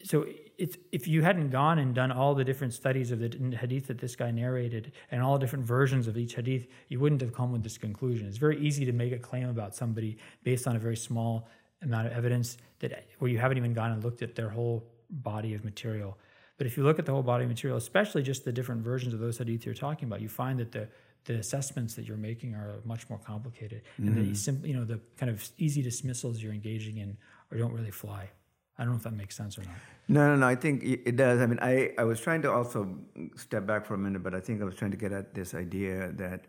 so 0.04 0.26
it's, 0.58 0.78
if 0.92 1.08
you 1.08 1.22
hadn't 1.22 1.50
gone 1.50 1.80
and 1.80 1.94
done 1.94 2.12
all 2.12 2.36
the 2.36 2.44
different 2.44 2.74
studies 2.74 3.12
of 3.12 3.20
the 3.20 3.56
hadith 3.60 3.88
that 3.88 4.00
this 4.00 4.16
guy 4.16 4.32
narrated 4.32 4.92
and 5.12 5.22
all 5.22 5.34
the 5.34 5.40
different 5.40 5.66
versions 5.66 6.08
of 6.08 6.18
each 6.18 6.36
hadith, 6.36 6.68
you 6.88 7.00
wouldn't 7.00 7.22
have 7.22 7.34
come 7.34 7.52
with 7.52 7.64
this 7.64 7.78
conclusion. 7.78 8.28
It's 8.28 8.38
very 8.38 8.60
easy 8.60 8.86
to 8.86 8.92
make 8.92 9.12
a 9.12 9.20
claim 9.20 9.50
about 9.50 9.76
somebody 9.76 10.18
based 10.44 10.68
on 10.68 10.76
a 10.76 10.80
very 10.80 10.98
small 10.98 11.48
amount 11.82 12.08
of 12.08 12.14
evidence 12.14 12.58
that 12.80 13.06
where 13.20 13.30
you 13.30 13.38
haven't 13.38 13.58
even 13.58 13.74
gone 13.74 13.92
and 13.92 14.04
looked 14.04 14.22
at 14.22 14.36
their 14.36 14.50
whole 14.50 14.84
body 15.10 15.54
of 15.54 15.64
material. 15.64 16.18
But 16.58 16.66
if 16.66 16.76
you 16.76 16.84
look 16.84 16.98
at 16.98 17.06
the 17.06 17.12
whole 17.12 17.24
body 17.24 17.44
of 17.44 17.50
material, 17.50 17.78
especially 17.78 18.24
just 18.24 18.46
the 18.46 18.52
different 18.52 18.82
versions 18.82 19.14
of 19.14 19.20
those 19.20 19.38
hadith 19.38 19.66
you're 19.66 19.76
talking 19.76 20.08
about, 20.08 20.22
you 20.22 20.30
find 20.30 20.60
that 20.60 20.72
the 20.72 20.88
the 21.26 21.34
assessments 21.34 21.94
that 21.96 22.06
you're 22.06 22.16
making 22.16 22.56
are 22.56 22.80
much 22.86 23.10
more 23.10 23.20
complicated, 23.20 23.82
mm-hmm. 24.00 24.08
and 24.08 24.32
the 24.32 24.34
sim- 24.34 24.66
you 24.66 24.74
know 24.74 24.86
the 24.86 25.00
kind 25.18 25.30
of 25.30 25.48
easy 25.58 25.82
dismissals 25.82 26.42
you're 26.42 26.54
engaging 26.54 26.98
in 26.98 27.18
or 27.52 27.58
don't 27.58 27.74
really 27.74 27.92
fly. 27.92 28.30
I 28.78 28.84
don't 28.84 28.92
know 28.92 28.98
if 28.98 29.04
that 29.04 29.14
makes 29.14 29.36
sense 29.36 29.58
or 29.58 29.64
not. 29.64 29.76
No, 30.08 30.30
no, 30.30 30.36
no. 30.36 30.48
I 30.48 30.56
think 30.56 30.84
it 30.84 31.16
does. 31.16 31.42
I 31.42 31.48
mean, 31.48 31.60
I, 31.62 31.92
I 31.98 32.04
was 32.04 32.22
trying 32.22 32.42
to 32.44 32.52
also 32.52 32.98
step 33.36 33.66
back 33.66 33.86
for 33.86 33.96
a 33.96 33.98
minute, 33.98 34.24
but 34.24 34.36
I 34.36 34.40
think 34.40 34.62
I 34.62 34.66
was 34.66 34.76
trying 34.76 34.92
to 34.92 34.98
get 34.98 35.12
at 35.12 35.34
this 35.34 35.54
idea 35.54 36.12
that 36.14 36.46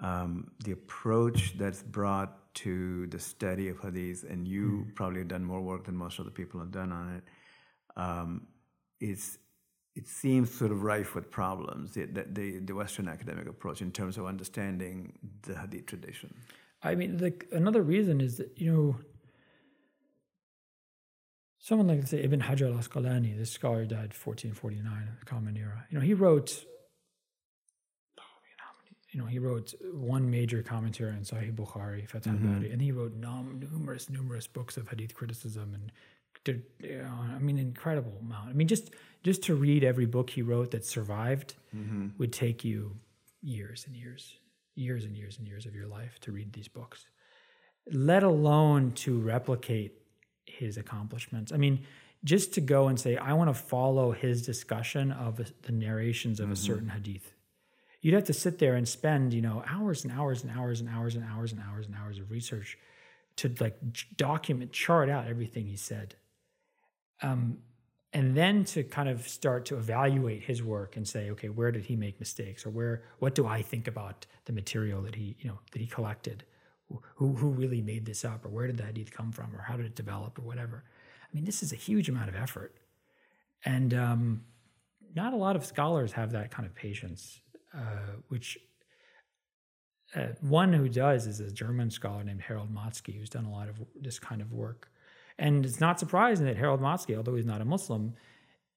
um, 0.00 0.50
the 0.64 0.72
approach 0.72 1.56
that's 1.56 1.82
brought 1.82 2.54
to 2.54 3.06
the 3.06 3.18
study 3.18 3.68
of 3.68 3.78
hadith, 3.78 4.24
and 4.28 4.46
you 4.46 4.86
mm. 4.86 4.94
probably 4.94 5.20
have 5.20 5.28
done 5.28 5.44
more 5.44 5.62
work 5.62 5.84
than 5.84 5.96
most 5.96 6.18
of 6.18 6.24
the 6.24 6.30
people 6.30 6.58
have 6.60 6.72
done 6.72 6.92
on 6.92 7.14
it, 7.16 7.24
um, 7.96 8.46
is 9.00 9.38
it 9.94 10.08
seems 10.08 10.52
sort 10.52 10.72
of 10.72 10.82
rife 10.82 11.14
with 11.14 11.30
problems. 11.30 11.92
The, 11.92 12.06
the, 12.06 12.60
the 12.60 12.74
Western 12.74 13.08
academic 13.08 13.46
approach 13.46 13.82
in 13.82 13.92
terms 13.92 14.16
of 14.16 14.26
understanding 14.26 15.18
the 15.42 15.58
hadith 15.58 15.86
tradition. 15.86 16.34
I 16.82 16.94
mean, 16.94 17.18
like 17.18 17.46
another 17.52 17.82
reason 17.82 18.20
is 18.20 18.38
that 18.38 18.50
you 18.56 18.72
know 18.72 18.96
someone 21.62 21.86
like 21.86 22.06
say 22.06 22.22
Ibn 22.22 22.40
Hajar 22.40 22.72
al-Asqalani, 22.72 23.38
this 23.38 23.50
scholar 23.50 23.84
died 23.84 24.12
1449 24.12 24.84
in 24.84 25.16
the 25.18 25.24
Common 25.24 25.56
Era. 25.56 25.86
You 25.90 25.98
know, 25.98 26.04
he 26.04 26.12
wrote, 26.12 26.64
you 29.12 29.20
know, 29.20 29.26
he 29.26 29.38
wrote 29.38 29.72
one 29.92 30.30
major 30.30 30.62
commentary 30.62 31.12
on 31.12 31.20
Sahih 31.20 31.54
Bukhari, 31.54 32.08
Fath 32.08 32.24
mm-hmm. 32.24 32.64
and 32.70 32.82
he 32.82 32.92
wrote 32.92 33.14
num- 33.14 33.60
numerous, 33.70 34.10
numerous 34.10 34.46
books 34.46 34.76
of 34.76 34.88
hadith 34.88 35.14
criticism 35.14 35.72
and. 35.74 35.92
You 36.44 36.62
know, 36.80 37.36
I 37.36 37.38
mean, 37.38 37.56
incredible 37.56 38.14
amount. 38.20 38.48
I 38.48 38.52
mean, 38.52 38.66
just 38.66 38.90
just 39.22 39.44
to 39.44 39.54
read 39.54 39.84
every 39.84 40.06
book 40.06 40.28
he 40.28 40.42
wrote 40.42 40.72
that 40.72 40.84
survived 40.84 41.54
mm-hmm. 41.76 42.08
would 42.18 42.32
take 42.32 42.64
you 42.64 42.96
years 43.42 43.84
and 43.86 43.94
years, 43.94 44.34
years 44.74 45.04
and 45.04 45.16
years 45.16 45.38
and 45.38 45.46
years 45.46 45.66
of 45.66 45.76
your 45.76 45.86
life 45.86 46.18
to 46.22 46.32
read 46.32 46.52
these 46.52 46.66
books, 46.66 47.06
let 47.92 48.24
alone 48.24 48.90
to 48.92 49.20
replicate 49.20 50.01
his 50.46 50.76
accomplishments. 50.76 51.52
I 51.52 51.56
mean, 51.56 51.84
just 52.24 52.54
to 52.54 52.60
go 52.60 52.88
and 52.88 52.98
say, 52.98 53.16
I 53.16 53.32
want 53.32 53.50
to 53.50 53.54
follow 53.54 54.12
his 54.12 54.46
discussion 54.46 55.10
of 55.12 55.40
the 55.62 55.72
narrations 55.72 56.40
of 56.40 56.44
mm-hmm. 56.44 56.52
a 56.52 56.56
certain 56.56 56.88
hadith. 56.88 57.32
You'd 58.00 58.14
have 58.14 58.24
to 58.24 58.32
sit 58.32 58.58
there 58.58 58.74
and 58.74 58.86
spend, 58.88 59.32
you 59.32 59.42
know, 59.42 59.62
hours 59.68 60.04
and 60.04 60.12
hours 60.12 60.42
and 60.42 60.50
hours 60.50 60.80
and 60.80 60.88
hours 60.88 61.14
and 61.14 61.24
hours 61.24 61.52
and 61.52 61.60
hours 61.60 61.86
and 61.86 61.96
hours 61.96 62.18
of 62.18 62.30
research 62.30 62.78
to 63.36 63.52
like 63.60 63.78
document, 64.16 64.72
chart 64.72 65.08
out 65.08 65.26
everything 65.26 65.66
he 65.66 65.76
said. 65.76 66.16
Um, 67.22 67.58
and 68.12 68.36
then 68.36 68.64
to 68.66 68.82
kind 68.82 69.08
of 69.08 69.26
start 69.26 69.64
to 69.66 69.76
evaluate 69.76 70.42
his 70.42 70.62
work 70.62 70.96
and 70.96 71.08
say, 71.08 71.30
okay, 71.30 71.48
where 71.48 71.72
did 71.72 71.84
he 71.84 71.96
make 71.96 72.20
mistakes, 72.20 72.66
or 72.66 72.70
where, 72.70 73.02
what 73.20 73.34
do 73.34 73.46
I 73.46 73.62
think 73.62 73.88
about 73.88 74.26
the 74.44 74.52
material 74.52 75.00
that 75.02 75.14
he, 75.14 75.36
you 75.38 75.48
know, 75.48 75.60
that 75.70 75.78
he 75.78 75.86
collected? 75.86 76.44
Who 77.16 77.34
who 77.34 77.48
really 77.48 77.80
made 77.80 78.06
this 78.06 78.24
up 78.24 78.44
or 78.44 78.48
where 78.48 78.66
did 78.66 78.76
the 78.76 78.84
hadith 78.84 79.10
come 79.10 79.32
from 79.32 79.54
or 79.54 79.62
how 79.62 79.76
did 79.76 79.86
it 79.86 79.94
develop 79.94 80.38
or 80.38 80.42
whatever. 80.42 80.84
I 81.22 81.34
mean 81.34 81.44
this 81.44 81.62
is 81.62 81.72
a 81.72 81.76
huge 81.76 82.08
amount 82.08 82.28
of 82.28 82.34
effort. 82.34 82.74
And 83.64 83.94
um, 83.94 84.44
not 85.14 85.32
a 85.32 85.36
lot 85.36 85.56
of 85.56 85.64
scholars 85.64 86.12
have 86.12 86.32
that 86.32 86.50
kind 86.50 86.66
of 86.66 86.74
patience 86.74 87.40
uh, 87.74 88.16
which 88.28 88.58
uh, 90.14 90.26
one 90.40 90.72
who 90.72 90.88
does 90.88 91.26
is 91.26 91.40
a 91.40 91.50
german 91.50 91.90
scholar 91.90 92.22
named 92.24 92.42
Harald 92.42 92.74
Motzki 92.74 93.16
who's 93.16 93.30
done 93.30 93.44
a 93.44 93.50
lot 93.50 93.68
of 93.68 93.80
this 94.00 94.18
kind 94.18 94.42
of 94.42 94.52
work. 94.52 94.90
And 95.38 95.64
it's 95.64 95.80
not 95.80 95.98
surprising 95.98 96.46
that 96.46 96.56
Harald 96.56 96.80
Motzki 96.80 97.16
although 97.16 97.34
he's 97.34 97.46
not 97.46 97.60
a 97.60 97.64
muslim 97.64 98.14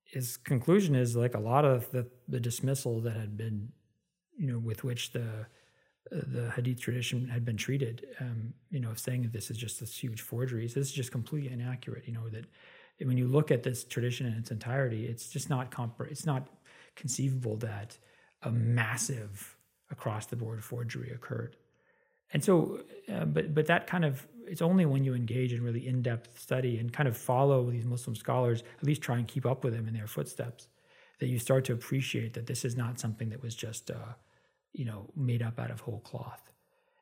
his 0.05 0.37
conclusion 0.37 0.95
is 0.95 1.15
like 1.15 1.33
a 1.33 1.39
lot 1.39 1.65
of 1.65 1.89
the, 1.91 2.07
the 2.27 2.39
dismissal 2.39 3.01
that 3.01 3.15
had 3.15 3.35
been 3.35 3.69
you 4.37 4.51
know 4.51 4.59
with 4.59 4.83
which 4.83 5.11
the 5.11 5.47
the 6.11 6.51
Hadith 6.51 6.79
tradition 6.79 7.27
had 7.27 7.43
been 7.43 7.57
treated. 7.57 8.07
Um, 8.19 8.53
you 8.69 8.79
know, 8.79 8.91
of 8.91 8.99
saying 8.99 9.23
that 9.23 9.33
this 9.33 9.49
is 9.49 9.57
just 9.57 9.79
this 9.79 9.97
huge 9.97 10.21
forgery. 10.21 10.67
So 10.67 10.79
this 10.79 10.89
is 10.89 10.93
just 10.93 11.11
completely 11.11 11.51
inaccurate. 11.51 12.07
You 12.07 12.13
know 12.13 12.29
that 12.29 12.45
when 13.03 13.17
you 13.17 13.27
look 13.27 13.51
at 13.51 13.63
this 13.63 13.83
tradition 13.83 14.27
in 14.27 14.33
its 14.33 14.51
entirety, 14.51 15.05
it's 15.05 15.29
just 15.29 15.49
not 15.49 15.73
It's 16.09 16.25
not 16.25 16.47
conceivable 16.95 17.57
that 17.57 17.97
a 18.43 18.51
massive 18.51 19.57
across 19.91 20.25
the 20.27 20.35
board 20.35 20.63
forgery 20.63 21.11
occurred. 21.11 21.57
And 22.31 22.43
so, 22.43 22.81
uh, 23.11 23.25
but 23.25 23.53
but 23.53 23.65
that 23.67 23.87
kind 23.87 24.05
of 24.05 24.27
it's 24.47 24.61
only 24.61 24.85
when 24.85 25.03
you 25.03 25.15
engage 25.15 25.53
in 25.53 25.63
really 25.63 25.87
in 25.87 26.03
depth 26.03 26.39
study 26.39 26.77
and 26.77 26.93
kind 26.93 27.09
of 27.09 27.17
follow 27.17 27.69
these 27.71 27.85
Muslim 27.85 28.15
scholars, 28.15 28.63
at 28.77 28.85
least 28.85 29.01
try 29.01 29.17
and 29.17 29.27
keep 29.27 29.45
up 29.45 29.63
with 29.63 29.73
them 29.73 29.87
in 29.87 29.93
their 29.93 30.07
footsteps, 30.07 30.67
that 31.19 31.27
you 31.27 31.39
start 31.39 31.65
to 31.65 31.73
appreciate 31.73 32.33
that 32.33 32.45
this 32.45 32.63
is 32.63 32.77
not 32.77 32.99
something 32.99 33.29
that 33.29 33.41
was 33.41 33.55
just. 33.55 33.89
Uh, 33.89 34.13
you 34.75 34.85
know, 34.85 35.09
made 35.15 35.41
up 35.41 35.59
out 35.59 35.71
of 35.71 35.79
whole 35.79 36.01
cloth. 36.01 36.51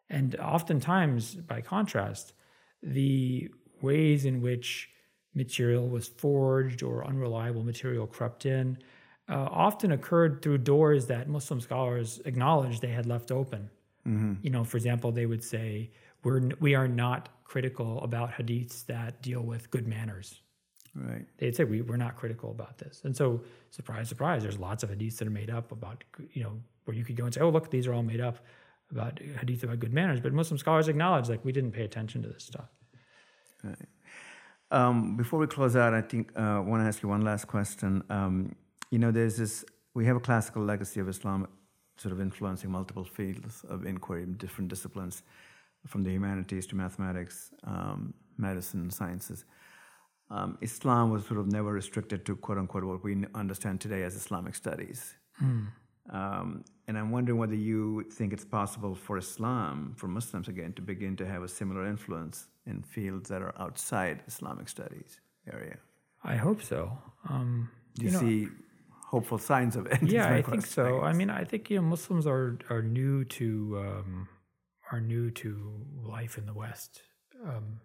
And 0.09 0.35
oftentimes, 0.35 1.35
by 1.35 1.61
contrast, 1.61 2.33
the 2.81 3.49
ways 3.81 4.25
in 4.25 4.41
which 4.41 4.89
material 5.33 5.87
was 5.89 6.07
forged 6.07 6.83
or 6.83 7.05
unreliable 7.05 7.63
material 7.63 8.05
crept 8.05 8.45
in 8.45 8.77
uh, 9.29 9.47
often 9.51 9.91
occurred 9.91 10.41
through 10.41 10.59
doors 10.59 11.07
that 11.07 11.27
Muslim 11.27 11.61
scholars 11.61 12.21
acknowledged 12.25 12.81
they 12.81 12.89
had 12.89 13.05
left 13.05 13.31
open. 13.31 13.69
Mm-hmm. 14.07 14.33
You 14.41 14.49
know, 14.49 14.63
for 14.63 14.77
example, 14.77 15.11
they 15.11 15.25
would 15.25 15.43
say, 15.43 15.91
"We're 16.23 16.49
we 16.59 16.75
are 16.75 16.89
not 16.89 17.29
critical 17.45 18.01
about 18.03 18.31
hadiths 18.31 18.85
that 18.87 19.21
deal 19.21 19.41
with 19.41 19.71
good 19.71 19.87
manners." 19.87 20.41
Right. 20.93 21.25
They'd 21.37 21.55
say 21.55 21.63
we, 21.63 21.81
we're 21.81 21.97
not 21.97 22.17
critical 22.17 22.51
about 22.51 22.77
this, 22.77 23.01
and 23.05 23.15
so 23.15 23.41
surprise, 23.71 24.09
surprise, 24.09 24.43
there's 24.43 24.59
lots 24.59 24.83
of 24.83 24.89
hadiths 24.89 25.17
that 25.17 25.27
are 25.27 25.31
made 25.31 25.49
up 25.49 25.71
about 25.71 26.03
you 26.33 26.43
know 26.43 26.59
where 26.85 26.95
you 26.95 27.03
could 27.03 27.15
go 27.15 27.25
and 27.25 27.33
say, 27.33 27.41
oh, 27.41 27.49
look, 27.49 27.69
these 27.69 27.87
are 27.87 27.93
all 27.93 28.03
made 28.03 28.21
up 28.21 28.37
about 28.91 29.19
hadith 29.39 29.63
about 29.63 29.79
good 29.79 29.93
manners. 29.93 30.19
But 30.19 30.33
Muslim 30.33 30.57
scholars 30.57 30.87
acknowledge, 30.87 31.29
like, 31.29 31.43
we 31.43 31.51
didn't 31.51 31.71
pay 31.71 31.83
attention 31.83 32.21
to 32.23 32.29
this 32.29 32.43
stuff. 32.43 32.69
Right. 33.63 33.75
Um, 34.71 35.15
before 35.17 35.39
we 35.39 35.47
close 35.47 35.75
out, 35.75 35.93
I 35.93 36.01
think 36.01 36.31
uh, 36.35 36.57
I 36.57 36.59
want 36.59 36.83
to 36.83 36.87
ask 36.87 37.03
you 37.03 37.09
one 37.09 37.21
last 37.21 37.47
question. 37.47 38.03
Um, 38.09 38.55
you 38.89 38.99
know, 38.99 39.11
there's 39.11 39.37
this, 39.37 39.63
we 39.93 40.05
have 40.05 40.15
a 40.15 40.19
classical 40.19 40.63
legacy 40.63 40.99
of 40.99 41.07
Islam 41.07 41.47
sort 41.97 42.11
of 42.11 42.19
influencing 42.19 42.71
multiple 42.71 43.03
fields 43.03 43.63
of 43.69 43.85
inquiry, 43.85 44.23
in 44.23 44.33
different 44.33 44.69
disciplines, 44.69 45.23
from 45.87 46.03
the 46.03 46.11
humanities 46.11 46.65
to 46.67 46.75
mathematics, 46.75 47.51
um, 47.65 48.13
medicine, 48.37 48.89
sciences. 48.89 49.45
Um, 50.29 50.57
Islam 50.61 51.11
was 51.11 51.25
sort 51.25 51.39
of 51.39 51.47
never 51.47 51.71
restricted 51.71 52.25
to 52.25 52.35
quote 52.35 52.57
unquote 52.57 52.83
what 52.83 53.03
we 53.03 53.25
understand 53.35 53.79
today 53.79 54.03
as 54.03 54.15
Islamic 54.15 54.55
studies. 54.55 55.13
Mm. 55.41 55.67
Um, 56.09 56.65
and 56.87 56.97
I'm 56.97 57.11
wondering 57.11 57.37
whether 57.37 57.55
you 57.55 58.03
think 58.11 58.33
it's 58.33 58.43
possible 58.45 58.93
for 58.93 59.17
Islam, 59.17 59.93
for 59.95 60.07
Muslims 60.07 60.47
again, 60.49 60.73
to 60.73 60.81
begin 60.81 61.15
to 61.17 61.25
have 61.25 61.43
a 61.43 61.47
similar 61.47 61.85
influence 61.87 62.47
in 62.65 62.81
fields 62.81 63.29
that 63.29 63.41
are 63.41 63.53
outside 63.57 64.21
Islamic 64.27 64.67
studies 64.67 65.21
area. 65.51 65.77
I 66.23 66.35
hope 66.35 66.61
so. 66.61 66.97
Um, 67.29 67.69
Do 67.95 68.05
you, 68.05 68.07
you 68.07 68.13
know, 68.13 68.19
see 68.19 68.47
hopeful 69.05 69.37
signs 69.37 69.75
of 69.75 69.85
it? 69.87 70.01
Yeah, 70.17 70.33
I 70.33 70.41
think 70.41 70.65
so. 70.65 70.99
I, 70.99 71.09
I, 71.09 71.13
mean, 71.13 71.29
I 71.29 71.43
think 71.45 71.69
you 71.69 71.77
know 71.77 71.83
Muslims 71.83 72.27
are 72.27 72.57
are 72.69 72.81
new 72.81 73.23
to 73.25 73.77
um, 73.79 74.27
are 74.91 74.99
new 75.01 75.31
to 75.31 75.85
life 76.01 76.37
in 76.37 76.45
the 76.45 76.53
West 76.53 77.01
um, 77.45 77.79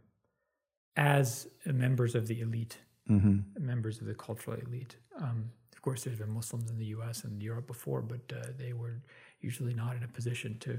as 0.96 1.46
members 1.66 2.14
of 2.14 2.26
the 2.26 2.40
elite, 2.40 2.78
Mm-hmm. 3.10 3.64
members 3.64 4.00
of 4.00 4.06
the 4.06 4.14
cultural 4.14 4.56
elite. 4.66 4.96
Um, 5.18 5.50
course, 5.88 6.04
there's 6.04 6.18
been 6.18 6.34
Muslims 6.34 6.68
in 6.68 6.76
the 6.76 6.90
U.S. 6.96 7.24
and 7.24 7.42
Europe 7.42 7.66
before, 7.66 8.02
but 8.02 8.20
uh, 8.30 8.48
they 8.58 8.74
were 8.74 9.00
usually 9.40 9.72
not 9.72 9.96
in 9.96 10.02
a 10.02 10.08
position 10.08 10.58
to 10.60 10.78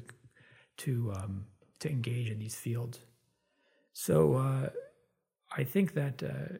to 0.84 1.14
um, 1.16 1.46
to 1.80 1.90
engage 1.90 2.30
in 2.30 2.38
these 2.38 2.54
fields. 2.54 3.00
So 3.92 4.36
uh, 4.36 4.70
I 5.58 5.64
think 5.64 5.96
that 5.96 6.22
uh, 6.22 6.58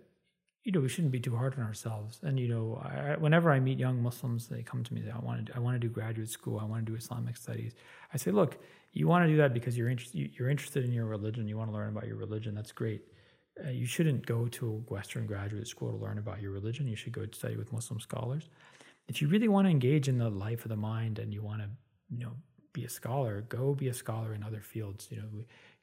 you 0.64 0.72
know 0.72 0.80
we 0.80 0.90
shouldn't 0.90 1.12
be 1.12 1.20
too 1.20 1.36
hard 1.36 1.54
on 1.60 1.64
ourselves. 1.64 2.22
And 2.24 2.40
you 2.40 2.48
know, 2.48 2.82
I, 2.84 3.18
whenever 3.18 3.52
I 3.52 3.60
meet 3.60 3.78
young 3.78 4.02
Muslims, 4.02 4.48
they 4.48 4.64
come 4.64 4.84
to 4.84 4.94
me. 4.96 5.02
They, 5.02 5.12
I 5.12 5.20
want 5.20 5.46
to 5.46 5.56
I 5.56 5.60
want 5.60 5.76
to 5.76 5.80
do 5.80 5.90
graduate 5.90 6.30
school. 6.30 6.60
I 6.60 6.66
want 6.66 6.84
to 6.84 6.92
do 6.92 6.98
Islamic 6.98 7.38
studies. 7.38 7.74
I 8.12 8.18
say, 8.18 8.32
look, 8.32 8.58
you 8.94 9.08
want 9.08 9.26
to 9.26 9.30
do 9.30 9.38
that 9.38 9.54
because 9.54 9.78
you're 9.78 9.90
interested. 9.90 10.32
You're 10.34 10.50
interested 10.50 10.86
in 10.86 10.92
your 10.92 11.06
religion. 11.06 11.48
You 11.48 11.58
want 11.60 11.70
to 11.70 11.76
learn 11.76 11.90
about 11.90 12.08
your 12.08 12.18
religion. 12.18 12.56
That's 12.56 12.72
great. 12.72 13.04
Uh, 13.66 13.70
you 13.70 13.86
shouldn't 13.86 14.26
go 14.26 14.48
to 14.48 14.68
a 14.68 14.94
Western 14.94 15.26
graduate 15.26 15.68
school 15.68 15.92
to 15.92 15.98
learn 15.98 16.18
about 16.18 16.42
your 16.42 16.52
religion. 16.52 16.88
You 16.88 16.96
should 16.96 17.14
go 17.14 17.26
study 17.32 17.58
with 17.58 17.74
Muslim 17.74 18.00
scholars. 18.00 18.50
If 19.08 19.22
you 19.22 19.28
really 19.28 19.48
want 19.48 19.66
to 19.68 19.72
engage 19.72 20.08
in 20.08 20.18
the 20.18 20.30
life 20.30 20.66
of 20.66 20.70
the 20.70 20.78
mind 20.78 21.20
and 21.20 21.34
you 21.34 21.42
want 21.42 21.62
to, 21.62 21.70
you 22.10 22.20
know, 22.24 22.32
be 22.74 22.86
a 22.86 22.90
scholar, 22.90 23.42
go 23.50 23.74
be 23.74 23.88
a 23.90 23.94
scholar 23.94 24.34
in 24.34 24.44
other 24.44 24.62
fields. 24.62 25.08
You 25.10 25.18
know, 25.18 25.30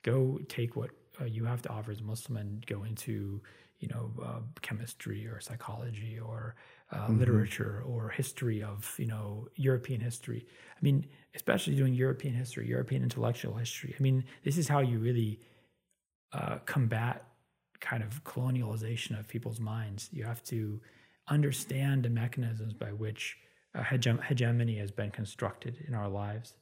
go 0.02 0.38
take 0.48 0.76
what 0.76 0.90
uh, 1.20 1.24
you 1.24 1.44
have 1.44 1.62
to 1.62 1.68
offer 1.68 1.90
as 1.90 2.00
a 2.00 2.04
Muslim 2.04 2.36
and 2.38 2.64
go 2.66 2.84
into, 2.84 3.42
you 3.80 3.88
know, 3.88 4.10
uh, 4.24 4.40
chemistry 4.62 5.26
or 5.26 5.40
psychology 5.40 6.18
or 6.18 6.54
uh, 6.92 6.98
Mm-hmm. 6.98 7.18
literature 7.18 7.82
or 7.84 8.10
history 8.10 8.62
of, 8.62 8.94
you 8.96 9.06
know, 9.06 9.48
European 9.56 10.00
history. 10.00 10.46
I 10.70 10.78
mean, 10.82 11.04
especially 11.34 11.74
doing 11.74 11.94
European 11.94 12.34
history, 12.34 12.68
European 12.68 13.02
intellectual 13.02 13.54
history. 13.54 13.94
I 13.98 14.02
mean, 14.02 14.24
this 14.44 14.56
is 14.56 14.68
how 14.68 14.78
you 14.78 15.00
really 15.00 15.40
uh, 16.32 16.58
combat 16.64 17.24
kind 17.80 18.02
of 18.02 18.22
colonialization 18.24 19.18
of 19.18 19.28
people's 19.28 19.60
minds. 19.60 20.08
You 20.12 20.24
have 20.24 20.42
to 20.44 20.80
understand 21.28 22.04
the 22.04 22.10
mechanisms 22.10 22.72
by 22.74 22.92
which 22.92 23.36
uh, 23.74 23.82
hegem- 23.82 24.22
hegemony 24.24 24.76
has 24.76 24.90
been 24.90 25.10
constructed 25.10 25.84
in 25.88 25.94
our 25.94 26.08
lives 26.08 26.54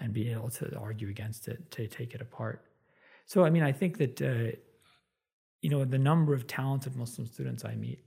and 0.00 0.12
be 0.12 0.30
able 0.30 0.50
to 0.50 0.76
argue 0.76 1.08
against 1.08 1.48
it, 1.48 1.70
to 1.72 1.86
take 1.86 2.14
it 2.14 2.20
apart. 2.20 2.64
So, 3.26 3.44
I 3.44 3.50
mean, 3.50 3.62
I 3.62 3.72
think 3.72 3.98
that, 3.98 4.22
uh, 4.22 4.56
you 5.60 5.70
know, 5.70 5.84
the 5.84 5.98
number 5.98 6.34
of 6.34 6.46
talented 6.46 6.96
Muslim 6.96 7.26
students 7.26 7.64
I 7.64 7.74
meet 7.74 8.04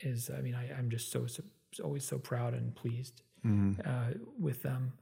is, 0.00 0.30
I 0.36 0.40
mean, 0.40 0.54
I, 0.54 0.72
I'm 0.76 0.90
just 0.90 1.12
so, 1.12 1.26
so, 1.26 1.42
always 1.84 2.04
so 2.04 2.18
proud 2.18 2.54
and 2.54 2.74
pleased 2.74 3.22
Mm-hmm. 3.44 3.80
uh, 3.88 4.10
with 4.40 4.62
them. 4.62 4.92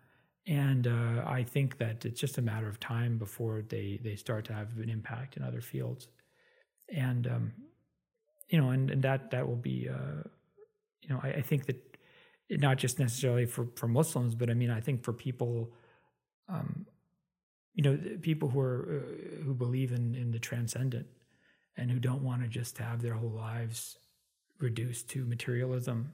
And 0.47 0.87
uh, 0.87 1.25
I 1.25 1.45
think 1.45 1.79
that 1.79 2.05
it's 2.05 2.21
just 2.21 2.37
a 2.37 2.43
matter 2.43 2.69
of 2.69 2.79
time 2.79 3.17
before 3.17 3.63
they, 3.63 3.99
they 4.03 4.17
start 4.17 4.45
to 4.47 4.53
have 4.53 4.77
an 4.77 4.91
impact 4.91 5.39
in 5.39 5.43
other 5.43 5.63
fields. 5.63 6.09
And, 6.93 7.27
um, 7.27 7.53
you 8.49 8.61
know, 8.61 8.71
and, 8.71 8.91
and 8.91 9.03
that, 9.03 9.31
that 9.31 9.47
will 9.49 9.57
be, 9.57 9.89
uh, 9.89 10.23
you 11.03 11.09
know, 11.09 11.21
I, 11.23 11.29
I 11.29 11.43
think 11.43 11.67
that 11.67 11.99
not 12.51 12.77
just 12.77 12.99
necessarily 12.99 13.47
for, 13.47 13.69
for 13.77 13.89
Muslims, 13.89 14.35
but 14.35 14.51
I 14.51 14.55
mean, 14.55 14.71
I 14.71 14.81
think 14.81 15.03
for 15.03 15.13
people, 15.13 15.73
um, 16.49 16.87
you 17.75 17.83
know, 17.83 17.99
people 18.21 18.49
who 18.49 18.61
are, 18.61 19.03
uh, 19.03 19.43
who 19.45 19.55
believe 19.55 19.93
in, 19.93 20.15
in 20.15 20.31
the 20.31 20.39
transcendent 20.39 21.07
and 21.77 21.91
who 21.91 21.99
don't 21.99 22.23
want 22.23 22.43
to 22.43 22.49
just 22.49 22.79
have 22.79 23.03
their 23.03 23.15
whole 23.15 23.31
lives 23.31 23.99
reduced 24.61 25.09
to 25.11 25.25
materialism. 25.25 26.13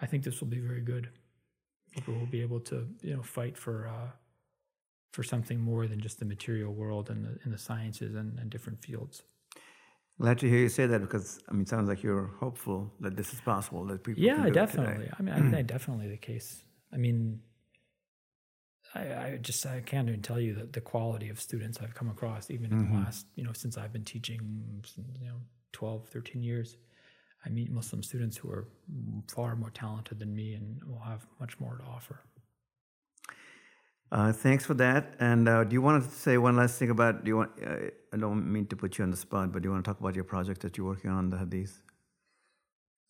I 0.00 0.06
think 0.06 0.24
this 0.24 0.40
will 0.40 0.48
be 0.48 0.58
very 0.58 0.80
good 0.80 1.10
people 1.90 2.14
will 2.14 2.26
be 2.26 2.42
able 2.42 2.60
to 2.60 2.86
you 3.02 3.14
know 3.14 3.22
fight 3.22 3.56
for 3.56 3.88
uh, 3.88 4.10
for 5.12 5.22
something 5.22 5.60
more 5.60 5.86
than 5.86 6.00
just 6.00 6.18
the 6.18 6.24
material 6.24 6.72
world 6.72 7.10
and 7.10 7.24
the 7.24 7.38
in 7.44 7.50
the 7.50 7.58
sciences 7.58 8.14
and, 8.14 8.38
and 8.38 8.50
different 8.50 8.82
fields. 8.82 9.22
Glad 10.20 10.38
to 10.40 10.48
hear 10.48 10.58
you 10.58 10.68
say 10.68 10.86
that 10.86 11.00
because 11.00 11.40
I 11.48 11.52
mean, 11.52 11.62
it 11.62 11.68
sounds 11.68 11.88
like 11.88 12.02
you're 12.02 12.30
hopeful 12.38 12.92
that 13.00 13.16
this 13.16 13.32
is 13.32 13.40
possible. 13.40 13.86
That 13.86 14.04
people 14.04 14.22
Yeah, 14.22 14.34
can 14.34 14.42
do 14.42 14.48
it 14.48 14.52
today. 14.52 14.66
definitely. 14.66 15.10
I 15.18 15.22
mean, 15.22 15.34
I 15.34 15.50
think 15.50 15.66
definitely 15.66 16.08
the 16.08 16.18
case. 16.18 16.62
I 16.92 16.98
mean, 16.98 17.40
I, 18.94 19.00
I 19.00 19.38
just 19.40 19.64
I 19.64 19.80
can't 19.80 20.08
even 20.08 20.20
tell 20.20 20.38
you 20.38 20.54
that 20.56 20.74
the 20.74 20.82
quality 20.82 21.30
of 21.30 21.40
students 21.40 21.78
I've 21.80 21.94
come 21.94 22.10
across, 22.10 22.50
even 22.50 22.70
in 22.70 22.78
the 22.78 22.84
mm-hmm. 22.84 23.04
last 23.04 23.26
you 23.34 23.44
know 23.44 23.52
since 23.54 23.78
I've 23.78 23.94
been 23.94 24.04
teaching, 24.04 24.40
you 25.20 25.28
know, 25.28 25.40
12, 25.72 26.08
13 26.08 26.42
years. 26.42 26.76
I 27.46 27.48
meet 27.48 27.70
Muslim 27.70 28.02
students 28.02 28.36
who 28.36 28.50
are 28.50 28.68
far 29.34 29.56
more 29.56 29.70
talented 29.70 30.18
than 30.18 30.34
me 30.34 30.52
and 30.52 30.84
will 30.84 30.98
have 30.98 31.26
much 31.38 31.58
more 31.58 31.78
to 31.78 31.84
offer. 31.84 32.20
Uh, 34.12 34.32
thanks 34.32 34.66
for 34.66 34.74
that. 34.74 35.14
And 35.20 35.48
uh, 35.48 35.64
do 35.64 35.74
you 35.74 35.82
want 35.82 36.02
to 36.02 36.10
say 36.10 36.36
one 36.36 36.56
last 36.56 36.78
thing 36.78 36.90
about? 36.90 37.24
Do 37.24 37.28
you 37.28 37.36
want? 37.36 37.52
Uh, 37.64 37.76
I 38.12 38.16
don't 38.16 38.50
mean 38.50 38.66
to 38.66 38.76
put 38.76 38.98
you 38.98 39.04
on 39.04 39.10
the 39.10 39.16
spot, 39.16 39.52
but 39.52 39.62
do 39.62 39.68
you 39.68 39.72
want 39.72 39.84
to 39.84 39.88
talk 39.88 40.00
about 40.00 40.16
your 40.16 40.24
project 40.24 40.62
that 40.62 40.76
you're 40.76 40.86
working 40.86 41.10
on, 41.10 41.30
the 41.30 41.38
Hadith? 41.38 41.80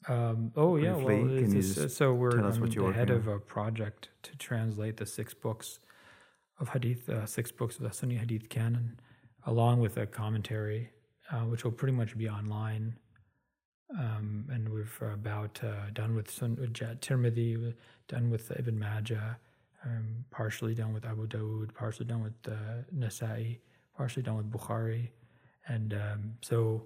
Um, 0.08 0.52
oh 0.56 0.76
yeah, 0.76 0.94
well, 0.94 1.06
Briefly, 1.06 1.34
it's 1.34 1.42
can 1.42 1.56
you 1.56 1.62
just- 1.62 1.74
just 1.74 1.96
so 1.96 2.14
we're 2.14 2.30
tell 2.30 2.46
us 2.46 2.58
what 2.58 2.74
you're 2.74 2.88
the 2.88 2.94
head 2.94 3.10
of 3.10 3.26
a 3.28 3.38
project 3.38 4.08
to 4.22 4.36
translate 4.36 4.96
the 4.96 5.06
six 5.06 5.34
books 5.34 5.78
of 6.58 6.70
Hadith, 6.70 7.08
uh, 7.08 7.26
six 7.26 7.50
books 7.52 7.76
of 7.76 7.82
the 7.82 7.92
Sunni 7.92 8.16
Hadith 8.16 8.48
canon, 8.48 8.98
along 9.46 9.80
with 9.80 9.96
a 9.96 10.06
commentary, 10.06 10.90
uh, 11.30 11.40
which 11.40 11.64
will 11.64 11.72
pretty 11.72 11.92
much 11.94 12.16
be 12.16 12.28
online. 12.28 12.96
Um, 13.98 14.46
and 14.50 14.68
we've 14.68 14.98
about 15.02 15.60
uh, 15.64 15.90
done 15.92 16.14
with 16.14 16.30
Sun 16.30 16.56
Tirmidhi, 16.56 17.74
done 18.08 18.30
with 18.30 18.52
Ibn 18.52 18.78
Majah, 18.78 19.38
um, 19.84 20.24
partially 20.30 20.74
done 20.74 20.92
with 20.92 21.04
Abu 21.04 21.26
Dawud, 21.26 21.74
partially 21.74 22.06
done 22.06 22.22
with 22.22 22.34
uh, 22.46 22.82
Nasa'i, 22.94 23.58
partially 23.96 24.22
done 24.22 24.36
with 24.36 24.50
Bukhari, 24.50 25.08
and 25.68 25.94
um, 25.94 26.32
so 26.42 26.84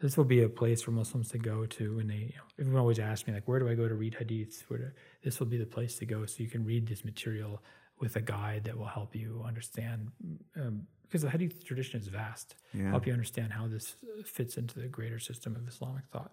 this 0.00 0.16
will 0.16 0.24
be 0.24 0.42
a 0.42 0.48
place 0.48 0.80
for 0.82 0.92
Muslims 0.92 1.28
to 1.30 1.38
go 1.38 1.66
to 1.66 1.96
when 1.96 2.06
they. 2.08 2.14
You 2.14 2.36
know, 2.36 2.42
everyone 2.60 2.80
always 2.80 2.98
asks 3.00 3.26
me 3.26 3.34
like, 3.34 3.48
where 3.48 3.58
do 3.58 3.68
I 3.68 3.74
go 3.74 3.88
to 3.88 3.94
read 3.94 4.16
hadiths? 4.20 4.62
Where 4.68 4.78
to, 4.78 4.92
this 5.22 5.40
will 5.40 5.46
be 5.48 5.58
the 5.58 5.66
place 5.66 5.98
to 5.98 6.06
go, 6.06 6.24
so 6.26 6.42
you 6.42 6.48
can 6.48 6.64
read 6.64 6.86
this 6.86 7.04
material 7.04 7.62
with 8.00 8.14
a 8.14 8.20
guide 8.20 8.64
that 8.64 8.78
will 8.78 8.86
help 8.86 9.16
you 9.16 9.42
understand. 9.46 10.08
Um, 10.56 10.86
because 11.02 11.22
the 11.22 11.30
hadith 11.30 11.64
tradition 11.64 11.98
is 11.98 12.06
vast, 12.08 12.54
Yeah. 12.74 12.90
help 12.90 13.06
you 13.06 13.14
understand 13.14 13.50
how 13.52 13.66
this 13.66 13.96
fits 14.26 14.58
into 14.58 14.78
the 14.78 14.88
greater 14.88 15.18
system 15.18 15.56
of 15.56 15.66
Islamic 15.66 16.04
thought. 16.12 16.32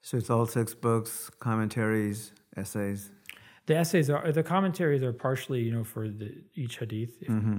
So 0.00 0.16
it's 0.16 0.30
all 0.30 0.46
six 0.46 0.74
books, 0.74 1.30
commentaries, 1.38 2.32
essays. 2.56 3.10
The 3.68 3.76
essays 3.82 4.06
are 4.14 4.32
the 4.40 4.46
commentaries 4.54 5.02
are 5.08 5.12
partially, 5.28 5.60
you 5.66 5.72
know, 5.76 5.84
for 5.94 6.04
the 6.20 6.30
each 6.62 6.74
hadith 6.82 7.14
if, 7.26 7.28
Mm-hmm. 7.36 7.58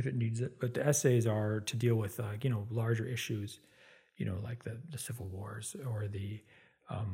if 0.00 0.04
it 0.10 0.14
needs 0.22 0.38
it, 0.46 0.52
but 0.62 0.70
the 0.76 0.82
essays 0.92 1.24
are 1.36 1.54
to 1.70 1.74
deal 1.84 1.96
with, 2.04 2.14
uh, 2.26 2.32
you 2.44 2.50
know, 2.54 2.62
larger 2.82 3.06
issues, 3.16 3.50
you 4.18 4.24
know, 4.28 4.38
like 4.48 4.60
the, 4.68 4.74
the 4.94 5.00
civil 5.06 5.26
wars 5.36 5.66
or 5.90 5.98
the 6.18 6.28
um, 6.94 7.12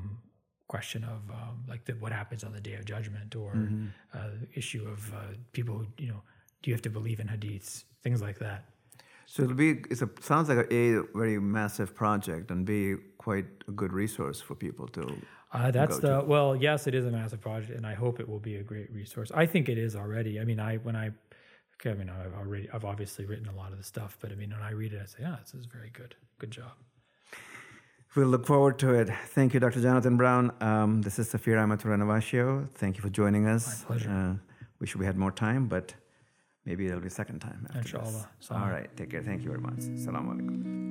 question 0.74 1.02
of 1.14 1.20
um, 1.40 1.54
like 1.72 1.82
the, 1.88 1.94
what 2.04 2.12
happens 2.20 2.42
on 2.46 2.52
the 2.56 2.62
day 2.68 2.74
of 2.80 2.84
judgment 2.94 3.30
or 3.42 3.52
Mm-hmm. 3.54 3.86
uh, 4.18 4.34
issue 4.60 4.84
of 4.94 5.00
uh, 5.14 5.18
people 5.56 5.74
who, 5.80 5.86
you 6.04 6.08
know, 6.12 6.22
do 6.62 6.64
you 6.70 6.74
have 6.76 6.86
to 6.88 6.94
believe 6.98 7.18
in 7.24 7.28
hadiths, 7.34 7.72
things 8.04 8.20
like 8.28 8.38
that. 8.46 8.60
So 9.32 9.36
it'll 9.42 9.60
be. 9.66 9.70
It's 9.92 10.02
a 10.02 10.10
sounds 10.30 10.46
like 10.50 10.60
a, 10.70 10.74
a 10.74 11.02
very 11.22 11.38
massive 11.58 11.90
project 12.02 12.44
and 12.52 12.60
b 12.70 12.72
quite 13.26 13.48
a 13.70 13.72
good 13.80 13.92
resource 14.02 14.38
for 14.46 14.54
people 14.66 14.86
to. 14.96 15.02
Uh, 15.56 15.70
that's 15.70 15.98
the 15.98 16.22
well, 16.26 16.54
yes, 16.54 16.86
it 16.86 16.94
is 16.94 17.06
a 17.06 17.10
massive 17.10 17.40
project, 17.40 17.76
and 17.76 17.86
I 17.86 17.94
hope 17.94 18.20
it 18.20 18.28
will 18.28 18.38
be 18.38 18.56
a 18.56 18.62
great 18.62 18.92
resource. 18.92 19.30
I 19.34 19.46
think 19.46 19.68
it 19.68 19.78
is 19.78 19.96
already. 19.96 20.38
I 20.40 20.44
mean, 20.44 20.60
I 20.60 20.76
when 20.76 20.96
I, 20.96 21.10
okay, 21.76 21.90
I 21.90 21.94
mean, 21.94 22.10
I've 22.10 22.34
already, 22.34 22.68
I've 22.72 22.84
obviously 22.84 23.24
written 23.24 23.48
a 23.48 23.56
lot 23.56 23.72
of 23.72 23.78
the 23.78 23.84
stuff, 23.84 24.18
but 24.20 24.32
I 24.32 24.34
mean, 24.34 24.50
when 24.50 24.62
I 24.62 24.70
read 24.70 24.92
it, 24.92 25.00
I 25.02 25.06
say, 25.06 25.18
yeah, 25.20 25.36
this 25.42 25.54
is 25.54 25.66
very 25.66 25.90
good. 25.90 26.14
Good 26.38 26.50
job. 26.50 26.72
We'll 28.14 28.28
look 28.28 28.46
forward 28.46 28.78
to 28.78 28.94
it. 28.94 29.10
Thank 29.26 29.52
you, 29.52 29.60
Dr. 29.60 29.80
Jonathan 29.82 30.16
Brown. 30.16 30.50
Um, 30.62 31.02
this 31.02 31.18
is 31.18 31.28
Safir 31.30 31.62
Ahmed 31.62 31.80
Renovatio. 31.80 32.68
Thank 32.70 32.96
you 32.96 33.02
for 33.02 33.10
joining 33.10 33.46
us. 33.46 33.82
My 33.82 33.86
pleasure. 33.88 34.10
Uh, 34.10 34.34
wish 34.80 34.96
we 34.96 35.04
had 35.04 35.18
more 35.18 35.32
time, 35.32 35.66
but 35.68 35.94
maybe 36.64 36.86
it'll 36.86 37.00
be 37.00 37.08
a 37.08 37.10
second 37.10 37.40
time. 37.40 37.66
After 37.68 37.80
Inshallah. 37.80 38.28
This. 38.40 38.50
All 38.50 38.70
right. 38.70 38.94
Take 38.96 39.10
care. 39.10 39.22
Thank 39.22 39.42
you 39.42 39.48
very 39.48 39.60
much. 39.60 39.80
Assalamu 39.80 40.34
alaikum. 40.34 40.85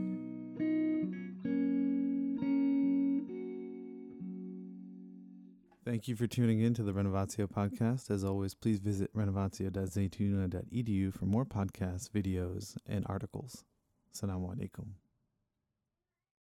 Thank 5.86 6.08
you 6.08 6.16
for 6.16 6.26
tuning 6.26 6.62
in 6.62 6.74
to 6.74 6.82
the 6.82 6.94
Renovatio 6.94 7.46
podcast. 7.48 8.10
As 8.10 8.24
always, 8.24 8.56
please 8.56 8.80
visit 8.80 9.14
renovatio.zaytuna.edu 9.16 11.14
for 11.14 11.26
more 11.26 11.46
podcasts, 11.46 12.10
videos, 12.10 12.76
and 12.88 13.06
articles. 13.08 13.64
Assalamu 14.12 14.56
alaikum. 14.56 14.88